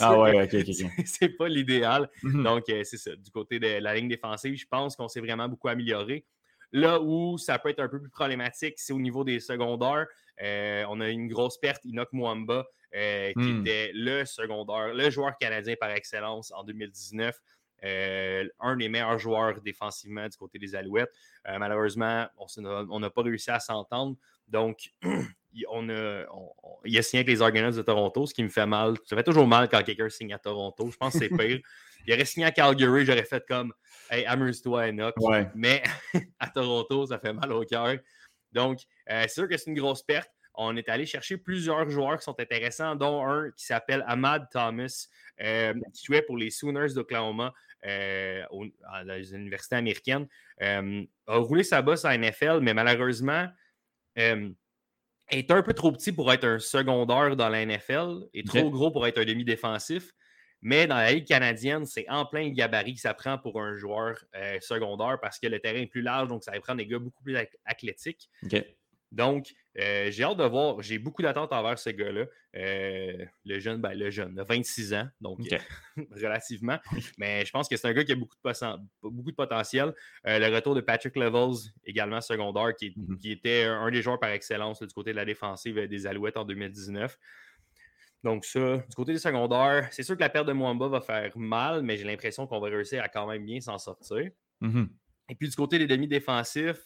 [0.00, 0.90] ah ouais, ok, ok.
[1.06, 2.10] C'est pas l'idéal.
[2.22, 2.44] Mhm.
[2.44, 3.16] Donc, euh, c'est ça.
[3.16, 6.26] Du côté de la ligne défensive, je pense qu'on s'est vraiment beaucoup amélioré.
[6.72, 10.06] Là où ça peut être un peu plus problématique, c'est au niveau des secondaires.
[10.42, 13.60] Euh, on a une grosse perte, Inoc Mwamba, euh, qui hmm.
[13.60, 17.34] était le secondaire, le joueur canadien par excellence en 2019.
[17.84, 21.12] Euh, un des meilleurs joueurs défensivement du côté des Alouettes.
[21.46, 24.16] Euh, malheureusement, on n'a pas réussi à s'entendre.
[24.48, 24.92] Donc,
[25.70, 26.24] on a,
[26.84, 28.94] il a signé avec les Argonauts de Toronto, ce qui me fait mal.
[29.04, 30.90] Ça fait toujours mal quand quelqu'un signe à Toronto.
[30.90, 31.60] Je pense que c'est pire.
[32.06, 33.72] il aurait signé à Calgary, j'aurais fait comme
[34.10, 35.14] Hey, amuse-toi, Enoch.
[35.54, 35.82] Mais
[36.38, 37.96] à Toronto, ça fait mal au cœur.
[38.52, 38.80] Donc,
[39.10, 40.30] euh, c'est sûr que c'est une grosse perte.
[40.56, 45.08] On est allé chercher plusieurs joueurs qui sont intéressants, dont un qui s'appelle Ahmad Thomas,
[45.36, 47.52] qui jouait pour les Sooners d'Oklahoma.
[47.86, 48.42] Euh,
[48.86, 50.26] à les universités américaines,
[50.62, 53.46] euh, a roulé sa bosse à NFL, mais malheureusement,
[54.18, 54.50] euh,
[55.28, 58.90] est un peu trop petit pour être un secondaire dans la NFL et trop gros
[58.90, 60.12] pour être un demi-défensif.
[60.62, 64.24] Mais dans la Ligue canadienne, c'est en plein gabarit que ça prend pour un joueur
[64.60, 67.22] secondaire parce que le terrain est plus large, donc ça va prendre des gars beaucoup
[67.22, 68.30] plus athlétiques.
[69.14, 70.82] Donc, euh, j'ai hâte de voir.
[70.82, 72.24] J'ai beaucoup d'attentes envers ce gars-là.
[72.56, 75.38] Euh, le jeune, ben, le jeune, 26 ans, donc
[76.10, 76.78] relativement.
[77.16, 79.94] Mais je pense que c'est un gars qui a beaucoup de, beaucoup de potentiel.
[80.26, 83.18] Euh, le retour de Patrick Levels, également secondaire, qui, mhm.
[83.24, 87.16] était un des joueurs par excellence du côté de la défensive des Alouettes en 2019.
[88.24, 91.30] Donc, ça, du côté des secondaires, c'est sûr que la perte de Mwamba va faire
[91.36, 94.30] mal, mais j'ai l'impression qu'on va réussir à quand même bien s'en sortir.
[94.60, 94.88] Mhm.
[95.28, 96.84] Et puis, du côté des demi-défensifs,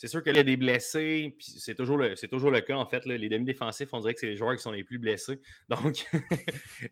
[0.00, 2.86] c'est sûr qu'il y a des blessés, puis c'est toujours, le, toujours le cas, en
[2.86, 3.04] fait.
[3.04, 5.42] les demi-défensifs, on dirait que c'est les joueurs qui sont les plus blessés.
[5.68, 6.06] Donc,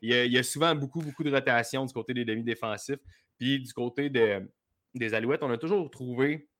[0.02, 3.00] il, y a, souvent beaucoup, beaucoup de rotation du côté des demi-défensifs.
[3.38, 6.50] Puis du côté des Alouettes, on a toujours trouvé,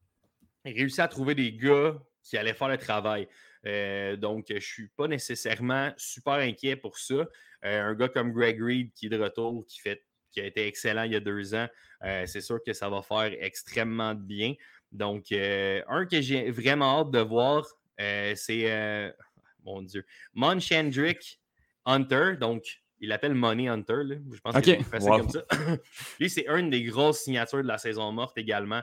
[0.65, 3.29] réussi à trouver des gars qui allaient faire le travail.
[3.67, 7.27] Euh, donc, je ne suis pas nécessairement super inquiet pour ça.
[7.67, 11.13] Euh, un gars comme Greg Reed qui est de retour, qui, a été excellent il
[11.13, 11.67] y a deux ans,
[12.05, 14.55] euh, c'est sûr que ça va faire extrêmement bien.
[14.93, 17.67] Donc, un que j'ai vraiment hâte de voir,
[17.99, 19.13] c'est,
[19.65, 20.05] mon Dieu,
[20.35, 21.41] Monchandrick
[21.85, 22.37] Hunter.
[22.41, 22.65] Donc,
[23.01, 24.03] il l'appelle Money Hunter.
[24.33, 25.45] Je pense que c'est comme ça.
[26.21, 28.83] Lui, c'est une des grosses signatures de la saison morte également,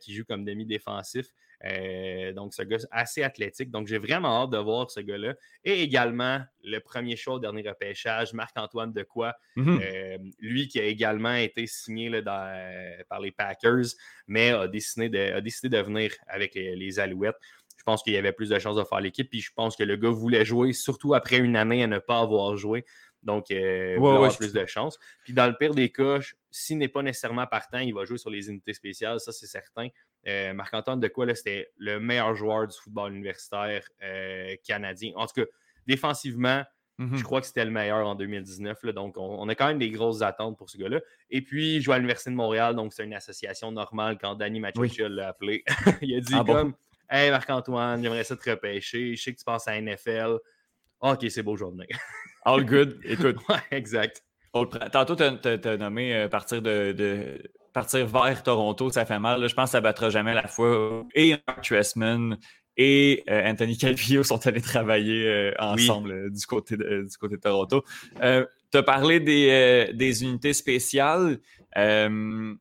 [0.00, 1.26] qui joue comme demi-défensif.
[1.64, 3.70] Euh, donc, ce gars assez athlétique.
[3.70, 5.34] Donc, j'ai vraiment hâte de voir ce gars-là.
[5.64, 9.80] Et également, le premier choix au dernier repêchage, Marc-Antoine Decoy, mhm.
[9.82, 13.86] euh, lui qui a également été signé par les Packers,
[14.26, 17.36] mais a décidé de, décidé de venir avec les, Alouettes.
[17.78, 19.28] Je pense qu'il y avait plus de chances de faire l'équipe.
[19.30, 22.20] Puis je pense que le gars voulait jouer, surtout après une année à ne pas
[22.20, 22.84] avoir joué.
[23.22, 24.98] Donc, euh, il va avoir plus de chance.
[25.24, 26.18] Puis dans le pire des cas,
[26.50, 29.88] s'il n'est pas nécessairement partant, il va jouer sur les unités spéciales, ça c'est certain.
[30.28, 35.12] Euh, Marc-Antoine de quoi c'était le meilleur joueur du football universitaire euh, canadien.
[35.16, 35.46] En tout cas,
[35.86, 36.62] défensivement,
[36.98, 37.22] je mhm.
[37.22, 38.84] crois que c'était le meilleur en 2019.
[38.94, 41.00] donc, on, a quand même des grosses attentes pour ce gars-là.
[41.30, 44.60] Et puis, il joue à l'Université de Montréal, donc c'est une association normale quand Danny
[44.60, 45.64] Machucha l'a appelé.
[46.02, 46.74] il a dit ah comme
[47.10, 49.16] Hey Marc-Antoine, j'aimerais ça te repêcher.
[49.16, 50.38] Je sais que tu penses à NFL.
[51.00, 51.88] ok, c'est beau journée.
[52.44, 53.00] All good.
[53.04, 53.36] Écoute.
[53.70, 54.22] exact.
[54.52, 57.42] Tantôt, tu as, nommé euh, partir de,
[57.72, 59.48] partir vers Toronto, ça fait mal.
[59.48, 61.04] Je pense que ça ne battra jamais la fois.
[61.14, 62.36] Et Mark Tressman
[62.76, 67.40] et euh, Anthony Calvillo sont allés travailler euh, ensemble du, côté de, du côté de
[67.40, 67.84] Toronto.
[68.20, 71.38] tu as parlé des, des unités spéciales.
[71.76, 72.54] Euh,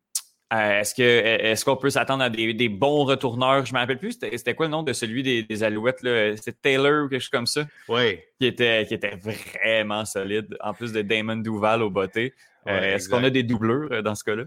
[0.51, 3.65] est-ce que est-ce qu'on peut s'attendre à des, bons retourneurs?
[3.65, 5.99] Je ne me rappelle plus, c'était quoi le nom de celui des, Alouettes?
[6.01, 7.65] C'était Taylor ou quelque chose comme ça?
[7.87, 8.19] Oui.
[8.37, 12.33] Qui était, qui était vraiment solide, en plus de Damon Duval au botté.
[12.67, 14.43] Euh, est-ce qu'on a des doubleurs euh, dans ce cas-là?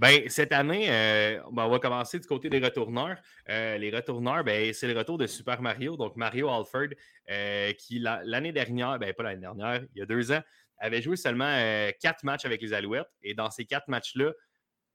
[0.00, 3.18] Ben, cette année, ben, on va commencer du côté des retourneurs.
[3.46, 6.88] les retourneurs, ben, c'est le retour de Super Mario, donc Mario Alford,
[7.76, 10.40] qui l'année dernière, ben, pas l'année dernière, il y a deux ans,
[10.78, 11.54] avait joué seulement
[12.00, 13.10] quatre matchs avec les Alouettes.
[13.22, 14.32] Et dans ces quatre matchs-là,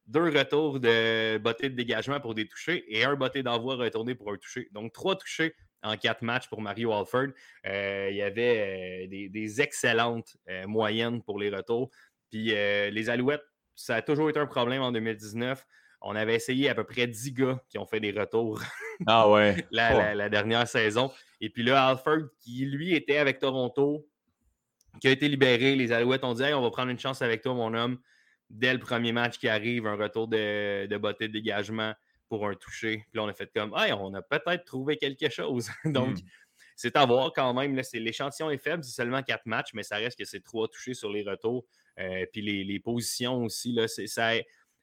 [0.07, 4.31] deux retours de botté de dégagement pour des touchés et un botté d'envoi retourné pour
[4.31, 4.69] un touché.
[4.71, 7.29] Donc, trois touchés en quatre matchs pour Mario Alford.
[7.65, 11.89] Euh, il y avait euh, des, excellentes euh, moyennes pour les retours.
[12.31, 13.45] Puis les Alouettes,
[13.75, 15.65] ça a toujours été un problème en 2019.
[16.01, 18.61] On avait essayé à peu près 10 gars qui ont fait des retours
[19.07, 19.65] ah ouais.
[19.71, 21.11] la, la, dernière saison.
[21.41, 24.07] Et puis là, Alford, qui lui était avec Toronto,
[25.01, 27.53] qui a été libéré, les Alouettes ont dit on va prendre une chance avec toi,
[27.53, 27.97] mon homme
[28.49, 31.93] dès le premier match qui arrive, un retour de, de de dégagement
[32.27, 33.05] pour un toucher.
[33.11, 35.69] Puis là, on a fait comme, hey, on a peut-être trouvé quelque chose.
[35.85, 36.27] Donc, hmm.
[36.75, 37.79] C'est à voir quand même.
[37.93, 41.09] L'échantillon est faible, c'est seulement quatre matchs, mais ça reste que c'est trois touchés sur
[41.09, 41.65] les retours.
[41.99, 44.33] Euh, puis les, positions aussi, là, ça,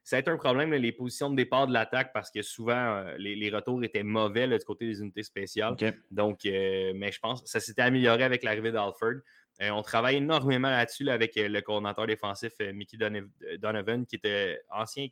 [0.03, 3.17] ça a été un problème, les positions de départ de l'attaque, parce que souvent, euh,
[3.19, 5.77] les, retours étaient mauvais du côté des unités spéciales.
[6.11, 9.21] Donc, euh, mais je pense que ça s'était amélioré avec l'arrivée d'Alford.
[9.61, 12.97] Euh, on travaille énormément là-dessus avec le coordinateur défensif Mickey
[13.59, 15.07] Donovan, qui était ancien,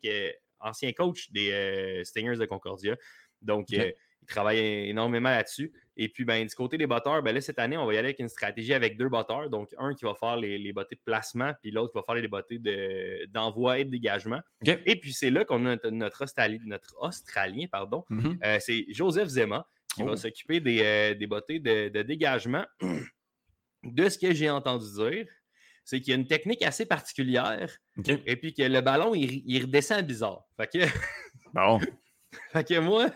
[0.59, 2.97] ancien coach des Stingers de Concordia.
[3.43, 3.69] Donc,
[4.23, 5.73] il travaille énormément là-dessus.
[5.97, 8.21] Et puis, ben, du côté des batteurs, ben, cette année, on va y aller avec
[8.21, 9.51] une stratégie avec deux batteurs.
[9.51, 12.15] Donc, un qui va faire les, les bottées de placement, puis l'autre qui va faire
[12.15, 14.41] les bottées d'envoi et de dégagement.
[14.65, 16.25] Et puis, c'est là qu'on a notre,
[17.01, 18.05] Australien, pardon.
[18.11, 18.61] Mm-hmm.
[18.61, 20.17] c'est Joseph Zema qui va oh.
[20.17, 22.65] s'occuper des, des bottées de, de dégagement.
[23.83, 25.27] de ce que j'ai entendu dire,
[25.85, 27.71] c'est qu'il y a une technique assez particulière
[28.07, 30.45] et puis que le ballon, il, redescend bizarre.
[30.57, 30.87] Fait que,
[31.53, 31.81] bon.
[32.53, 33.11] fait que moi,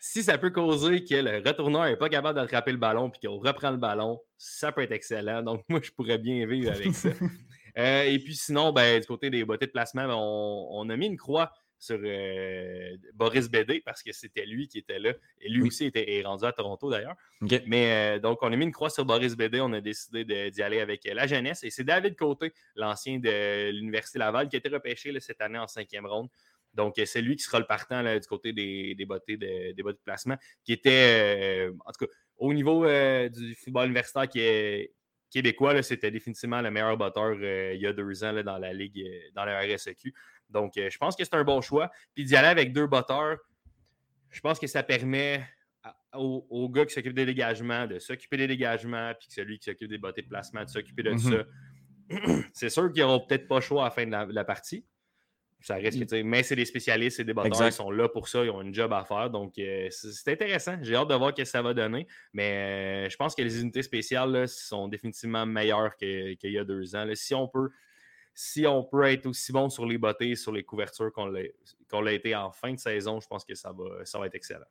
[0.00, 3.38] si ça peut causer que le retourneur n'est pas capable d'attraper le ballon puis qu'on
[3.38, 5.42] reprend le ballon, ça peut être excellent.
[5.42, 7.10] Donc, moi, je pourrais bien vivre avec ça.
[7.76, 11.06] Euh, et puis sinon, ben, du côté des bottes de placement, ben, on, a mis
[11.06, 15.12] une croix sur euh, Boris Bédé parce que c'était lui qui était là.
[15.40, 17.14] Et lui aussi était, est rendu à Toronto d'ailleurs.
[17.66, 19.60] Mais euh, donc, on a mis une croix sur Boris Bédé.
[19.60, 21.62] On a décidé d'y aller avec la jeunesse.
[21.62, 25.68] Et c'est David Côté, l'ancien de l'Université Laval, qui a été repêché cette année en
[25.68, 26.28] cinquième ronde.
[26.74, 29.98] Donc, c'est lui qui sera le partant du côté des, des bottes de, des de
[30.04, 34.92] placement, qui était, en tout cas, au niveau du football universitaire qui est
[35.30, 39.04] québécois, c'était définitivement le meilleur botteur il y a deux ans dans la Ligue,
[39.34, 40.14] dans la RSEQ.
[40.50, 41.90] Donc, euh, je pense que c'est un bon choix.
[42.14, 43.38] Puis d'y aller avec deux botteurs,
[44.30, 45.44] je pense que ça permet
[46.14, 49.88] au, gars qui s'occupe des dégagements de s'occuper des dégagements, puis que celui qui s'occupe
[49.88, 51.44] des bottées de placement de s'occuper de ça.
[52.10, 52.44] Mhm.
[52.54, 54.84] c'est sûr qu'ils n'auront peut-être pas choix à la fin de la, partie.
[55.60, 56.22] Ça risque, mm.
[56.22, 58.72] mais c'est des spécialistes, c'est des botteurs, ils sont là pour ça, ils ont un
[58.72, 59.28] job à faire.
[59.28, 60.76] Donc, euh, c'est intéressant.
[60.82, 62.06] J'ai hâte de voir ce que ça va donner.
[62.32, 66.94] Mais euh, je pense que les unités spéciales sont définitivement meilleures qu'il y a deux
[66.94, 67.06] ans.
[67.14, 67.70] Si on peut
[68.40, 72.36] si on peut être aussi bon sur les bottées, sur les couvertures qu'on l'a été
[72.36, 74.64] en fin de saison, je pense que ça va, ça va être excellent.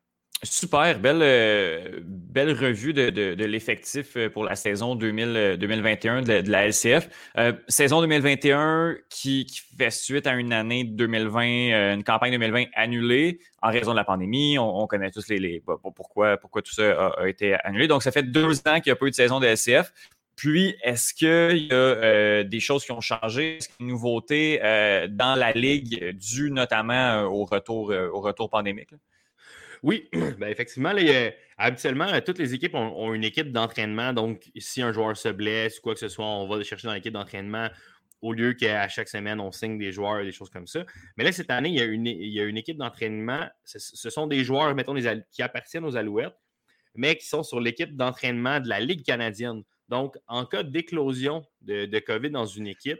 [0.43, 6.51] Super, belle, euh, belle revue de, l'effectif euh, pour la saison 2000, 2021 de, de,
[6.51, 7.09] la LCF.
[7.39, 13.71] Euh, saison 2021 qui, fait suite à une année 2020, une campagne 2020 annulée en
[13.71, 14.59] raison de la pandémie.
[14.59, 15.63] On, connaît tous les, les
[15.95, 17.87] pourquoi, pourquoi tout ça a, été annulé.
[17.87, 19.91] Donc, ça fait deux ans qu'il n'y a pas eu de saison de LCF.
[20.35, 23.57] Puis, est-ce qu'il y a des choses qui ont changé?
[23.57, 24.59] Est-ce qu'il y a une nouveauté
[25.09, 28.91] dans la Ligue due notamment au, retour, au retour pandémique?
[29.83, 30.09] Oui,
[30.39, 30.93] ben effectivement,
[31.57, 34.13] habituellement, toutes les équipes ont, une équipe d'entraînement.
[34.13, 36.87] Donc, si un joueur se blesse ou quoi que ce soit, on va le chercher
[36.87, 37.69] dans l'équipe d'entraînement
[38.21, 40.83] au lieu qu'à chaque semaine, on signe des joueurs et des choses comme ça.
[41.17, 43.47] Mais là, cette année, il y a une, équipe d'entraînement.
[43.63, 44.95] Ce, sont des joueurs, mettons,
[45.31, 46.35] qui appartiennent aux Alouettes,
[46.95, 49.61] mais qui sont sur l'équipe d'entraînement de la Ligue canadienne.
[49.87, 52.99] Donc, en cas d'éclosion de, de, COVID dans une équipe,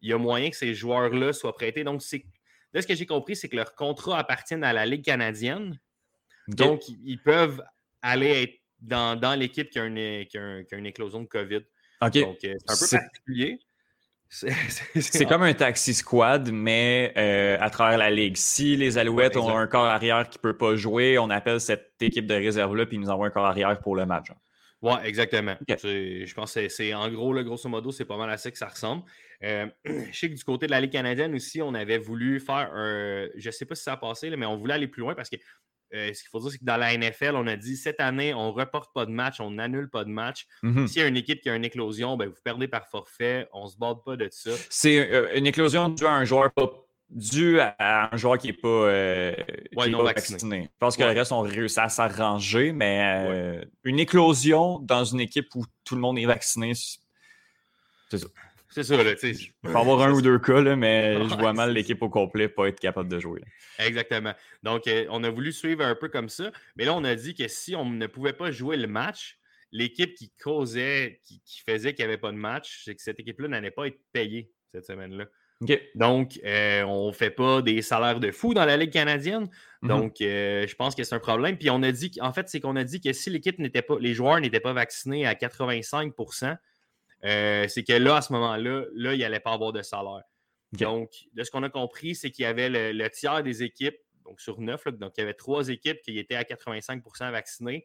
[0.00, 1.84] il y a moyen que ces joueurs-là soient prêtés.
[1.84, 2.02] Donc,
[2.72, 5.78] là, ce que j'ai compris, c'est que leur contrat appartient à la Ligue canadienne,
[6.48, 7.62] donc, ils peuvent
[8.02, 11.60] aller être dans, l'équipe qui, a une éclosion de COVID.
[12.00, 13.58] Donc, euh, c'est un peu particulier.
[14.30, 18.36] C'est comme un taxi squad, mais euh, à travers la ligue.
[18.36, 21.94] Si les Alouettes ont un corps arrière qui ne peut pas jouer, on appelle cette
[22.00, 24.26] équipe de réserve-là puis ils nous envoient un corps arrière pour le match.
[24.80, 25.56] Oui, exactement.
[25.68, 28.68] Je pense que c'est en gros, grosso modo, c'est pas mal à ça que ça
[28.68, 29.02] ressemble.
[29.42, 32.70] Euh, je sais que du côté de la Ligue canadienne aussi, on avait voulu faire
[32.72, 33.28] un.
[33.36, 35.30] Je ne sais pas si ça a passé, mais on voulait aller plus loin parce
[35.30, 35.36] que
[35.94, 38.34] euh, ce qu'il faut dire, c'est que dans la NFL, on a dit cette année,
[38.34, 40.46] on ne reporte pas de match, on n'annule pas de match.
[40.62, 40.86] Mhm.
[40.86, 43.48] S'il y a une équipe qui a une éclosion, ben, vous perdez par forfait.
[43.52, 44.50] On ne se borde pas de ça.
[44.68, 48.52] C'est euh, une éclosion due à un joueur pas dû à un joueur qui n'est
[48.52, 49.34] pas, euh,
[49.74, 50.64] vacciné.
[50.64, 55.54] Je pense que le reste ont réussi à s'arranger, mais une éclosion dans une équipe
[55.54, 56.74] où tout le monde est vacciné,
[58.10, 58.26] c'est ça.
[58.70, 59.14] C'est ça, là.
[59.22, 62.68] Il peut avoir un ou deux cas, mais je vois mal l'équipe au complet pas
[62.68, 63.42] être capable de jouer.
[63.78, 64.34] Exactement.
[64.62, 66.52] Donc, euh, on a voulu suivre un peu comme ça.
[66.76, 69.38] Mais là, on a dit que si on ne pouvait pas jouer le match,
[69.72, 73.48] l'équipe qui causait, qui, faisait qu'il n'y avait pas de match, c'est que cette équipe-là
[73.48, 75.26] n'allait pas être payée cette semaine-là.
[75.96, 79.48] Donc, euh, on ne fait pas des salaires de fou dans la Ligue canadienne.
[79.82, 79.88] Mm-hmm.
[79.88, 81.58] Donc, euh, je pense que c'est un problème.
[81.58, 83.96] Puis on a dit, en fait, c'est qu'on a dit que si l'équipe n'était pas,
[83.98, 86.56] les joueurs n'étaient pas vaccinés à 85%
[87.24, 90.22] euh, c'est que là, à ce moment-là, là, il n'allait pas avoir de salaire.
[90.72, 94.40] Donc, de ce qu'on a compris, c'est qu'il y avait le, tiers des équipes, donc
[94.40, 97.84] sur neuf, donc il y avait trois équipes qui étaient à 85% vaccinées,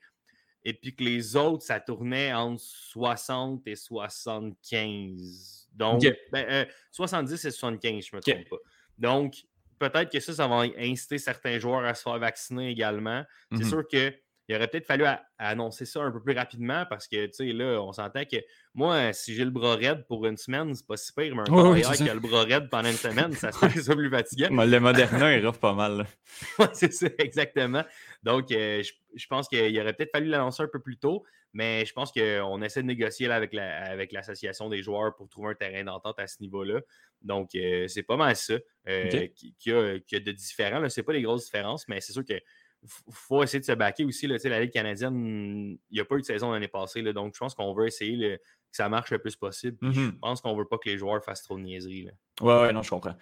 [0.65, 5.69] et puis que les autres, ça tournait entre 60 et 75.
[5.73, 8.57] Donc, 70 ben, euh, et 75, je ne me trompe pas.
[8.97, 9.35] Donc,
[9.79, 13.23] peut-être que ça, ça va inciter certains joueurs à se faire vacciner également.
[13.51, 13.69] C'est mm-hmm.
[13.69, 14.13] sûr que
[14.47, 15.05] il aurait peut-être fallu
[15.37, 18.37] annoncer ça un peu plus rapidement parce que, tu sais, là, on s'entend que
[18.73, 21.53] moi, si j'ai le bras raide pour une semaine, c'est pas si pire, mais un
[21.53, 24.49] oh, qui a le bras raide pendant une semaine, ça se fait ça plus fatigant.
[24.65, 26.05] le Moderna, il pas mal.
[26.73, 27.83] c'est ça, exactement.
[28.23, 28.83] Donc, euh,
[29.15, 32.61] je, pense qu'il aurait peut-être fallu l'annoncer un peu plus tôt, mais je pense qu'on
[32.61, 36.41] essaie de négocier là, avec, l'association des joueurs pour trouver un terrain d'entente à ce
[36.41, 36.81] niveau-là.
[37.21, 38.55] Donc, euh, c'est pas mal ça
[38.89, 40.89] euh, qui, y a, de différent.
[40.89, 42.33] Ce n'est pas des grosses différences, mais c'est sûr que
[43.09, 44.27] faut essayer de se baquer aussi.
[44.27, 47.01] Là, la Ligue canadienne, il n'y a pas eu de saison l'année passée.
[47.13, 49.77] donc, je pense qu'on veut essayer que ça marche le plus possible.
[49.81, 50.19] Je mm-hmm.
[50.19, 52.09] pense qu'on ne veut pas que les joueurs fassent trop de niaiseries.
[52.41, 53.15] Oui, ouais, non, je comprends.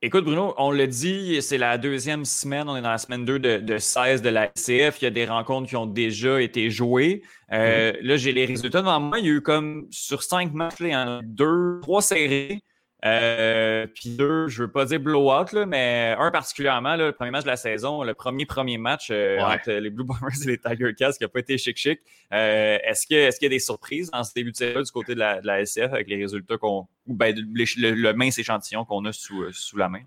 [0.00, 2.68] écoute, Bruno, on l'a dit, c'est la deuxième semaine.
[2.68, 5.00] On est dans la semaine 2 de, 16 de la CF.
[5.00, 7.22] Il y a des rencontres qui ont déjà été jouées.
[7.52, 8.02] Euh, mm-hmm.
[8.02, 9.18] Là, j'ai les résultats devant moi.
[9.18, 12.62] Il y a eu comme sur cinq matchs, il y en a deux, trois séries.
[13.04, 17.42] Euh, puis deux, je veux pas dire blowout, là, mais un particulièrement, le premier match
[17.42, 20.94] de la saison, le premier premier match euh, entre les Blue Bombers et les Tiger
[20.96, 22.00] Cats qui n'a pas été chic-chic.
[22.32, 25.14] Euh, est-ce qu'il est y a des surprises dans ce début de saison du côté
[25.14, 26.86] de la, de SF avec les résultats qu'on.
[27.06, 30.02] ou ben, le, mince échantillon qu'on a sous, sous la main?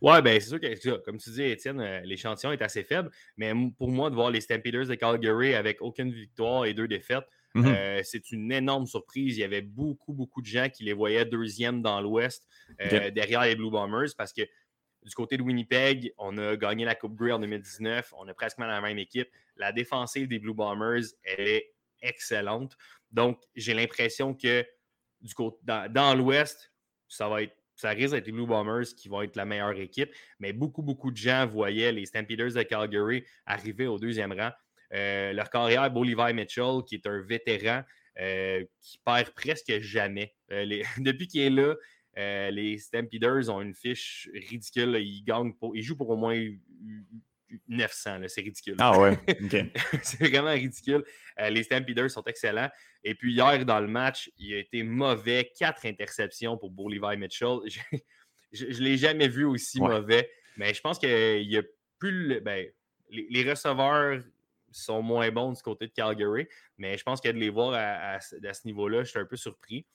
[0.00, 3.10] Oui, ben c'est sûr que, comme tu dis, Étienne, l'échantillon est assez faible.
[3.36, 7.24] Mais pour moi, de voir les Stampeders de Calgary avec aucune victoire et deux défaites,
[7.54, 9.36] Mmh euh, c'est une énorme surprise.
[9.36, 12.48] Il y avait beaucoup, beaucoup de gens qui les voyaient deuxième dans l'Ouest
[12.80, 14.42] euh, derrière les Blue Bombers parce que
[15.04, 18.12] du côté de Winnipeg, on a gagné la Coupe Grey en 2019.
[18.18, 19.28] On a presque la même équipe.
[19.56, 22.76] La défensive des Blue Bombers, elle est excellente.
[23.10, 24.66] Donc, j'ai l'impression que
[25.20, 26.72] du côté, dans, l'Ouest,
[27.08, 30.12] ça va être ça risque d'être les Blue Bombers qui vont être la meilleure équipe,
[30.38, 34.52] mais beaucoup, beaucoup de gens voyaient les Stampeders de Calgary arriver au deuxième rang.
[34.92, 37.82] Euh, leur carrière, Bolivar Mitchell, qui est un vétéran
[38.20, 40.34] euh, qui perd presque jamais.
[40.52, 41.74] Euh, depuis qu'il est là,
[42.50, 44.96] les Stampeders ont une fiche ridicule.
[45.00, 46.40] Ils, gagnent pour, ils jouent pour au moins
[47.68, 48.20] 900.
[48.28, 48.76] C'est ridicule.
[48.78, 49.18] Ah ouais,
[50.02, 51.04] c'est vraiment ridicule.
[51.50, 52.70] les Stampeders sont excellents.
[53.02, 55.50] Et puis hier, dans le match, il a été mauvais.
[55.58, 57.58] Quatre interceptions pour Bolivar Mitchell.
[58.52, 60.30] Je ne l'ai jamais vu aussi mauvais.
[60.56, 61.62] Mais je pense qu'il y a
[61.98, 62.40] plus...
[62.40, 62.68] Ben,
[63.10, 64.20] les, receveurs
[64.74, 66.46] sont moins bons du côté de Calgary,
[66.78, 69.04] mais je pense qu'il y a de les voir à, ce niveau-là.
[69.04, 69.86] Je suis un peu surpris.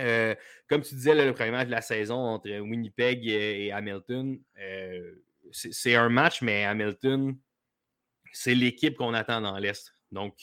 [0.00, 0.34] Euh,
[0.68, 5.14] comme tu disais, le premier match de la saison entre Winnipeg et, Hamilton, euh,
[5.50, 7.36] c'est un match, mais Hamilton,
[8.32, 9.94] c'est l'équipe qu'on attend dans l'Est.
[10.10, 10.34] Donc,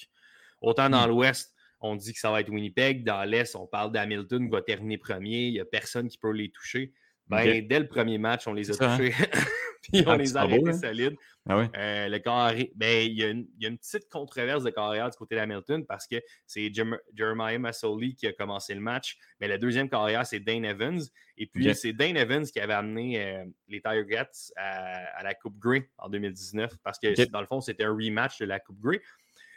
[0.62, 1.10] autant dans hmm.
[1.10, 3.04] l'Ouest, on dit que ça va être Winnipeg.
[3.04, 5.48] Dans l'Est, on parle d'Hamilton qui va terminer premier.
[5.48, 6.94] Il n'y a personne qui peut les toucher.
[7.30, 8.98] Ben, Dès le premier match, on les a hein?
[8.98, 9.14] touchés.
[9.82, 10.74] Puis on ah, les a arrêtés hein?
[10.74, 11.16] solides.
[11.48, 14.64] Ah euh, le carré, ben, il, y a une, il, y a une, petite controverse
[14.64, 16.72] de carrière du côté d'Hamilton parce que c'est
[17.16, 19.18] Jeremiah Massoli qui a commencé le match.
[19.40, 21.02] Mais la deuxième carrière, c'est Dane Evans.
[21.38, 25.58] Et puis, c'est Dane Evans qui avait amené euh, les Tiger Gats à, la Coupe
[25.58, 29.02] Grey en 2019 parce que, dans le fond, c'était un rematch de la Coupe Grey.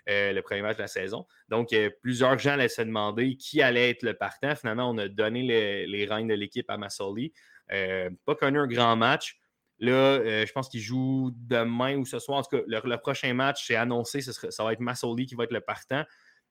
[0.09, 1.27] Euh, le premier match de la saison.
[1.49, 1.69] Donc,
[2.01, 4.57] plusieurs gens allaient se demander qui allait être le partant.
[4.57, 5.43] Finalement, on a donné
[5.87, 7.33] les règnes de l'équipe à Massoli.
[7.73, 9.39] Euh, pas connu un grand match.
[9.79, 12.39] Là, euh, je pense qu'il joue demain ou ce soir.
[12.39, 14.21] En tout cas, le, prochain match, c'est annoncé.
[14.21, 16.05] ça va être Massoli qui va être le partant.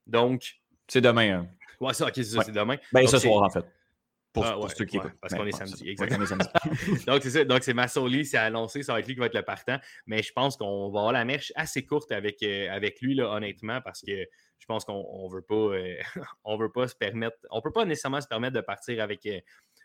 [0.05, 0.55] Donc.
[0.87, 1.39] C'est demain.
[1.39, 1.47] Hein.
[1.79, 2.75] Ouais, c'est c'est demain.
[2.91, 3.65] Ben, ce soir, en fait.
[4.33, 6.25] Pour, ah, ceux qui Parce qu'on est samedi, exactement.
[7.07, 7.43] donc, c'est ça.
[7.43, 9.77] Donc, c'est Massoli, c'est annoncé, ça va être lui qui va être le partant.
[10.05, 13.29] Mais je pense qu'on va avoir la mèche assez courte avec, euh, avec lui, là,
[13.29, 14.25] honnêtement, parce que
[14.57, 15.75] je pense qu'on ne veut pas
[16.45, 17.37] on veut pas se permettre.
[17.49, 19.27] On peut pas nécessairement se permettre de partir avec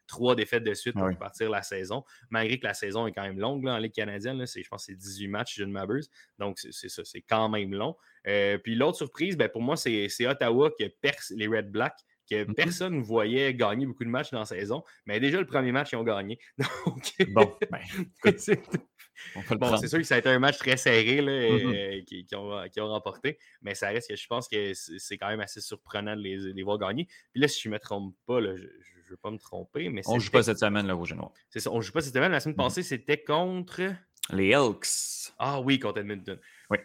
[0.06, 3.38] trois défaites de suite pour partir la saison, malgré que la saison est quand même
[3.38, 4.44] longue en Ligue canadienne.
[4.46, 6.10] je pense que c'est 18 matchs, je ne m'abuse.
[6.38, 7.96] Donc, c'est ça, c'est quand même long.
[8.26, 11.94] Euh, puis l'autre surprise, ben, pour moi, c'est Ottawa qui perce les Red Black
[12.28, 12.54] que mm-hmm.
[12.54, 14.82] personne ne voyait gagner beaucoup de matchs dans la saison.
[15.06, 16.38] Mais déjà, le premier match, ils ont gagné.
[16.58, 17.80] Donc, bon, ben,
[18.36, 23.38] c'est sûr que ça a été un match très serré là, euh, qui, ont, remporté.
[23.62, 26.78] Mais ça reste que je pense que c'est quand même assez surprenant de les, voir
[26.78, 27.06] gagner.
[27.32, 29.38] Puis là, si je ne me trompe pas, là, je, je ne veux pas me
[29.38, 29.88] tromper.
[29.88, 31.32] Mais on ne joue pas cette semaine, le Rouge et Noir.
[31.50, 32.32] C'est ça, on ne joue pas cette semaine.
[32.32, 33.82] La semaine passée, c'était contre.
[34.30, 35.32] Les Elks.
[35.38, 36.38] Ah oui, contre Edmonton.
[36.70, 36.78] Oui.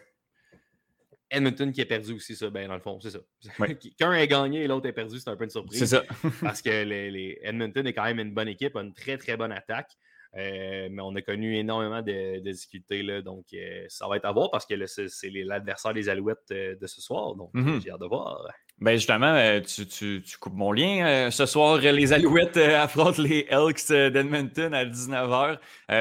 [1.30, 3.18] Edmonton qui a perdu aussi, ça, ben, dans le fond, c'est ça.
[3.98, 5.78] Qu'un ait gagné et l'autre ait perdu, c'est un peu une surprise.
[5.78, 6.04] C'est ça.
[6.42, 9.52] parce que les, Edmonton est quand même une bonne équipe, a une très, très bonne
[9.52, 9.96] attaque.
[10.34, 13.02] Euh, mais on a connu énormément de, difficultés.
[13.02, 16.74] Là, donc, euh, ça va être à voir parce que c'est l'adversaire des Alouettes euh,
[16.80, 17.34] de ce soir.
[17.34, 17.82] Donc, mm-hmm.
[17.82, 18.48] j'ai hâte de voir.
[18.78, 21.30] Ben justement, tu, tu, tu, coupes mon lien.
[21.30, 25.58] ce soir, les Alouettes affrontent les Elks d'Edmonton à 19h.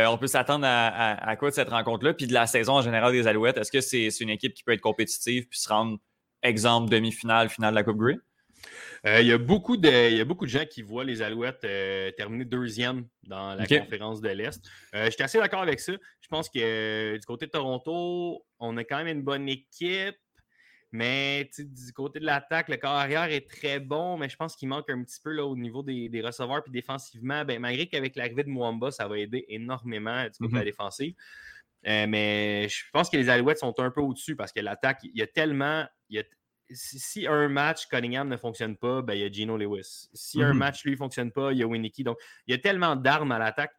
[0.07, 2.13] on peut s'attendre à, quoi de cette rencontre-là?
[2.13, 4.71] Puis de la saison en général des Alouettes, est-ce que c'est une équipe qui peut
[4.71, 5.99] être compétitive puis se rendre,
[6.41, 8.17] exemple, demi-finale, finale de la Coupe Grey?
[9.07, 12.45] Euh, il, y a beaucoup de, beaucoup de gens qui voient les Alouettes euh, terminer
[12.45, 14.63] deuxième dans la conférence de l'Est.
[14.93, 15.93] Euh, je suis assez d'accord avec ça.
[15.93, 20.15] Je pense que du côté de Toronto, on a quand même une bonne équipe.
[20.93, 24.67] Mais du côté de l'attaque, le corps arrière est très bon, mais je pense qu'il
[24.67, 26.61] manque un petit peu là, au niveau des, receveurs.
[26.61, 30.55] Puis défensivement, ben, malgré qu'avec l'arrivée de Mwamba, ça va aider énormément du côté de
[30.55, 30.65] la mm-hmm.
[30.65, 31.13] défensive.
[31.83, 35.21] mais je pense que les Alouettes sont un peu au-dessus parce que l'attaque, il y
[35.21, 35.85] a tellement.
[36.09, 36.23] Il y a
[36.73, 40.09] si, un match Cunningham ne fonctionne pas, ben, il y a Gino Lewis.
[40.13, 40.59] Si un mhm.
[40.59, 42.03] match lui ne fonctionne pas, il y a Winnicky.
[42.03, 42.17] Donc,
[42.47, 43.73] il y a tellement d'armes à l'attaque.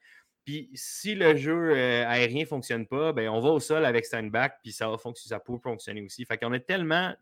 [0.44, 4.04] Puis si le jeu euh, aérien ne fonctionne pas, ben, on va au sol avec
[4.04, 6.24] Steinbach, puis ça, va ça peut fonctionner aussi.
[6.24, 7.14] Fait qu'on a tellement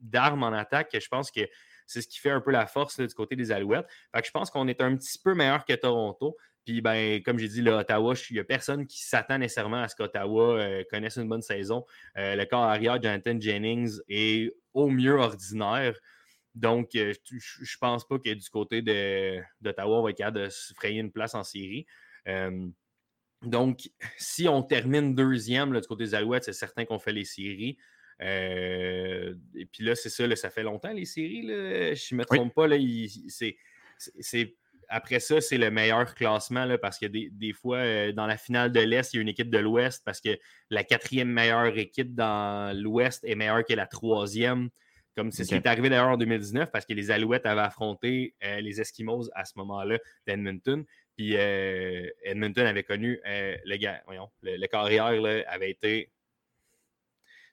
[0.00, 1.42] d'armes en attaque que je pense que
[1.86, 3.86] c'est ce qui fait un peu la force du côté des Alouettes.
[4.14, 6.36] Fait que je pense qu'on est un petit peu meilleur que Toronto.
[6.68, 9.88] Puis, ben, comme j'ai dit, là, Ottawa, il n'y a personne qui s'attend nécessairement à
[9.88, 11.86] ce qu'Ottawa euh, connaisse une bonne saison.
[12.18, 15.98] Euh, le corps arrière, Jonathan Jennings, est au mieux ordinaire.
[16.54, 18.82] Donc, euh, je ne pense pas que du côté
[19.62, 21.86] d'Ottawa, on va être capable de se frayer une place en série.
[23.40, 23.88] donc,
[24.18, 27.78] si on termine deuxième du côté des Alouettes, c'est certain qu'on fait les séries.
[28.20, 31.46] et puis là, c'est ça, ça fait longtemps les séries.
[31.46, 32.68] je ne me trompe pas,
[33.98, 34.54] c'est
[34.88, 38.72] après ça, c'est le meilleur classement là, parce que des, fois, euh, dans la finale
[38.72, 40.38] de l'Est, il y a une équipe de l'Ouest parce que
[40.70, 44.70] la quatrième meilleure équipe dans l'Ouest est meilleure que la troisième.
[45.14, 48.34] Comme c'est ce qui est arrivé d'ailleurs en 2019 parce que les Alouettes avaient affronté
[48.44, 49.98] euh, les Eskimos à ce moment-là
[50.28, 50.84] d'Edmonton.
[51.16, 55.06] Puis euh, Edmonton avait connu le gars, voyons, le, carrière
[55.48, 56.12] avait été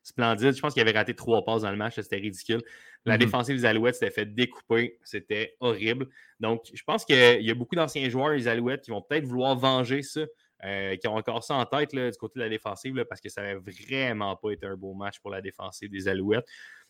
[0.06, 0.56] splendide.
[0.56, 1.96] Je pense qu'il avait raté trois passes dans le match.
[1.96, 2.62] C'était ridicule.
[3.06, 3.20] La mm-hmm.
[3.20, 5.00] défensive des Alouettes s'était fait découper.
[5.04, 6.08] C'était horrible.
[6.40, 9.58] Donc, je pense qu'il y a beaucoup d'anciens joueurs des Alouettes qui vont peut-être vouloir
[9.58, 10.22] venger ça,
[10.64, 13.42] euh, qui ont encore ça en tête du côté de la défensive, parce que ça
[13.42, 16.46] n'avait vraiment pas été un beau match pour la défensive des Alouettes.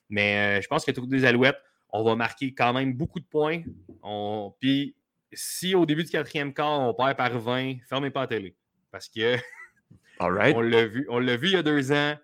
[0.10, 1.60] Mais euh, je pense que tout des Alouettes,
[1.90, 3.62] on va marquer quand même beaucoup de points.
[4.60, 4.96] Puis,
[5.32, 8.56] si au début du quatrième quart, on perd par 20, fermez pas la télé.
[8.92, 9.38] Parce que
[10.20, 12.16] on l'a vu, on l'a vu il y a deux ans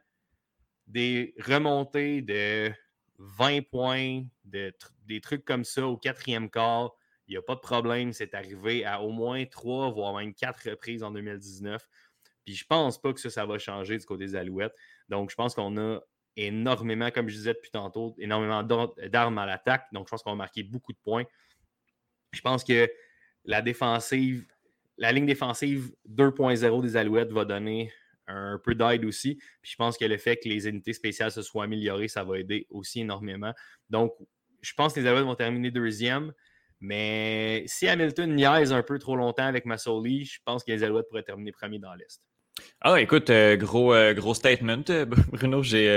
[0.92, 2.72] des remontées de
[3.18, 6.94] 20 points, des trucs comme ça au quatrième quart.
[7.28, 8.12] Il n'y a pas de problème.
[8.12, 11.88] C'est arrivé à au moins trois, voire même quatre reprises en 2019.
[12.46, 14.76] Puis je pense pas que ça, ça va changer du côté des Alouettes.
[15.08, 16.00] Donc, je pense qu'on a
[16.36, 19.88] énormément, comme je disais depuis tantôt, énormément d'armes à l'attaque.
[19.94, 21.24] Donc, je pense qu'on va marquer beaucoup de points.
[22.34, 22.90] Je pense que
[23.46, 24.46] la défensive,
[24.98, 27.94] la ligne défensive 2.0 des Alouettes va donner
[28.32, 29.36] un peu d'aide aussi.
[29.62, 32.40] Puis je pense que le fait que les unités spéciales se soient améliorées, ça va
[32.40, 33.54] aider aussi énormément.
[33.90, 34.14] Donc,
[34.62, 36.34] je pense que les Alouettes vont terminer deuxième.
[36.80, 41.08] Mais si Hamilton niaise un peu trop longtemps avec Massoli, je pense que les Alouettes
[41.10, 42.22] pourraient terminer premier dans l'Est.
[42.82, 45.64] Ah, écoute, euh, gros, euh, gros statement, euh, Bruno.
[45.64, 45.88] J'ai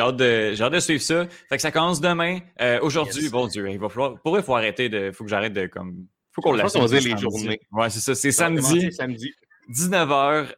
[0.00, 1.26] hâte, de, hâte de suivre ça.
[1.48, 2.38] Fait que ça commence demain.
[2.80, 4.20] Aujourd'hui, bon Dieu, il va falloir.
[4.22, 5.12] Pour il faut arrêter de.
[5.12, 5.66] faut que j'arrête de.
[5.66, 6.74] comme faut qu'on laisse.
[6.74, 7.60] les journées.
[7.70, 8.14] Ouais, c'est ça.
[8.14, 8.92] C'est samedi.
[8.92, 9.32] samedi.
[9.70, 10.48] 19h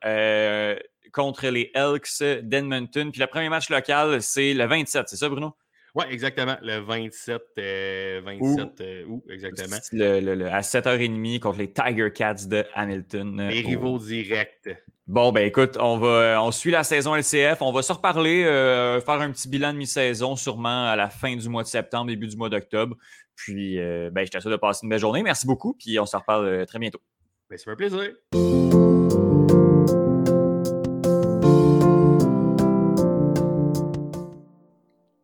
[1.17, 3.11] contre les Elks d'Edmonton.
[3.11, 5.55] Puis le premier match local, c'est le 27, c'est ça, Bruno?
[5.95, 6.59] Oui, exactement.
[6.61, 9.77] Le 27, 27 euh, août, exactement?
[9.77, 13.49] à 7h30 contre les Tiger Cats de Hamilton.
[13.49, 14.69] Les rivaux directs.
[15.07, 17.63] Bon, ben écoute, on va on suit la saison LCF.
[17.63, 21.35] On va se reparler, euh, faire un petit bilan de mi-saison sûrement à la fin
[21.35, 22.95] du mois de septembre, début du mois d'octobre.
[23.35, 25.23] Puis, euh, ben, je t'assure de passer une belle journée.
[25.23, 25.75] Merci beaucoup.
[25.79, 27.01] Puis, on se reparle très bientôt.
[27.49, 28.13] Ben, c'est un plaisir.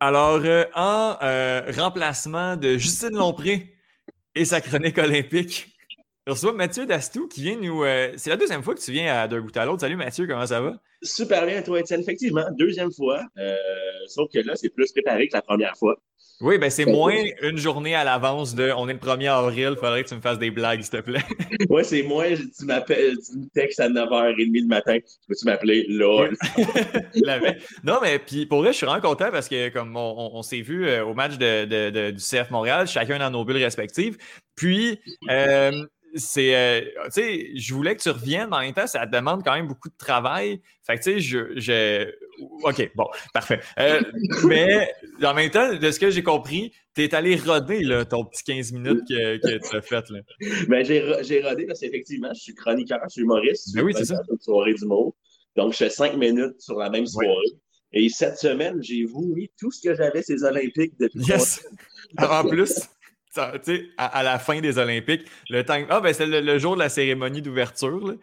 [0.05, 3.77] Alors, euh, en euh, remplacement de Justine Lompré
[4.35, 5.69] et sa chronique olympique,
[6.27, 7.85] on reçoit Mathieu Dastou qui vient nous.
[7.85, 9.83] Euh, c'est la deuxième fois que tu viens à d'un bout à l'autre.
[9.83, 10.81] Salut Mathieu, comment ça va?
[11.03, 12.01] Super bien, toi, Étienne.
[12.01, 13.23] Effectivement, deuxième fois.
[14.09, 15.97] sauf que là, c'est plus préparé que la première fois.
[16.41, 19.77] Oui, ben c'est moins une journée à l'avance de on est le 1er avril, il
[19.77, 21.21] faudrait que tu me fasses des blagues, s'il te plaît.
[21.71, 24.99] Oui, c'est moins, tu m'appelles, tu me textes à 9h30 le matin,
[25.29, 26.29] peux-tu m'appeler là?
[27.85, 30.87] non, mais puis pour vrai, je suis vraiment content parce que comme on, s'est vu
[30.87, 34.19] euh, au match de, du CF Montréal, chacun dans nos bulles respectives.
[34.57, 34.99] Puis
[35.31, 39.07] euh, c'est, euh, tu sais, je voulais que tu reviennes, mais en même temps, ça
[39.07, 40.61] demande quand même beaucoup de travail.
[40.87, 42.13] Fait que, tu sais, je, je,
[42.62, 43.60] OK, bon, parfait.
[43.78, 44.01] Euh,
[44.47, 44.93] mais
[45.23, 48.44] en même temps, de ce que j'ai compris, tu es allé roder là, ton petit
[48.44, 50.10] 15 minutes que, que tu as fait.
[50.10, 50.20] Là.
[50.69, 53.74] Ben, j'ai, rodé parce qu'effectivement, je suis chroniqueur, je suis humoriste.
[53.74, 54.20] Ben oui, c'est ça.
[54.40, 55.14] soirée d'humour.
[55.56, 57.36] Donc, je fais 5 minutes sur la même soirée.
[57.93, 61.20] Et cette semaine, j'ai voulu tout ce que j'avais ces Olympiques depuis.
[61.20, 61.66] Yes!
[62.19, 62.89] En plus
[63.39, 65.83] à, à, la fin des Olympiques, le temps.
[65.89, 68.15] Ah, ben c'est le, jour de la cérémonie d'ouverture,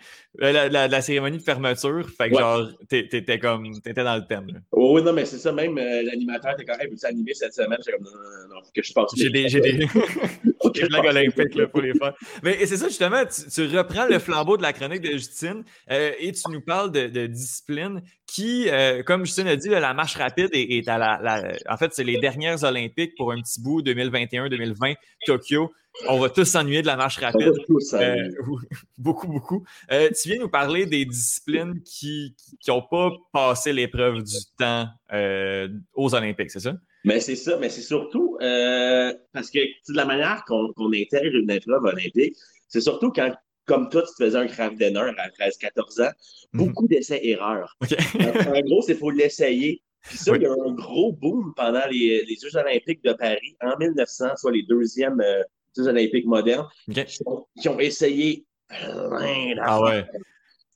[0.41, 2.07] euh, la, la, cérémonie de fermeture.
[2.09, 4.61] Fait que genre, t'étais comme, t'étais dans le thème.
[4.71, 7.79] oui, non, mais c'est ça, même euh, l'animateur était quand même, hey, animé cette semaine?
[7.85, 9.11] J'ai comme, non, non, non, faut que je fasse.
[9.15, 9.87] J'ai des, j'ai des,
[10.89, 12.13] blagues olympiques, là, pour les faire.
[12.43, 16.31] Mais c'est ça, justement, tu, reprends le flambeau de la chronique de Justine euh, et
[16.31, 18.67] tu nous parles de, de discipline qui,
[19.05, 22.17] comme Justine a dit, la marche rapide est, est à la, En fait, c'est les
[22.19, 24.95] dernières Olympiques pour un petit bout, 2021-2020
[25.25, 25.71] Tokyo.
[26.07, 27.51] On va tous s'ennuyer de la marche rapide.
[27.93, 28.15] Euh,
[28.97, 29.65] beaucoup, beaucoup.
[29.91, 32.35] Euh, tu viens nous parler des disciplines qui
[32.67, 36.75] n'ont pas passé l'épreuve du temps euh, aux Olympiques, c'est ça?
[37.03, 41.83] Mais c'est ça, mais c'est surtout parce que de la manière qu'on intègre une épreuve
[41.83, 42.35] olympique,
[42.67, 43.33] c'est surtout quand,
[43.69, 46.11] comme toi, tu te faisais un craft dinner à 13-14 ans,
[46.53, 46.65] mhm.
[46.65, 47.77] beaucoup d'essais-erreurs.
[47.81, 51.85] en gros, il faut l'essayer puis ça, il y a eu un gros boom pendant
[51.91, 55.43] les, les, Jeux olympiques de Paris en 1900, soit les deuxièmes euh,
[55.75, 60.05] Jeux olympiques modernes, qui, ont, essayé plein Ah ouais.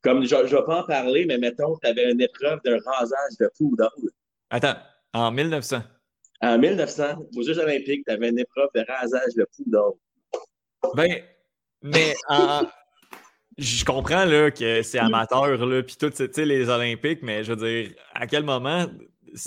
[0.01, 3.37] Comme je ne vais pas en parler, mais mettons, tu avais une épreuve de rasage
[3.39, 3.89] de poudre.
[4.49, 4.75] Attends,
[5.13, 5.81] en 1900?
[6.41, 7.03] En 1900,
[7.37, 9.95] aux Jeux olympiques, tu avais une épreuve de rasage de poudre.
[10.95, 11.23] Ben,
[11.81, 12.13] mais
[13.57, 17.91] je comprends là, que c'est amateur, là, puis tout, les Olympiques, mais je veux dire,
[18.13, 18.85] à quel moment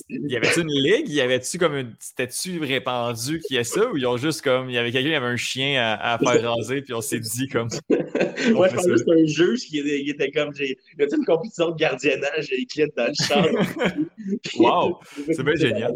[0.08, 1.08] y avait-tu une ligue?
[1.08, 1.94] Y avait-tu comme une.
[1.98, 3.88] C'était-tu répandu qu'il y a ça?
[3.90, 4.68] Ou ils ont juste comme.
[4.68, 7.48] Il y avait quelqu'un qui avait un chien à, faire raser, puis on s'est dit
[7.48, 7.68] comme.
[8.52, 10.54] Moi, je pensais que c'était un juge qui était, comme.
[10.54, 10.76] J'ai...
[10.98, 13.44] Y a une compétition de gardiennage et il dans le champ?
[14.58, 14.98] wow!
[15.32, 15.92] C'est bien génial.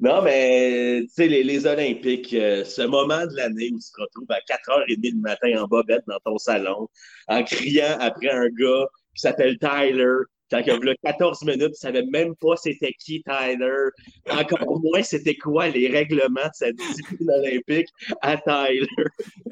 [0.00, 4.00] Non, mais tu sais, les, les, Olympiques, euh, ce moment de l'année où tu te
[4.00, 6.88] retrouves à 4h30 le matin en bobette dans ton salon,
[7.26, 10.18] en criant après un gars qui s'appelle Tyler,
[10.50, 13.90] quand il y a 14 minutes, tu ne savais même pas c'était qui Tyler.
[14.30, 17.88] Encore moins c'était quoi les règlements de cette discipline olympique
[18.22, 18.86] à Tyler.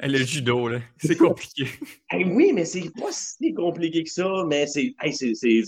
[0.01, 0.79] Le judo, là.
[0.97, 1.65] C'est compliqué.
[2.13, 4.95] oui, mais c'est pas si compliqué que ça, mais c'est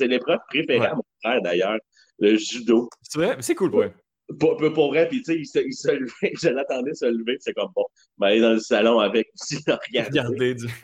[0.01, 1.77] l'épreuve préférée à mon frère d'ailleurs,
[2.19, 2.89] le judo.
[3.03, 3.37] C'est vrai?
[3.41, 3.93] C'est cool, ouais.
[4.37, 7.37] Pour, pour vrai, puis tu sais, il se, il se levait, je l'attendais se lever,
[7.39, 7.85] c'est comme bon,
[8.17, 10.19] ben, aller dans le salon avec aussi, regarder.
[10.19, 10.67] Regardez du...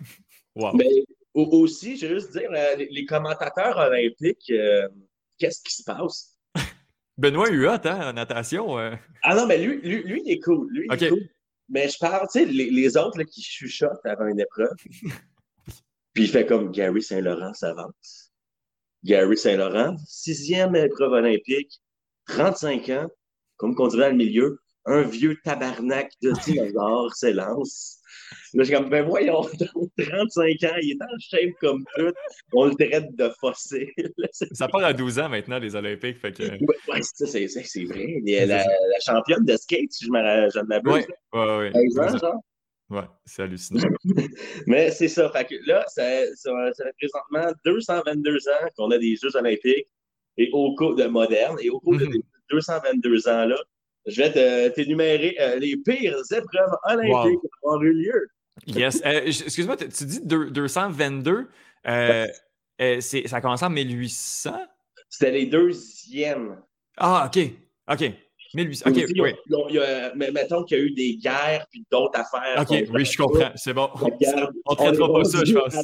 [0.57, 0.71] Wow.
[0.73, 0.87] Mais
[1.33, 4.87] aussi, je veux juste dire, euh, les commentateurs olympiques, euh,
[5.37, 6.37] qu'est-ce qui se passe?
[7.17, 8.79] Benoît Huot, hein, en natation.
[8.79, 8.95] Euh.
[9.21, 10.71] Ah non, mais lui, lui, lui, il est cool.
[10.71, 11.27] Lui, il est cool.
[11.67, 14.75] Mais je parle, tu sais, les, les, autres là, qui chuchotent avant une épreuve.
[16.13, 18.31] Puis il fait comme Gary Saint-Laurent s'avance.
[19.03, 21.81] Gary Saint-Laurent, sixième épreuve olympique,
[22.27, 23.07] 35 ans,
[23.57, 27.99] comme qu'on dirait dans le milieu, un vieux tabarnak de dinosaure s'élance.
[28.53, 32.13] Là, je suis comme, ben voyons, 35 ans, il est en shape comme tout,
[32.53, 33.91] on le traite de fossile.
[34.31, 36.19] Ça part à 12 ans maintenant, les Olympiques.
[36.19, 36.43] Fait que...
[36.43, 38.15] Ouais, c'est, c'est, c'est vrai.
[38.25, 41.05] Il est la, la, championne de skate, si je me, je m'abuse.
[41.33, 42.29] Oui, oui, oui.
[42.89, 43.81] Ouais, c'est hallucinant.
[44.67, 45.29] Mais c'est ça.
[45.31, 46.03] Fait que là, ça,
[46.35, 49.87] ça, ça fait présentement 222 ans qu'on a des Jeux olympiques
[50.37, 51.57] et au cours de moderne.
[51.61, 52.05] Et au cours de
[52.49, 53.57] 222 ans-là,
[54.05, 58.27] je vais t'énumérer euh, les pires épreuves olympiques qui ont eu lieu.
[58.67, 59.01] Yes.
[59.05, 61.47] Euh, excuse-moi, tu dis 222.
[61.87, 62.27] Euh,
[62.99, 64.59] ça a commencé en 1800?
[65.09, 66.61] C'était les deuxièmes.
[66.97, 67.43] Ah, OK.
[67.91, 68.11] OK.
[68.55, 68.89] 1800.
[68.89, 69.33] OK, oui.
[70.15, 72.61] mais mettons qu'il y a eu des guerres puis d'autres affaires.
[72.61, 73.51] OK, oui, je comprends.
[73.55, 73.89] C'est bon.
[73.93, 75.75] on ne traitera pas ça, je pense.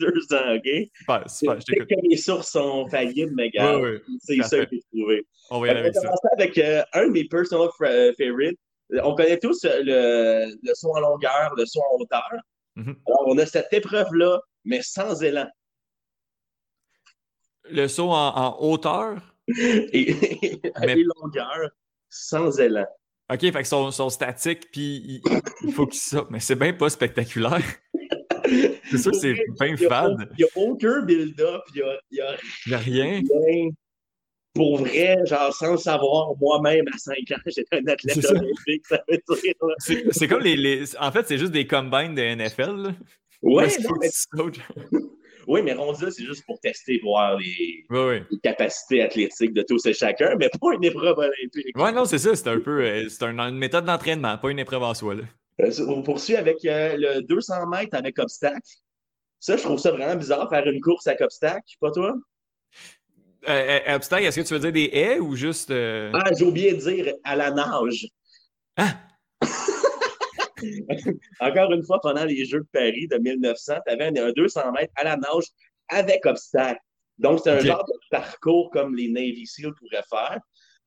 [0.00, 0.68] 2 ans, OK?
[0.98, 1.58] Super, super.
[1.66, 5.26] Je que les sources sont faillibles, mais gars, oui, oui, c'est ça que j'ai trouvé.
[5.50, 6.00] On va y aller avec ça.
[6.00, 8.58] On va commencer avec euh, un de mes personal euh, favorites.
[9.02, 12.32] On connaît tous euh, le, le saut en longueur, le saut en hauteur.
[12.76, 12.96] Mm -hmm.
[13.06, 15.48] Alors, on a cette épreuve-là, mais sans élan.
[17.70, 19.20] Le saut en, en hauteur?
[19.92, 20.96] et, mais...
[20.96, 21.70] longueurs,
[22.08, 22.86] sans élan.
[23.30, 25.22] OK, fait que sont, sont statiques, puis il,
[25.62, 26.30] il faut qu'ils sortent.
[26.30, 27.62] Mais c'est bien pas spectaculaire.
[28.90, 30.30] c'est sûr que c'est bien fade.
[30.38, 33.20] Il n'y a aucun build-up, il n'y a, y a, rien.
[33.46, 33.68] rien.
[34.54, 39.02] Pour vrai, genre sans le savoir, moi-même à 5 ans, j'étais un athlète olympique, ça
[39.08, 40.06] veut dire.
[40.10, 42.76] C'est comme les, les, En fait, c'est juste des combines de NFL.
[42.76, 42.94] Là.
[43.42, 44.10] Ouais, non, mais...
[45.48, 48.22] Oui, mais là, c'est juste pour tester, voir les, oui, oui.
[48.30, 51.74] les, capacités athlétiques de tous et chacun, mais pas une épreuve olympique.
[51.74, 52.36] Oui, non, c'est ça.
[52.36, 55.14] C'est un peu c'est un, une méthode d'entraînement, pas une épreuve en soi.
[55.14, 55.22] Là.
[55.62, 58.60] Euh, on poursuit avec euh, le 200 mètres avec obstacle.
[59.40, 62.14] Ça, je trouve ça vraiment bizarre, faire une course avec obstacle, pas toi?
[63.48, 65.70] Euh, obstacle, est-ce que tu veux dire des haies ou juste.
[65.70, 68.06] Ah, j'ai oublié de dire à la nage.
[68.76, 69.07] Ah!
[71.40, 74.92] Encore une fois, pendant les Jeux de Paris de 1900, tu avais un 200 mètres
[74.96, 75.46] à la nage
[75.88, 76.80] avec obstacle.
[77.18, 77.66] Donc, c'est un okay.
[77.66, 80.40] genre de parcours comme les Navy SEAL pourraient faire.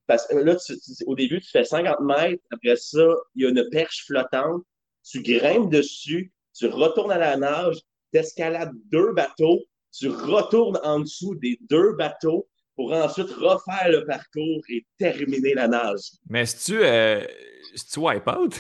[0.07, 2.43] Parce que là, tu, tu, au début, tu fais 50 mètres.
[2.51, 4.63] Après ça, il y a une perche flottante.
[5.03, 6.31] Tu grimpes dessus.
[6.53, 7.77] Tu retournes à la nage.
[8.13, 9.61] Tu escalades deux bateaux.
[9.93, 15.67] Tu retournes en dessous des deux bateaux pour ensuite refaire le parcours et terminer la
[15.67, 16.11] nage.
[16.29, 17.25] Mais si tu, euh,
[17.91, 18.55] tu wipe out?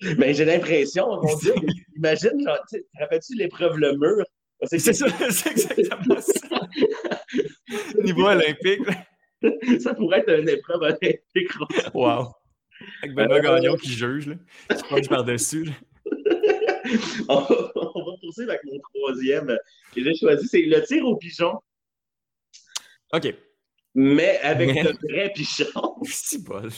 [0.18, 1.54] Ben, j'ai l'impression, mon Dieu,
[1.96, 4.24] imagine, genre, te rappelles-tu l'épreuve le mur?
[4.64, 4.92] C'est ça,
[5.30, 6.60] c'est exactement ça.
[8.02, 8.82] Niveau olympique.
[9.80, 11.50] ça pourrait être une épreuve olympique.
[11.94, 12.32] Wow.
[13.02, 14.34] Avec Benoît euh, Gagnon qui juge, là,
[14.74, 15.70] qui punch par-dessus.
[17.28, 19.58] on, va, on va poursuivre avec mon troisième
[19.94, 21.54] que j'ai choisi, c'est le tir au pigeon.
[23.12, 23.34] OK.
[23.94, 24.82] Mais avec Mais...
[24.84, 25.96] de vrais pigeons.
[26.04, 26.70] C'est bol.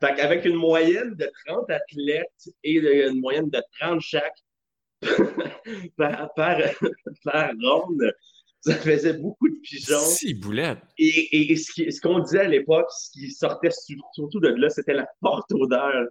[0.00, 4.36] Fait qu'avec une moyenne de 30 athlètes et une moyenne de 30 chaque
[5.96, 6.58] par, par,
[7.24, 8.12] par, ronde,
[8.60, 9.98] ça faisait beaucoup de pigeons.
[9.98, 10.78] Si, boulette.
[10.98, 14.94] Et, et, et ce qu'on disait à l'époque, ce qui sortait surtout de là, c'était
[14.94, 16.06] la forte odeur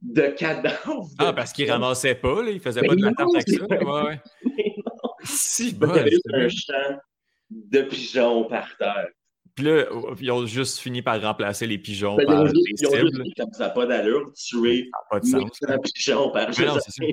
[0.00, 1.08] de cadavres.
[1.18, 3.66] Ah, parce qu'ils ramassaient pas, là, ils faisaient pas de la tarte avec ça.
[3.66, 4.20] Ouais, ouais.
[5.24, 5.92] Si, bon.
[5.94, 6.00] Il y
[6.32, 6.98] avait un champ
[7.50, 9.08] de pigeons par terre.
[9.58, 9.86] Puis là,
[10.20, 12.94] ils ont juste fini par remplacer les pigeons ben, par ils ont juste, ils ont
[12.94, 15.50] juste dit, comme ça n'a pas d'allure, tuer pas de sens.
[15.66, 16.76] un pigeon par non,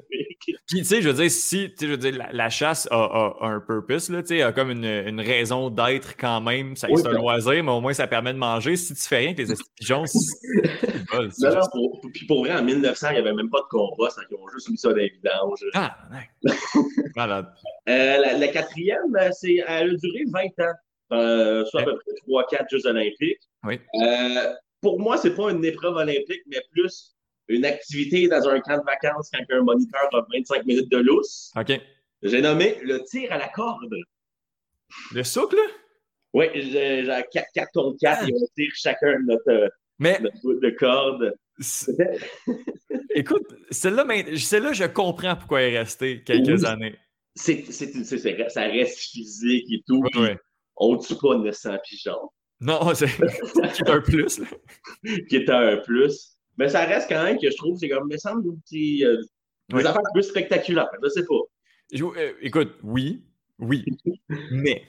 [0.67, 2.87] Puis, tu sais, je veux dire, si, tu sais, je veux dire, la, la chasse
[2.91, 6.39] a, a, a, un purpose, là, tu sais, a comme une, une raison d'être quand
[6.39, 6.75] même.
[6.75, 8.75] Ça, oui, c'est un loisir, mais au moins, ça permet de manger.
[8.75, 10.19] Si tu fais rien avec les pigeons, c'est
[11.11, 11.31] bol.
[11.39, 14.11] Non, non, pour, puis pour vrai, en 1900, il n'y avait même pas de combat,
[14.11, 15.65] ça, ils ont juste mis ça dans les vidanges.
[15.73, 15.97] Ah.
[17.15, 17.47] Malade.
[17.89, 20.73] Euh, la, la, quatrième, c'est, elle a duré 20 ans
[21.11, 23.41] euh, soit à peu près 3-4 Jeux olympiques.
[23.63, 23.79] Oui.
[24.01, 27.15] Euh, pour moi, c'est pas une épreuve olympique, mais plus
[27.47, 31.51] une activité dans un camp de vacances quand un moniteur a 25 minutes de lousse.
[31.55, 31.79] OK.
[32.23, 33.93] J'ai nommé le tir à la corde.
[35.13, 35.57] Le soucle?
[36.33, 38.27] Oui, j'ai 4, 4 contre 4 ah.
[38.27, 40.19] et on tire chacun notre, mais...
[40.19, 41.35] notre bout de corde.
[43.15, 44.05] Écoute, celle-là,
[44.37, 46.65] celle je comprends pourquoi elle est restée quelques oui.
[46.65, 46.95] années.
[47.35, 50.01] C'est, ça reste physique et tout.
[50.01, 50.29] Oui, oui
[50.77, 52.29] on ne tue pas 900 pigeons.
[52.61, 54.41] Non, c'est un plus.
[55.29, 56.37] Qui est un plus.
[56.57, 59.17] Mais ça reste quand même que je trouve, c'est comme, me semble, des, euh,
[59.69, 59.85] des oui.
[59.85, 60.89] affaires plus spectaculaires.
[61.03, 61.41] Je sais pas.
[61.91, 63.23] Je, euh, écoute, oui,
[63.59, 63.83] oui,
[64.51, 64.83] mais.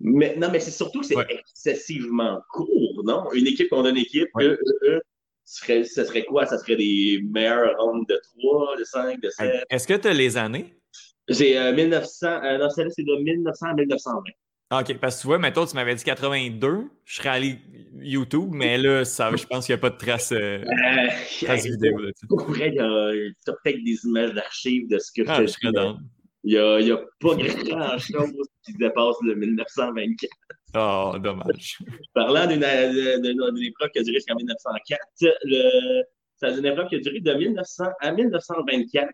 [0.00, 1.26] mais non, mais c'est surtout que c'est ouais.
[1.28, 3.30] excessivement court, non?
[3.32, 4.46] Une équipe contre une équipe, ouais.
[4.46, 5.02] eux,
[5.44, 6.46] serait, ce serait quoi?
[6.46, 9.64] Ça serait des meilleurs rounds de 3, de 5, de 7.
[9.68, 10.74] Est-ce que tu as les années?
[11.30, 14.22] Euh, 1900, euh, non, celle-là, c'est de 1900 à 1920.
[14.74, 17.58] Ah, OK, parce que tu vois, mettons, tu m'avais dit 82, je serais allé
[18.00, 21.08] YouTube, mais là, ça, je pense qu'il n'y a pas de trace, euh, Euh,
[21.42, 21.98] trace vidéo.
[21.98, 22.10] Là.
[22.26, 23.12] Pour vrai, il y a
[23.44, 25.98] peut-être des images d'archives de ce que ah, je serais dans.
[26.42, 30.30] Il n'y a, pas grand-chose qui dépasse le 1924.
[30.74, 31.78] Oh, dommage.
[32.14, 35.00] Parlant d'une épreuve qui a duré jusqu'en 1904,
[35.44, 36.02] le,
[36.36, 39.10] c'est une épreuve qui a duré de 1900 à 1924.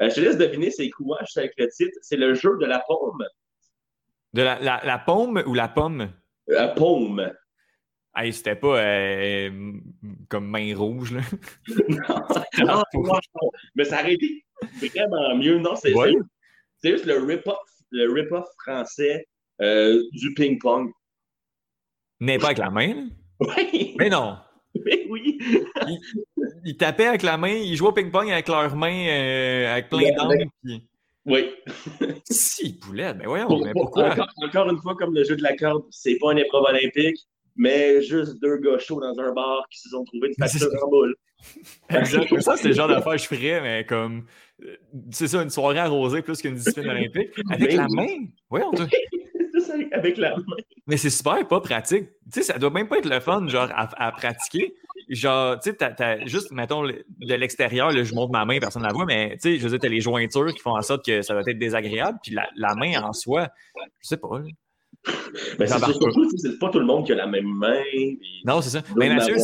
[0.00, 1.96] Euh, je te laisse deviner c'est quoi, je avec le titre.
[2.02, 3.24] C'est le jeu de la paume.
[4.32, 6.12] De la, la, la paume ou la pomme?
[6.46, 7.32] La paume.
[8.14, 9.72] Hey, c'était pas euh,
[10.28, 11.20] comme main rouge, là.
[12.08, 12.24] Ah,
[12.64, 13.20] non, non.
[13.74, 14.44] Mais ça aurait été
[14.80, 15.58] vraiment mieux.
[15.58, 16.12] Non, c'est Ouais.
[16.82, 17.58] juste le rip-off
[17.92, 19.26] rip-off français
[19.60, 20.90] euh, du ping-pong.
[22.20, 23.08] Mais pas avec la main.
[23.40, 24.38] Oui, Mais non.
[24.74, 25.38] oui, oui.
[26.64, 30.10] Ils tapaient avec la main, ils jouaient au ping-pong avec leurs mains, euh, avec plein
[30.16, 30.46] d'angles.
[30.64, 30.88] Puis...
[31.26, 31.50] Oui.
[32.30, 34.12] Si, poulette, mais voyons, Pour- mais pour- pourquoi?
[34.12, 37.16] encore, encore une fois, comme le jeu de la corde, c'est pas une épreuve olympique,
[37.56, 40.88] mais juste deux gars chauds dans un bar qui se sont trouvés c'est facture en
[40.88, 41.14] boule.
[41.90, 42.40] Exact.
[42.40, 44.24] Ça, c'est le genre d'affaire que je ferais, mais comme.
[44.62, 44.76] euh,
[45.12, 47.30] C'est ça, une soirée arrosée plus qu'une discipline olympique.
[47.50, 47.96] Avec Mais la oui.
[47.96, 48.26] main?
[48.50, 48.86] Voyons, toi.
[49.54, 50.56] C'est ça, avec la main.
[50.86, 52.08] Mais c'est super pas pratique.
[52.30, 54.74] Tu sais, ça doit même pas être le fun, genre, à, à pratiquer.
[55.08, 58.58] Genre, tu sais, t'as- t'as juste, mettons, le- de l'extérieur, là, je montre ma main,
[58.58, 60.76] personne ne la voit, mais tu sais, je veux dire, t'as les jointures qui font
[60.76, 63.48] en sorte que ça va être désagréable, puis la, la main en soi,
[64.02, 64.38] je sais pas.
[64.38, 64.44] là.
[65.58, 67.82] Mais c'est surtout, c'est pas tout le monde qui a la même main.
[68.44, 68.82] Non, c'est ça.
[68.96, 69.36] Mais en Mathieu,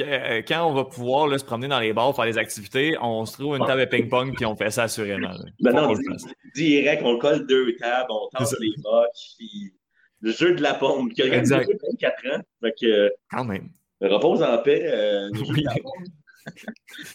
[0.00, 3.24] euh, quand on va pouvoir là, se promener dans les bars, faire des activités, on
[3.24, 5.30] se trouve une table de ping-pong, puis on fait ça assurément.
[5.60, 6.24] Ben non, fasse.
[6.56, 8.56] direct, on colle deux tables, on ça.
[8.60, 9.06] les bocs,
[9.38, 9.72] puis
[10.20, 11.58] le jeu de la pompe, qui a Exact.
[11.66, 12.42] réalisé 24 ans.
[12.60, 13.68] Fait que Quand même.
[14.00, 15.64] Repose en paix, euh, Oui.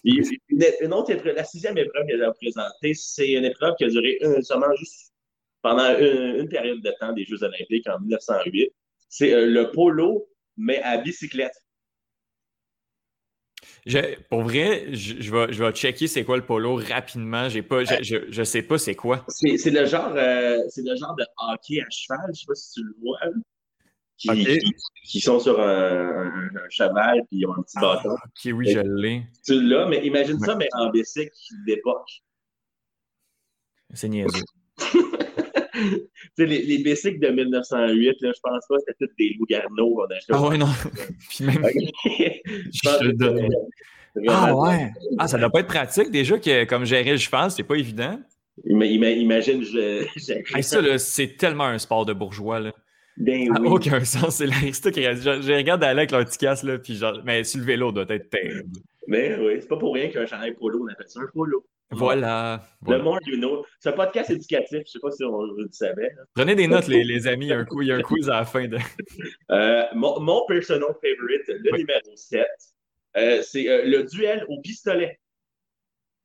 [0.04, 3.90] une, une autre épreuve, la sixième épreuve que j'ai présentée, c'est une épreuve qui a
[3.90, 5.12] duré euh, seulement juste
[5.62, 8.72] pendant une, une période de temps des Jeux Olympiques en 1908.
[9.10, 10.28] C'est euh, le polo,
[10.58, 11.54] mais à bicyclette.
[13.86, 17.50] Je- pour vrai, je, je vais, je vais checker c'est quoi le polo rapidement.
[17.50, 19.26] J'ai pas, je, je, je sais pas c'est quoi.
[19.28, 22.72] C'est le genre, euh, c'est le genre de hockey à cheval, je sais pas si
[22.74, 23.20] tu le vois,
[24.24, 24.58] qui, Ok.
[24.60, 24.74] qui,
[25.06, 26.32] qui sont sur un,
[26.70, 28.12] cheval puis ils ont un petit Ah, bâton.
[28.14, 29.24] ok, oui, je l'ai.
[29.46, 30.48] Tu l'as, mais imagine Ouais.
[30.48, 31.32] ça, mais en bicycle
[31.68, 32.08] d'époque.
[33.94, 34.42] C'est niaiseux.
[34.78, 35.90] tu
[36.38, 40.06] sais, les, les bicycles de 1908, là, je pense pas c'était tous des loups-garneaux qu'on
[40.06, 40.34] achetait.
[40.34, 40.68] Ah ouais, non.
[41.30, 42.10] Puis même, je
[42.72, 43.48] je te donne.
[44.28, 44.92] Ah ouais.
[45.18, 48.20] Ah, ça doit pas être pratique déjà que comme gérer le cheval, c'est pas évident.
[48.66, 52.60] Ima- ima- Imagine, je, j'ai Hey, ça, c'est tellement un sport de bourgeois.
[52.60, 52.72] Là.
[53.18, 53.68] Ben oui.
[53.70, 54.38] aucun sens.
[54.38, 55.24] C'est réalise.
[55.24, 58.06] Je, je regarde aller avec leur petit là, puis genre, mais sur le vélo, doit
[58.10, 58.70] être terrible.
[59.08, 61.66] Mais oui, c'est pas pour rien qu'un chandail polo, on appelle ça un polo.
[61.92, 62.64] Voilà.
[62.82, 63.04] Le voilà.
[63.04, 63.64] more you know.
[63.80, 66.10] C'est un podcast éducatif, je sais pas si on vous le savait.
[66.16, 66.24] là.
[66.34, 67.46] Prenez des notes, les, les amis.
[67.46, 68.68] Il y, a un coup, il y a un quiz à la fin.
[68.68, 68.78] De...
[69.52, 71.80] Euh, mon, mon personal favorite, le Oui.
[71.80, 72.48] numéro 7,
[73.18, 75.20] euh, c'est euh, le duel au pistolet.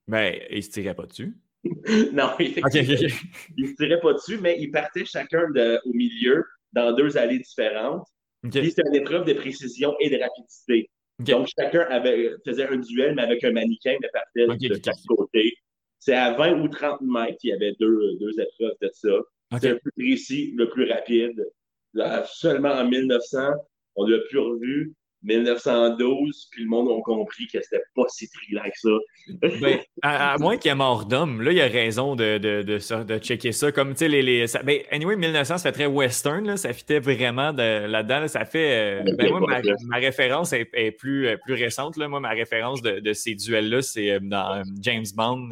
[0.07, 1.37] Ben, il se tirait pas dessus.
[2.13, 3.13] non, Ok, effectivement, ok, ok.
[3.59, 7.17] ils ne se tiraient pas dessus, mais ils partaient chacun de- au milieu dans deux
[7.17, 8.07] allées différentes.
[8.43, 10.91] Puis c'était une épreuve de précision et de rapidité.
[11.19, 15.03] Donc chacun avait, faisait un duel, mais avec un mannequin, mais partait Ok, de chaque
[15.09, 15.55] côté.
[15.99, 19.09] C'est à 20 ou 30 mètres, il y avait deux, deux épreuves de ça.
[19.61, 21.45] C'est le plus précis, le plus rapide.
[21.95, 23.51] Là, seulement en 1900,
[23.97, 24.95] on ne l'a plus revu.
[25.23, 28.89] 1912, puis le monde a compris que c'était pas si trillant que ça.
[29.61, 32.39] Ben, à, à moins qu'il y ait mort d'homme, là, il y a raison de,
[32.39, 33.73] de, de, checker ça.
[33.73, 34.23] Comme, tu sais, les.
[34.23, 38.21] les ça- ben, anyway, 1900, ça fait très western, là, ça fitait vraiment de- là-dedans.
[38.21, 39.03] là, ça fait.
[39.07, 41.97] euh, ben, moi, ma, ma référence est, est plus, euh, plus récente.
[41.97, 42.09] Là.
[42.09, 45.51] Moi, ma référence de, de ces duels-là, c'est euh, dans James Bond,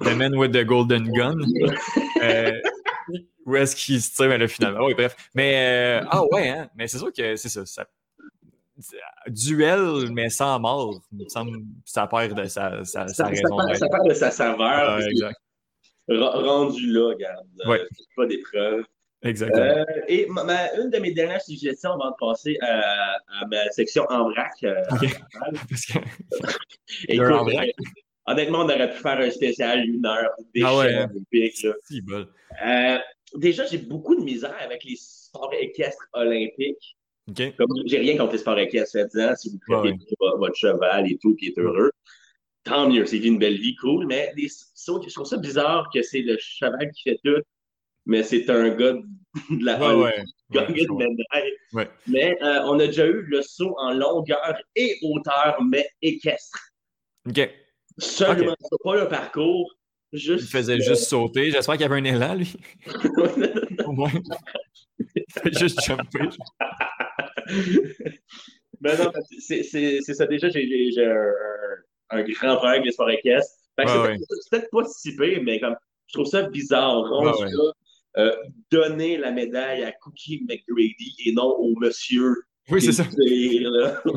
[0.00, 1.36] The Man with the Golden Gun.
[3.46, 4.84] Où est-ce qu'il se tire, mais là, finalement.
[4.84, 5.16] Oui, bref.
[5.34, 7.64] Mais, euh, ah ouais, hein, mais c'est sûr que c'est ça.
[7.64, 7.86] ça
[9.28, 13.56] duel, mais sans mort, il me semble ça perd de sa, sa, sa ça raison
[13.56, 15.00] perd, ça perd de sa saveur.
[15.00, 15.36] Exact.
[16.08, 17.46] Rendu là, regarde.
[17.66, 17.80] euh, Ouais.
[18.16, 18.84] pas d'épreuve.
[19.22, 19.62] Exactement.
[19.64, 23.68] Euh, et ma, ma- une de mes dernières suggestions avant de passer à, à ma
[23.72, 24.52] section en vrac.
[24.62, 25.18] euh, Ok.
[25.68, 25.98] Parce que-
[27.08, 27.70] écoute, D'un en vrac.
[28.26, 31.10] honnêtement, on aurait pu faire un spécial une heure des Ah ouais, hein.
[31.10, 31.66] olympiques.
[32.64, 32.98] Euh,
[33.34, 36.96] déjà, j'ai beaucoup de misère avec les sports équestres olympiques.
[37.36, 41.10] Comme j'ai rien contre les sports équestres, faites-en si vous Ouais, traitez bien votre, cheval
[41.10, 41.92] et tout, qui est heureux.
[42.64, 44.06] Tant mieux, c'est une belle vie, cool.
[44.06, 47.42] Mais les, je trouve ça bizarre que c'est le cheval qui fait tout,
[48.06, 48.94] mais c'est un gars
[49.50, 50.24] de la Ouais, ouais.
[50.50, 51.52] Ouais, médaille.
[51.74, 51.88] Ouais.
[52.06, 56.58] Mais euh, on a déjà eu le saut en longueur et hauteur, mais équestre.
[57.28, 57.50] OK.
[57.98, 59.74] Seulement ça, pas le parcours.
[60.12, 61.50] Juste, Il faisait juste sauter.
[61.50, 62.54] J'espère qu'il y avait un élan, lui.
[63.84, 64.10] Au moins.
[65.58, 66.28] Juste jumper.
[68.80, 69.10] Ben non,
[69.40, 70.26] c'est ça.
[70.26, 71.32] Déjà, j'ai un,
[72.10, 73.56] un grand problème avec les sports équestres.
[73.76, 75.74] Fait que Ouais, c'est peut-être- pas si pire, mais comme
[76.06, 77.02] je trouve ça bizarre.
[77.24, 77.32] là,
[78.18, 78.32] euh,
[78.70, 82.34] donner la médaille à Cookie McGrady et non au monsieur.
[82.70, 83.04] Oui, c'est ça.
[83.04, 84.00] Là.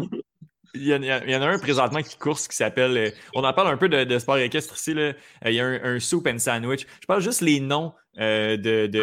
[0.74, 2.56] Il y, en, il y en- il y en a un présentement qui course qui
[2.56, 2.96] s'appelle.
[2.96, 4.94] euh, on en parle un peu de, de sport équestre ici.
[4.94, 5.02] Là.
[5.02, 5.14] Euh,
[5.48, 6.88] il y a un, un soup and sandwich.
[7.02, 9.02] Je parle juste les noms euh, de, de,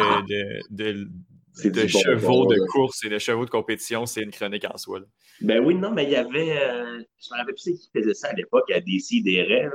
[0.71, 1.07] de,
[1.63, 4.05] de, chevaux bon, de course et de chevaux de compétition.
[4.05, 4.99] C'est une chronique en soi.
[4.99, 5.05] là.
[5.41, 6.57] Ben oui, non, mais il y avait.
[6.57, 9.63] euh, je me rappelle plus qui faisait ça à l'époque à Décideret.
[9.63, 9.71] là.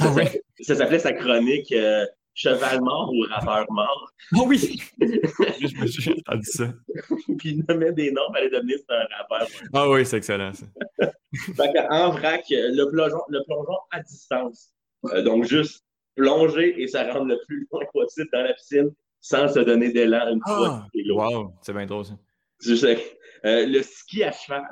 [0.00, 2.04] Ça Ah s'appelait- Ça s'appelait sa chronique euh,
[2.36, 4.10] Cheval mort ou rappeur mort.
[4.36, 4.58] Oh oui!
[5.00, 6.72] je me suis entendu ça.
[7.38, 9.46] Puis il nommait des noms, il fallait devenir c'est un rappeur.
[9.72, 10.66] Ah oui, c'est excellent ça.
[11.56, 14.70] Fait en vrac, euh, le plongeon, le plongeon à distance.
[15.12, 15.84] Euh, donc, juste
[16.16, 18.90] plonger et se rendre le plus loin possible dans la piscine
[19.24, 22.12] sans se donner d'élan une fois Ah, wow, c'est bien drôle ça.
[22.60, 23.18] Je sais.
[23.46, 24.66] Euh, le ski à cheval.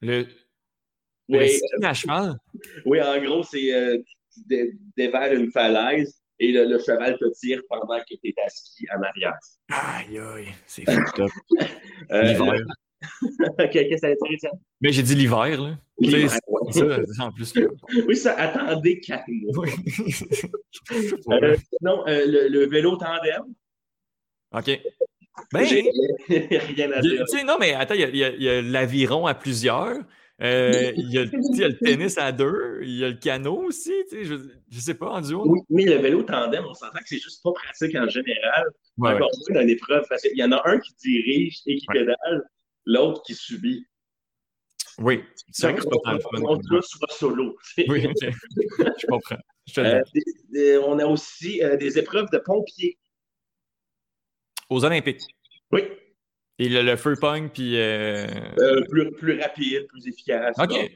[0.00, 0.24] Le,
[1.28, 2.38] ski à cheval?
[2.86, 3.98] oui en gros, c'est euh,
[4.32, 8.48] tu dévales une falaise et le, le cheval te tire pendant que tu es à
[8.48, 9.38] ski en arrière.
[9.68, 11.30] Aïe, aïe, c'est up.
[12.12, 12.62] Euh,
[13.58, 14.08] Que ça?
[14.80, 15.78] Mais j'ai dit l'hiver, là.
[15.98, 16.28] Ouais.
[16.28, 17.52] ça, en plus.
[18.06, 19.00] Oui, ça, attendez.
[21.30, 23.42] Euh, non, euh, le, le vélo tandem.
[24.52, 24.80] OK.
[25.52, 27.24] Ben, rien à y dire.
[27.46, 29.98] non, mais attends, il y a- l'aviron à plusieurs.
[30.42, 32.80] Euh, il, y a, le- tu sais, il y a le tennis à deux.
[32.82, 33.92] Il y a le canot aussi.
[34.12, 34.34] Je,
[34.70, 35.44] je sais pas, en duo.
[35.46, 38.64] Oui, mais le vélo tandem, on s'entend que c'est juste pas pratique en général.
[38.98, 39.14] Ouais, ouais.
[39.16, 40.04] Encore moins dans l'épreuve.
[40.08, 42.00] Parce qu'il y en a un qui dirige et qui Ouais.
[42.00, 42.42] pédale,
[42.86, 43.86] l'autre qui subit.
[44.98, 45.22] Oui,
[45.52, 47.56] c'est vrai que c'est pas On tous soit solo.
[47.88, 48.08] Oui.
[48.22, 49.36] Je comprends.
[49.66, 50.22] Je Euh, dis.
[50.24, 52.96] des- des- on a aussi euh, des épreuves de pompiers.
[54.70, 55.20] Aux Olympiques.
[55.70, 55.82] Oui.
[56.58, 57.14] Et le, le feu
[57.52, 57.76] puis.
[57.78, 58.26] euh,
[58.88, 60.56] plus, plus rapide, plus efficace.
[60.58, 60.70] Ok.
[60.70, 60.90] Donc,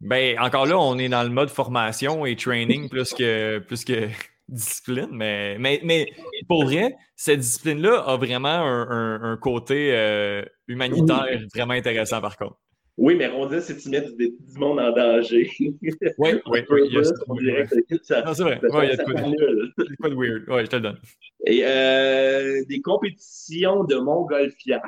[0.00, 4.08] Ben, encore là, on est dans le mode formation et training plus que, plus que
[4.50, 5.08] discipline.
[5.12, 6.06] Mais, mais, mais
[6.48, 12.36] pour vrai, cette discipline-là a vraiment un, un- un côté euh, humanitaire vraiment intéressant, par
[12.36, 12.56] contre.
[12.96, 15.50] Oui, mais Ronda, c'est tu mets du, du monde en danger.
[15.60, 15.80] Oui,
[16.18, 16.34] oui,
[16.70, 16.82] oui.
[16.86, 17.14] il y a ça.
[17.28, 18.60] on Non, c'est vrai.
[18.62, 20.48] Ouais, il y a de quoi, weird.
[20.48, 20.98] Ouais, je te le donne.
[21.46, 24.82] Et euh, des compétitions de montgolfière.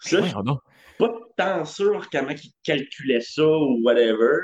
[0.00, 0.58] Ça, Ouais, je non.
[0.98, 4.40] pas tant sûr comment ils calculaient ça ou whatever.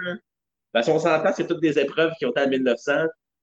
[0.73, 2.93] Parce qu'on s'entend, c'est toutes des épreuves qui ont été en 1900.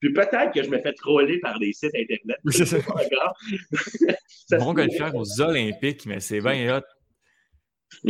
[0.04, 2.38] Puis peut-être que je me fais troller par des sites Internet.
[2.44, 2.78] Oui, c'est ça.
[4.50, 6.82] Pas Bon golfeur aux Olympiques, mais c'est bien hot.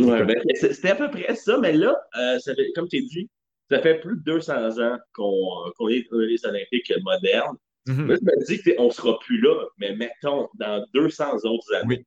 [0.02, 3.00] Ouais, ben, c'était à peu près ça, mais là, euh, ça fait- comme tu as
[3.00, 3.30] dit,
[3.70, 7.56] ça fait plus de 200 ans qu'on qu'on est dans les Olympiques modernes.
[7.86, 8.06] Mhm.
[8.06, 11.86] Moi, je me dis qu'on ne sera plus là, mais mettons, dans 200 autres années.
[12.00, 12.06] Oui.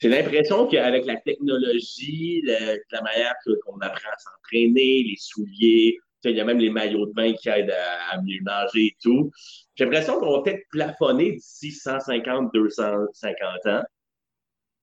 [0.00, 6.11] J'ai l'impression qu'avec la technologie, le- la manière qu'on apprend à s'entraîner, les souliers, sais,
[6.30, 8.96] il y a même les maillots de bain qui aident à, à mieux nager et
[9.02, 9.30] tout.
[9.74, 13.82] J'ai l'impression qu'on va peut-être plafonner d'ici 150, 250 ans.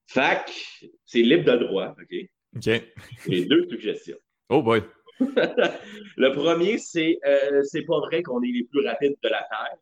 [0.06, 0.52] Fac,
[1.06, 2.16] c'est libre de droit, OK?
[2.56, 2.82] OK.
[3.28, 4.16] Les deux suggestions.
[4.48, 4.82] Oh boy.
[5.20, 9.76] Le premier, c'est euh, c'est pas vrai qu'on est les plus rapides de la Terre.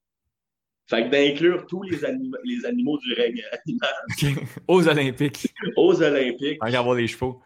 [0.87, 4.47] Fait que d'inclure tous les, anim- les animaux du règne animal.
[4.69, 5.53] Aux Olympiques.
[5.77, 6.59] aux Olympiques.
[6.61, 7.41] Qu'à avoir les chevaux.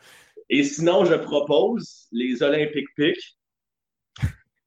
[0.48, 3.36] Et sinon, je propose les Olympiques Pics.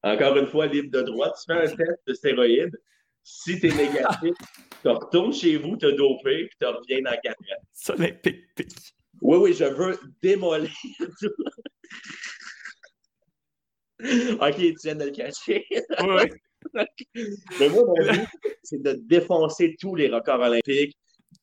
[0.06, 1.34] Encore une fois, libre de droit.
[1.34, 2.80] Tu fais un test de stéroïdes.
[3.24, 4.36] Si tu es négatif,
[4.82, 7.64] tu retournes chez vous, te doper, puis tu reviens dans 4 ans.
[7.74, 8.46] C'est Olympique.
[9.22, 10.70] Oui, oui, je veux démolir
[11.20, 11.32] tout.
[14.42, 15.66] OK, tu viens de le cacher.
[16.02, 16.30] Ouais.
[17.60, 18.28] Mais moi, mon but,
[18.62, 20.96] c'est de défoncer tous les records olympiques,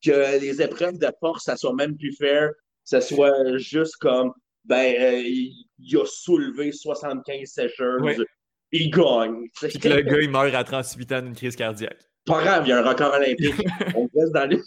[0.05, 2.51] que les épreuves de force, ça soit même plus fair,
[2.85, 4.33] ça soit juste comme,
[4.65, 8.17] ben, euh, il, a soulevé 75 sécheuses, Ouais.
[8.73, 9.49] Il gagne.
[9.61, 11.99] Puis que le gars, il meurt à 38 ans d'une crise cardiaque.
[12.25, 13.55] Pas grave, il y a un record olympique.
[13.97, 14.63] On reste dans le...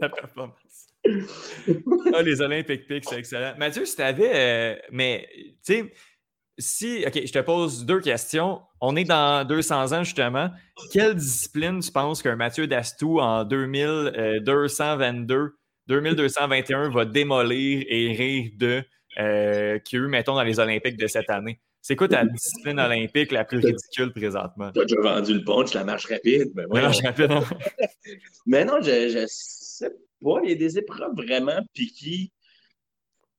[0.00, 0.56] La performance.
[2.14, 3.54] ah, les Olympiques Pics, c'est excellent.
[3.58, 4.80] Mathieu, si tu avais.
[4.90, 5.92] mais, tu sais,
[6.58, 7.04] si.
[7.06, 8.62] OK, je te pose deux questions.
[8.80, 10.50] On est dans 200 ans, justement.
[10.92, 15.54] Quelle discipline tu penses qu'un Mathieu Dastou en 2222,
[15.88, 18.84] 2221 va démolir et rire de
[19.18, 21.60] euh, qu'il y a eu, mettons, dans les Olympiques de cette année?
[21.84, 24.70] C'est quoi ta discipline olympique la plus ridicule présentement?
[24.72, 26.52] T'as déjà vendu le punch, la marche rapide.
[26.70, 27.42] Ouais, non, je rappelle, non?
[28.46, 29.90] Mais non, je, je sais
[30.22, 30.40] pas.
[30.44, 32.30] Il y a des épreuves vraiment piquées.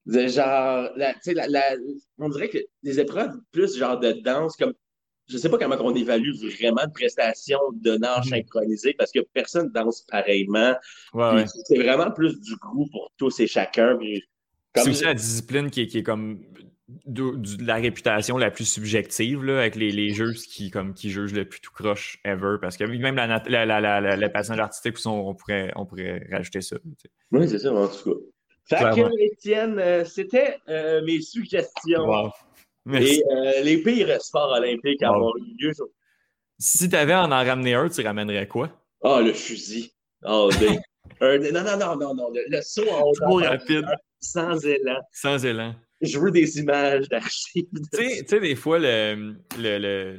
[0.06, 1.76] De genre, la- la, la-
[2.18, 4.74] on dirait que des épreuves plus genre de danse, comme
[5.30, 8.32] je sais pas comment on évalue vraiment de prestations de nage Mhm.
[8.32, 10.76] synchronisées parce que personne danse pareillement.
[11.14, 11.45] Ouais, Puis ouais.
[11.64, 13.98] C'est vraiment plus du goût pour tous et chacun.
[14.76, 16.41] C'est aussi la discipline qui est, qui est comme
[17.06, 21.34] de, la réputation la plus subjective là, avec les, les juges qui, comme, qui jugent
[21.34, 22.57] le plus tout croche ever.
[22.61, 24.30] Parce que même la, la, la, la, la,
[24.64, 26.78] artistique, on, on pourrait, on pourrait rajouter ça.
[26.80, 27.10] tu sais.
[27.32, 28.11] Oui, c'est ça, en tout
[28.70, 28.78] cas.
[28.78, 32.06] Fait que, Étienne, euh, c'était euh, mes suggestions.
[32.07, 32.32] Wow.
[32.86, 33.20] Merci.
[33.20, 35.15] Et euh, les pires sports olympiques à Wow.
[35.18, 35.74] avoir eu lieu.
[35.74, 35.88] sur-
[36.60, 38.70] Si tu avais à en ramener un, tu ramènerais quoi?
[39.03, 39.91] Ah, le fusil.
[40.26, 40.49] Oh,
[41.22, 42.30] un- non, non, non, non, non.
[42.34, 43.86] Le, le saut en haut Trop rapide,
[44.22, 44.99] sans élan.
[45.11, 45.76] sans élan.
[46.04, 47.66] Je veux des images d'archives.
[47.94, 50.18] Tu sais, des fois, le, le, le,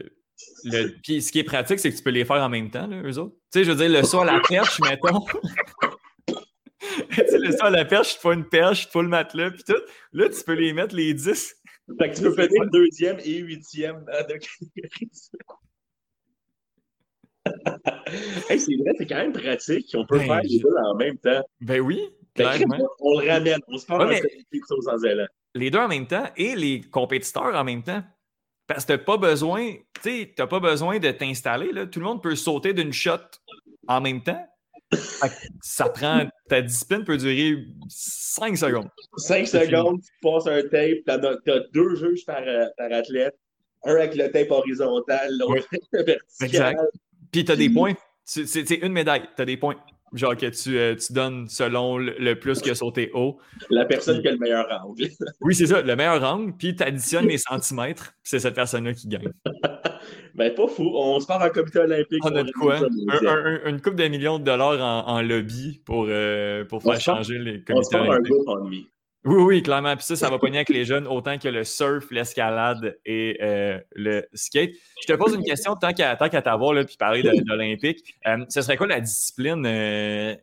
[0.65, 2.87] le- puis ce qui est pratique, c'est que tu peux les faire en même temps,
[2.87, 3.35] là, eux autres.
[3.53, 5.21] Tu sais, je veux dire, le saut à la perche, mettons.
[6.27, 9.51] tu sais, le saut à la perche, tu fais une perche, tu fais le matelas,
[9.51, 9.81] puis tout.
[10.13, 11.55] Là, tu peux les mettre les 10.
[11.99, 15.11] Fait que tu peux finir deuxième et huitième de catégorie.
[18.49, 19.91] hey, c'est vrai, c'est quand même pratique.
[19.95, 21.43] On peut Ben, faire les deux en même temps.
[21.61, 22.01] Ben oui,
[22.35, 22.89] que, clairement.
[23.01, 23.59] on le ramène.
[23.69, 25.27] On se parle Ouais, en mais- sans élan.
[25.55, 28.03] Les deux en même temps et les compétiteurs en même temps.
[28.67, 31.69] Parce que t'as pas besoin, tu sais, t'as pas besoin de t'installer.
[31.91, 33.19] Tout le monde peut sauter d'une shot
[33.87, 34.43] en même temps.
[35.61, 37.57] Ça prend, ta discipline peut durer
[37.89, 38.89] 5 secondes.
[39.17, 43.37] 5 C'est secondes, tu passes un tape, t'as as deux juges par, euh, par athlète.
[43.85, 46.19] Un avec le tape horizontal, l'autre vertical.
[46.43, 46.81] Exact.
[47.33, 47.95] Puis t'as des points.
[48.27, 49.29] Tu- C'est une médaille.
[49.37, 49.77] T'as des points.
[50.15, 53.39] Genre que tu, euh, tu donnes selon le, le plus que sauté haut.
[53.69, 55.09] La personne qui a le meilleur angle.
[55.41, 56.53] Oui, c'est ça, le meilleur angle.
[56.57, 58.13] Puis t'additionnes les centimètres.
[58.23, 59.29] Puis c'est cette personne-là qui gagne.
[60.35, 60.91] Ben, pas fou.
[60.97, 62.19] On se part en comité olympique.
[62.25, 62.79] On a de quoi?
[62.81, 63.29] ça, Un- Étienne.
[63.29, 66.93] un- un- une coupe de millions de dollars en, en lobby pour, euh, pour faire
[66.95, 68.91] part- changer les On se comités un olympiques.
[69.27, 69.97] Oui, oui, clairement.
[69.97, 73.81] Puis ça, ça va pogner avec les jeunes autant que le surf, l'escalade et euh,
[73.95, 74.73] le skate.
[75.01, 78.17] Je te pose une question tant qu'à qu'à t'avoir, puis parler de- d'Olympique.
[78.27, 80.37] Euh, ce serait quoi la discipline, euh,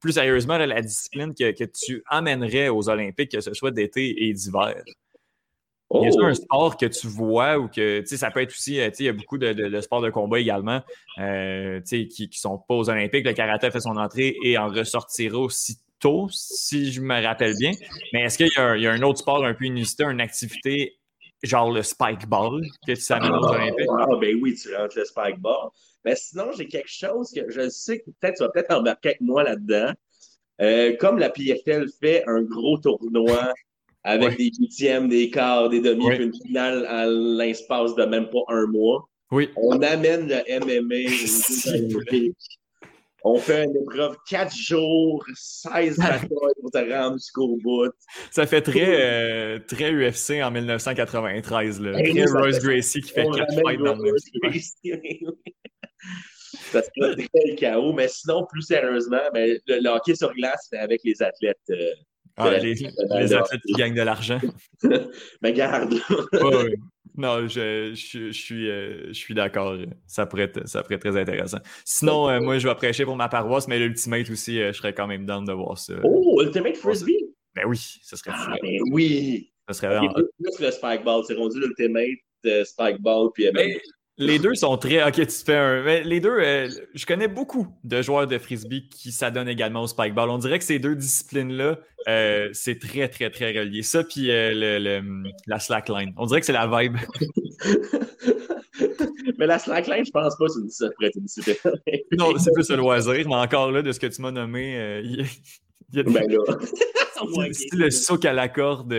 [0.00, 4.24] plus sérieusement, là, la discipline que, que tu amènerais aux Olympiques, que ce soit d'été
[4.24, 4.76] et d'hiver?
[5.90, 8.52] Oh, Y a un sport que tu vois ou que, tu sais, ça peut être
[8.52, 10.80] aussi, euh, tu sais, il y a beaucoup de, de- de sports de combat également,
[11.18, 11.22] tu
[11.84, 13.26] sais, qui, qui sont pas aux Olympiques.
[13.26, 15.38] Le karaté fait son entrée et en ressortira
[16.30, 17.72] si je me rappelle bien.
[18.12, 20.04] Mais est-ce qu'il y, a un- il y a un autre sport un peu inusité,
[20.04, 20.96] une activité
[21.42, 23.88] genre le spike ball que tu amènes aux Olympiques?
[23.98, 25.70] Ah, ben oui, tu rentres le spike ball.
[26.04, 29.20] Mais sinon, j'ai quelque chose que je sais que peut-être tu vas peut-être embarquer avec
[29.20, 29.92] moi là-dedans.
[30.60, 33.52] Euh, comme la PFL fait un gros tournoi
[34.04, 38.40] avec des huitièmes, des quarts, des demi, puis une finale à l'espace de même pas
[38.48, 39.48] un mois, Oui.
[39.56, 41.08] on amène le MMA
[43.24, 47.90] On fait une épreuve 4 jours, 16 batailles pour te rendre jusqu'au bout.
[48.30, 51.92] Ça fait très, euh, très UFC en 1993, là.
[51.92, 54.12] Très ça Royce fait- Gracie qui fait On quatre ramène fights dans le.
[54.42, 55.24] Gracie.
[56.70, 57.92] Ça serait très le chaos.
[57.92, 61.56] Mais sinon, plus sérieusement, ben, le, le hockey sur glace, c'est avec les athlètes.
[61.70, 61.76] euh,
[62.36, 62.84] Ah, les,
[63.34, 64.40] athlètes qui gagnent de l'argent.
[65.42, 65.94] Mais garde,
[66.32, 66.74] Ouais, ouais.
[67.16, 69.76] Non, je, je, je suis, euh, je suis d'accord.
[70.06, 71.58] Ça pourrait, être, ça pourrait être très intéressant.
[71.84, 74.94] Sinon, euh, moi, je vais prêcher pour ma paroisse, mais l'Ultimate aussi, euh, je serais
[74.94, 75.94] quand même down de voir ça.
[76.04, 77.34] Oh, Ultimate Frisbee!
[77.54, 78.50] Ben oui, ça serait fou.
[78.50, 79.52] Ah, ben oui!
[79.68, 80.12] Ça serait vraiment.
[80.14, 81.22] plus, plus le Spike Ball.
[81.26, 83.28] C'est rendu l'Ultimate Spike Ball.
[83.34, 83.78] Puis, Mais
[84.18, 85.02] les deux sont très.
[85.06, 85.82] Ok, tu fais un.
[85.82, 89.86] Mais les deux, euh, je connais beaucoup de joueurs de frisbee qui s'adonnent également au
[89.86, 90.30] spike ball.
[90.30, 91.78] On dirait que ces deux disciplines-là,
[92.08, 93.82] euh, c'est très, très, très relié.
[93.82, 96.12] Ça, puis euh, le, le- la slackline.
[96.16, 96.96] On dirait que c'est la vibe.
[99.38, 100.86] mais la slackline, je pense pas que c'est
[101.16, 101.56] une- discipline.
[102.12, 105.16] Non, c'est plus le loisir, mais encore là, de ce que tu m'as nommé, il
[105.16, 105.24] y a,
[105.92, 106.56] il y a des- Ben là.
[107.52, 108.92] C'est le souk à la corde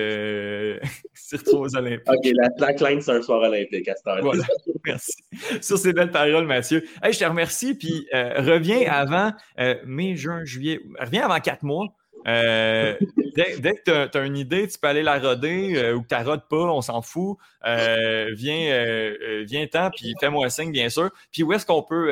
[1.33, 2.09] euh, sur aux Olympiques.
[2.09, 4.43] OK, la slackline, c'est un soir olympique à cette heure Voilà.
[4.85, 5.13] Merci.
[5.61, 6.83] Sur ces belles paroles, Mathieu.
[7.01, 10.81] Hey, je te remercie, puis euh, reviens avant euh, mai, juin, juillet.
[10.99, 11.87] Reviens avant quatre mois.
[12.27, 12.95] Euh,
[13.35, 16.07] dès, dès que tu as, une idée, tu peux aller la roder euh, ou que
[16.07, 17.37] tu la rodes pas, on s'en fout.
[17.65, 21.09] Euh, viens, euh, viens-t'en, puis fais-moi un signe, bien sûr.
[21.31, 22.09] Puis où est-ce qu'on peut,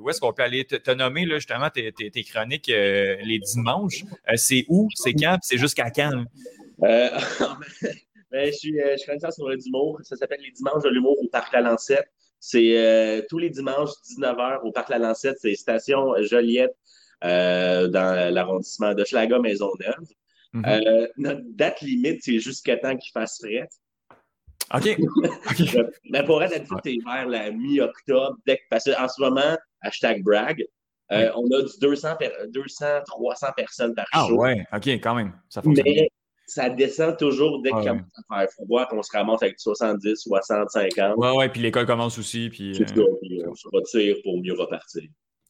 [0.00, 3.40] où est-ce qu'on peut aller te, te nommer là, justement tes, tes- tes chroniques les
[3.54, 4.04] dimanches?
[4.36, 4.88] C'est où?
[4.94, 5.38] C'est quand?
[5.42, 6.24] C'est jusqu'à quand?
[8.32, 9.98] Euh, ben, je suis, euh, je suis sur l'humour.
[10.02, 12.08] Ça s'appelle Les Dimanches de l'humour au Parc La Lancette.
[12.38, 15.36] C'est euh, tous les dimanches, 19h, au Parc La Lancette.
[15.40, 16.74] C'est station Joliette,
[17.24, 20.06] euh, dans l'arrondissement de Schlaga Maisonneuve.
[20.66, 23.68] Euh, notre date limite, c'est jusqu'à temps qu'il fasse frais.
[24.74, 24.98] OK.
[26.10, 28.36] Mais pour être d'habitude, c'est vers la mi-octobre.
[28.70, 30.64] Parce qu'en ce moment, hashtag brag,
[31.12, 34.36] euh, on a du 200, per- 200 300 personnes par Ah show.
[34.36, 35.32] ouais, OK, quand même.
[35.48, 35.84] Ça fonctionne.
[35.86, 36.08] Mais
[36.50, 40.70] ça descend toujours dès qu'il commence à faire froid, qu'on se ramasse avec 70, 60,
[40.70, 41.16] 50.
[41.16, 42.48] Ouais, ouais, puis l'école commence aussi.
[42.50, 45.02] Puis, C'est ça, puis on se retire pour mieux repartir.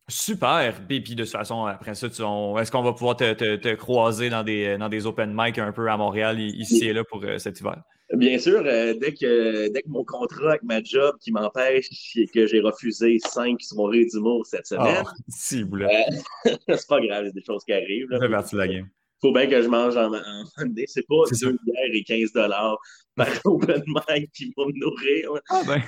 [0.09, 0.75] Super.
[0.89, 3.75] Puis, puis de toute façon, après ça, on- est-ce qu'on va pouvoir te, te- te
[3.75, 7.23] croiser dans des, dans des open mic un peu à Montréal, ici et là, pour
[7.25, 7.81] euh, cet hiver?
[8.13, 12.27] Bien sûr, euh, dès, que, dès que mon contrat avec ma job qui m'empêche et
[12.27, 15.79] que j'ai refusé cinq soirées d'humour cette semaine, Ah, si, vous
[16.69, 18.09] c'est pas grave, il y a des choses qui arrivent.
[18.11, 18.19] Là.
[18.19, 18.89] fait partie de la game.
[19.21, 20.85] Faut bien que je mange en, en Monday.
[20.87, 22.79] C'est pas C'est deux bières et 15 dollars
[23.17, 25.31] par open mic qui vont me nourrir.
[25.51, 25.83] Ah ben,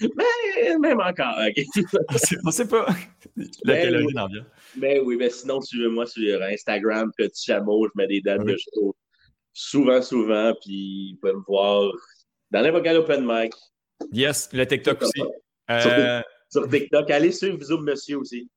[0.00, 1.36] Mais même encore.
[1.46, 1.64] ok.
[2.44, 2.86] on sait, pas.
[3.36, 4.14] La Ben calorie oui.
[4.14, 4.46] dans la bière.
[4.76, 7.86] Mais oui, mais sinon, suivez-moi sur Instagram, Petit Chameau.
[7.86, 8.52] Je mets des dates Ah oui.
[8.52, 8.96] de show
[9.52, 10.52] souvent, souvent.
[10.64, 11.92] Puis vous pouvez me voir
[12.50, 13.52] dans n'importe quel open mic.
[14.12, 15.12] Yes, le TikTok aussi.
[15.20, 15.28] Sur,
[15.90, 17.10] Euh, sur TikTok.
[17.10, 18.50] Allez suivre Zoom Monsieur aussi.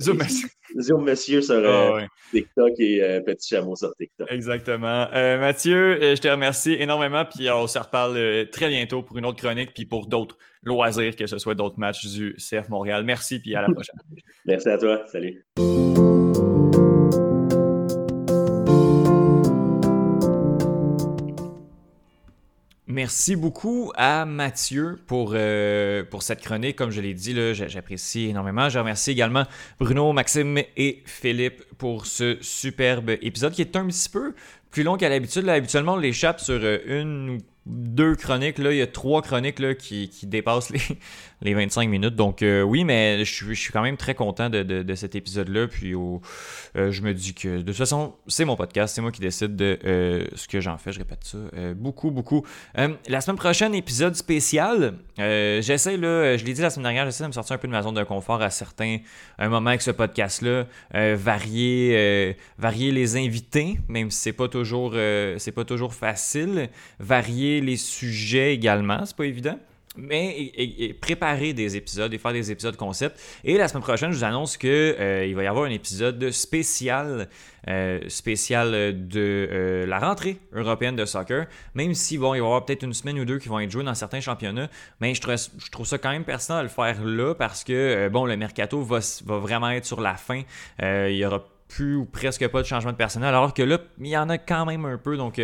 [0.00, 0.46] Zoom, merci.
[0.80, 2.08] Zoom Monsieur sur euh, ouais.
[2.32, 4.30] TikTok et euh, Petit Chameau sur TikTok.
[4.30, 5.06] Exactement.
[5.12, 9.26] Euh, Mathieu, euh, je te remercie énormément, puis on se reparle très bientôt pour une
[9.26, 13.04] autre chronique, puis pour d'autres loisirs, que ce soit d'autres matchs du CF Montréal.
[13.04, 13.96] Merci, puis à la prochaine.
[14.44, 15.04] Merci à toi.
[15.06, 15.44] Salut.
[22.94, 26.76] Merci beaucoup à Mathieu pour, euh, pour cette chronique.
[26.76, 28.68] Comme je l'ai dit, j'apprécie énormément.
[28.68, 29.42] Je remercie également
[29.80, 34.32] Bruno, Maxime et Philippe pour ce superbe épisode qui est un petit peu
[34.70, 35.48] plus long qu'à l'habitude.
[35.48, 38.58] Habituellement, on l'échappe sur euh, une ou deux chroniques.
[38.58, 40.80] Là, il y a trois chroniques là, qui, qui dépassent les,
[41.42, 42.14] les 25 minutes.
[42.14, 45.14] Donc euh, oui, mais je, suis- je suis quand même très content de, de- cet
[45.14, 45.66] épisode-là.
[45.68, 48.94] Puis euh, je me dis que de toute façon, c'est mon podcast.
[48.94, 50.92] C'est moi qui décide de euh, ce que j'en fais.
[50.92, 51.38] Je répète ça
[51.74, 52.44] beaucoup, beaucoup.
[53.08, 54.94] La semaine prochaine, épisode spécial.
[55.16, 57.72] J'essaie, là, je l'ai dit la semaine dernière, j'essaie de me sortir un peu de
[57.72, 58.98] ma zone de confort à certains
[59.38, 60.66] un moments avec ce podcast-là.
[60.92, 64.92] Varier, varier les invités, même si c'est pas toujours
[65.38, 66.68] c'est pas toujours facile.
[66.98, 69.58] Varier les sujets également, c'est pas évident.
[69.96, 70.52] Mais
[71.00, 73.20] préparer des épisodes et faire des épisodes concept.
[73.44, 76.32] Et la semaine prochaine, je vous annonce que euh, il va y avoir un épisode
[76.32, 77.28] spécial,
[77.68, 81.46] euh, spécial de euh, la rentrée européenne de soccer.
[81.74, 83.70] Même si bon, il va y avoir peut-être une semaine ou deux qui vont être
[83.70, 84.68] joués dans certains championnats,
[85.00, 87.72] mais je trouve, je trouve ça quand même pertinent de le faire là parce que
[87.72, 90.42] euh, bon, le mercato va, va vraiment être sur la fin.
[90.82, 94.08] Il y aura plus ou presque pas de changement de personnel, alors que là, il
[94.08, 95.16] y en a quand même un peu.
[95.16, 95.40] Donc,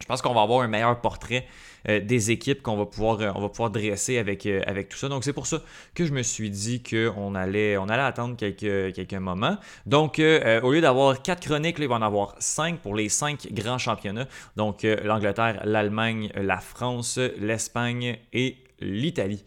[0.00, 1.46] je pense qu'on va avoir un meilleur portrait
[1.88, 4.98] euh, des équipes qu'on va pouvoir, euh, on va pouvoir dresser avec, euh, avec tout
[4.98, 5.08] ça.
[5.08, 5.62] Donc, c'est pour ça
[5.94, 9.56] que je me suis dit qu'on allait, on allait attendre quelques, quelques moments.
[9.86, 13.48] Donc, au lieu d'avoir quatre chroniques, là, il va en avoir cinq pour les cinq
[13.52, 14.26] grands championnats.
[14.56, 19.44] Donc, l'Angleterre, l'Allemagne, la France, l'Espagne et l'Italie.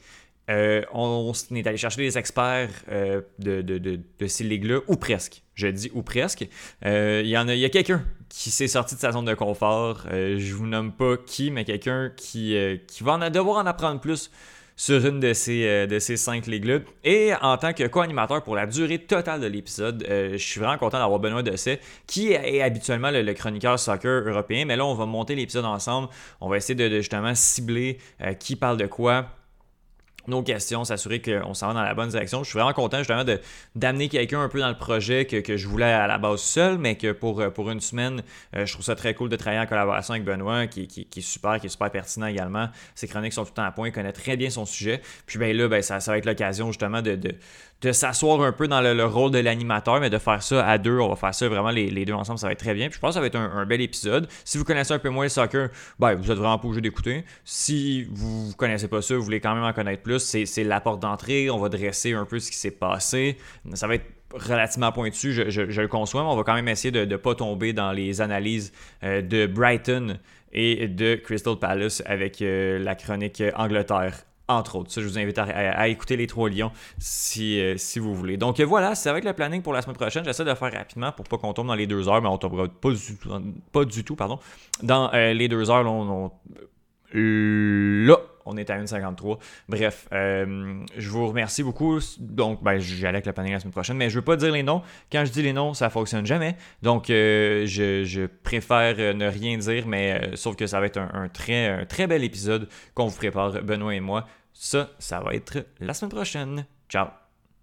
[0.49, 2.69] On, est allé chercher des experts
[3.39, 5.43] de, ces ligues-là, ou presque.
[5.55, 6.47] Je dis ou presque.
[6.83, 8.03] Il y en a, il y a quelqu'un
[8.33, 10.05] qui s'est sorti de sa zone de confort.
[10.11, 13.67] Euh, je vous nomme pas qui, mais quelqu'un qui, euh, qui va en, devoir en
[13.67, 14.31] apprendre plus
[14.75, 16.79] sur une de ces, euh, de ces cinq ligues-là.
[17.03, 20.79] Et en tant que co-animateur pour la durée totale de l'épisode, euh, je suis vraiment
[20.79, 24.65] content d'avoir Benoît Dosset, qui est habituellement le, chroniqueur soccer européen.
[24.65, 26.09] Mais là, on va monter l'épisode ensemble.
[26.41, 27.99] On va essayer de, justement cibler
[28.39, 29.27] qui parle de quoi
[30.27, 32.43] nos questions, s'assurer qu'on s'en va dans la bonne direction.
[32.43, 33.23] Je suis vraiment content justement
[33.75, 36.77] d'amener quelqu'un un peu dans le projet que, que je voulais à la base seul,
[36.77, 38.23] mais que pour, euh, pour une semaine,
[38.55, 41.21] euh, je trouve ça très cool de travailler en collaboration avec Benoît, qui, qui, est
[41.21, 42.69] super, qui est super pertinent également.
[42.95, 45.01] Ses chroniques sont tout le temps à point, il connaît très bien son sujet.
[45.25, 47.17] Puis ben là, ben, ça, ça va être l'occasion justement de,
[47.83, 50.77] de s'asseoir un peu dans le, le rôle de l'animateur, mais de faire ça à
[50.77, 50.99] deux.
[50.99, 52.87] On va faire ça vraiment les, deux ensemble, ça va être très bien.
[52.89, 54.27] Je pense que ça va être un, bel épisode.
[54.45, 55.69] Si vous connaissez un peu moins le soccer,
[55.99, 57.25] ben, vous êtes vraiment pas obligé d'écouter.
[57.43, 61.01] Si vous connaissez pas ça, vous voulez quand même en connaître plus, c'est, la porte
[61.01, 61.49] d'entrée.
[61.49, 63.37] On va dresser un peu ce qui s'est passé.
[63.73, 67.05] Ça va être relativement pointu, je, le conçois, mais on va quand même essayer de
[67.05, 68.71] ne pas tomber dans les analyses
[69.03, 70.17] euh, de Brighton
[70.53, 74.91] et de Crystal Palace avec euh, la chronique Angleterre entre autres.
[74.93, 78.37] Je vous invite à, écouter les Trois Lions si, euh, vous voulez.
[78.37, 80.25] Donc euh, voilà, c'est avec le planning pour la semaine prochaine.
[80.25, 82.37] J'essaie de le faire rapidement pour pas qu'on tombe dans les deux heures, mais on
[82.37, 83.29] tombera pas du tout,
[83.71, 84.39] pas du tout pardon.
[84.81, 85.85] dans euh, les deux heures.
[85.85, 86.31] On-
[87.13, 89.37] là, on est à 1,53.
[89.69, 91.99] Bref, euh, je vous remercie beaucoup.
[92.19, 94.63] Donc, ben, j'allais avec le planning la semaine prochaine, mais je veux pas dire les
[94.63, 94.81] noms.
[95.11, 96.55] Quand je dis les noms, ça fonctionne jamais.
[96.81, 101.29] Donc, euh, je, préfère euh, ne rien dire, mais sauf que ça va être un
[101.29, 104.25] très, un très bel épisode qu'on vous prépare, Benoît et moi.
[104.53, 106.65] Ça, ça va être la semaine prochaine.
[106.89, 107.22] Ciao!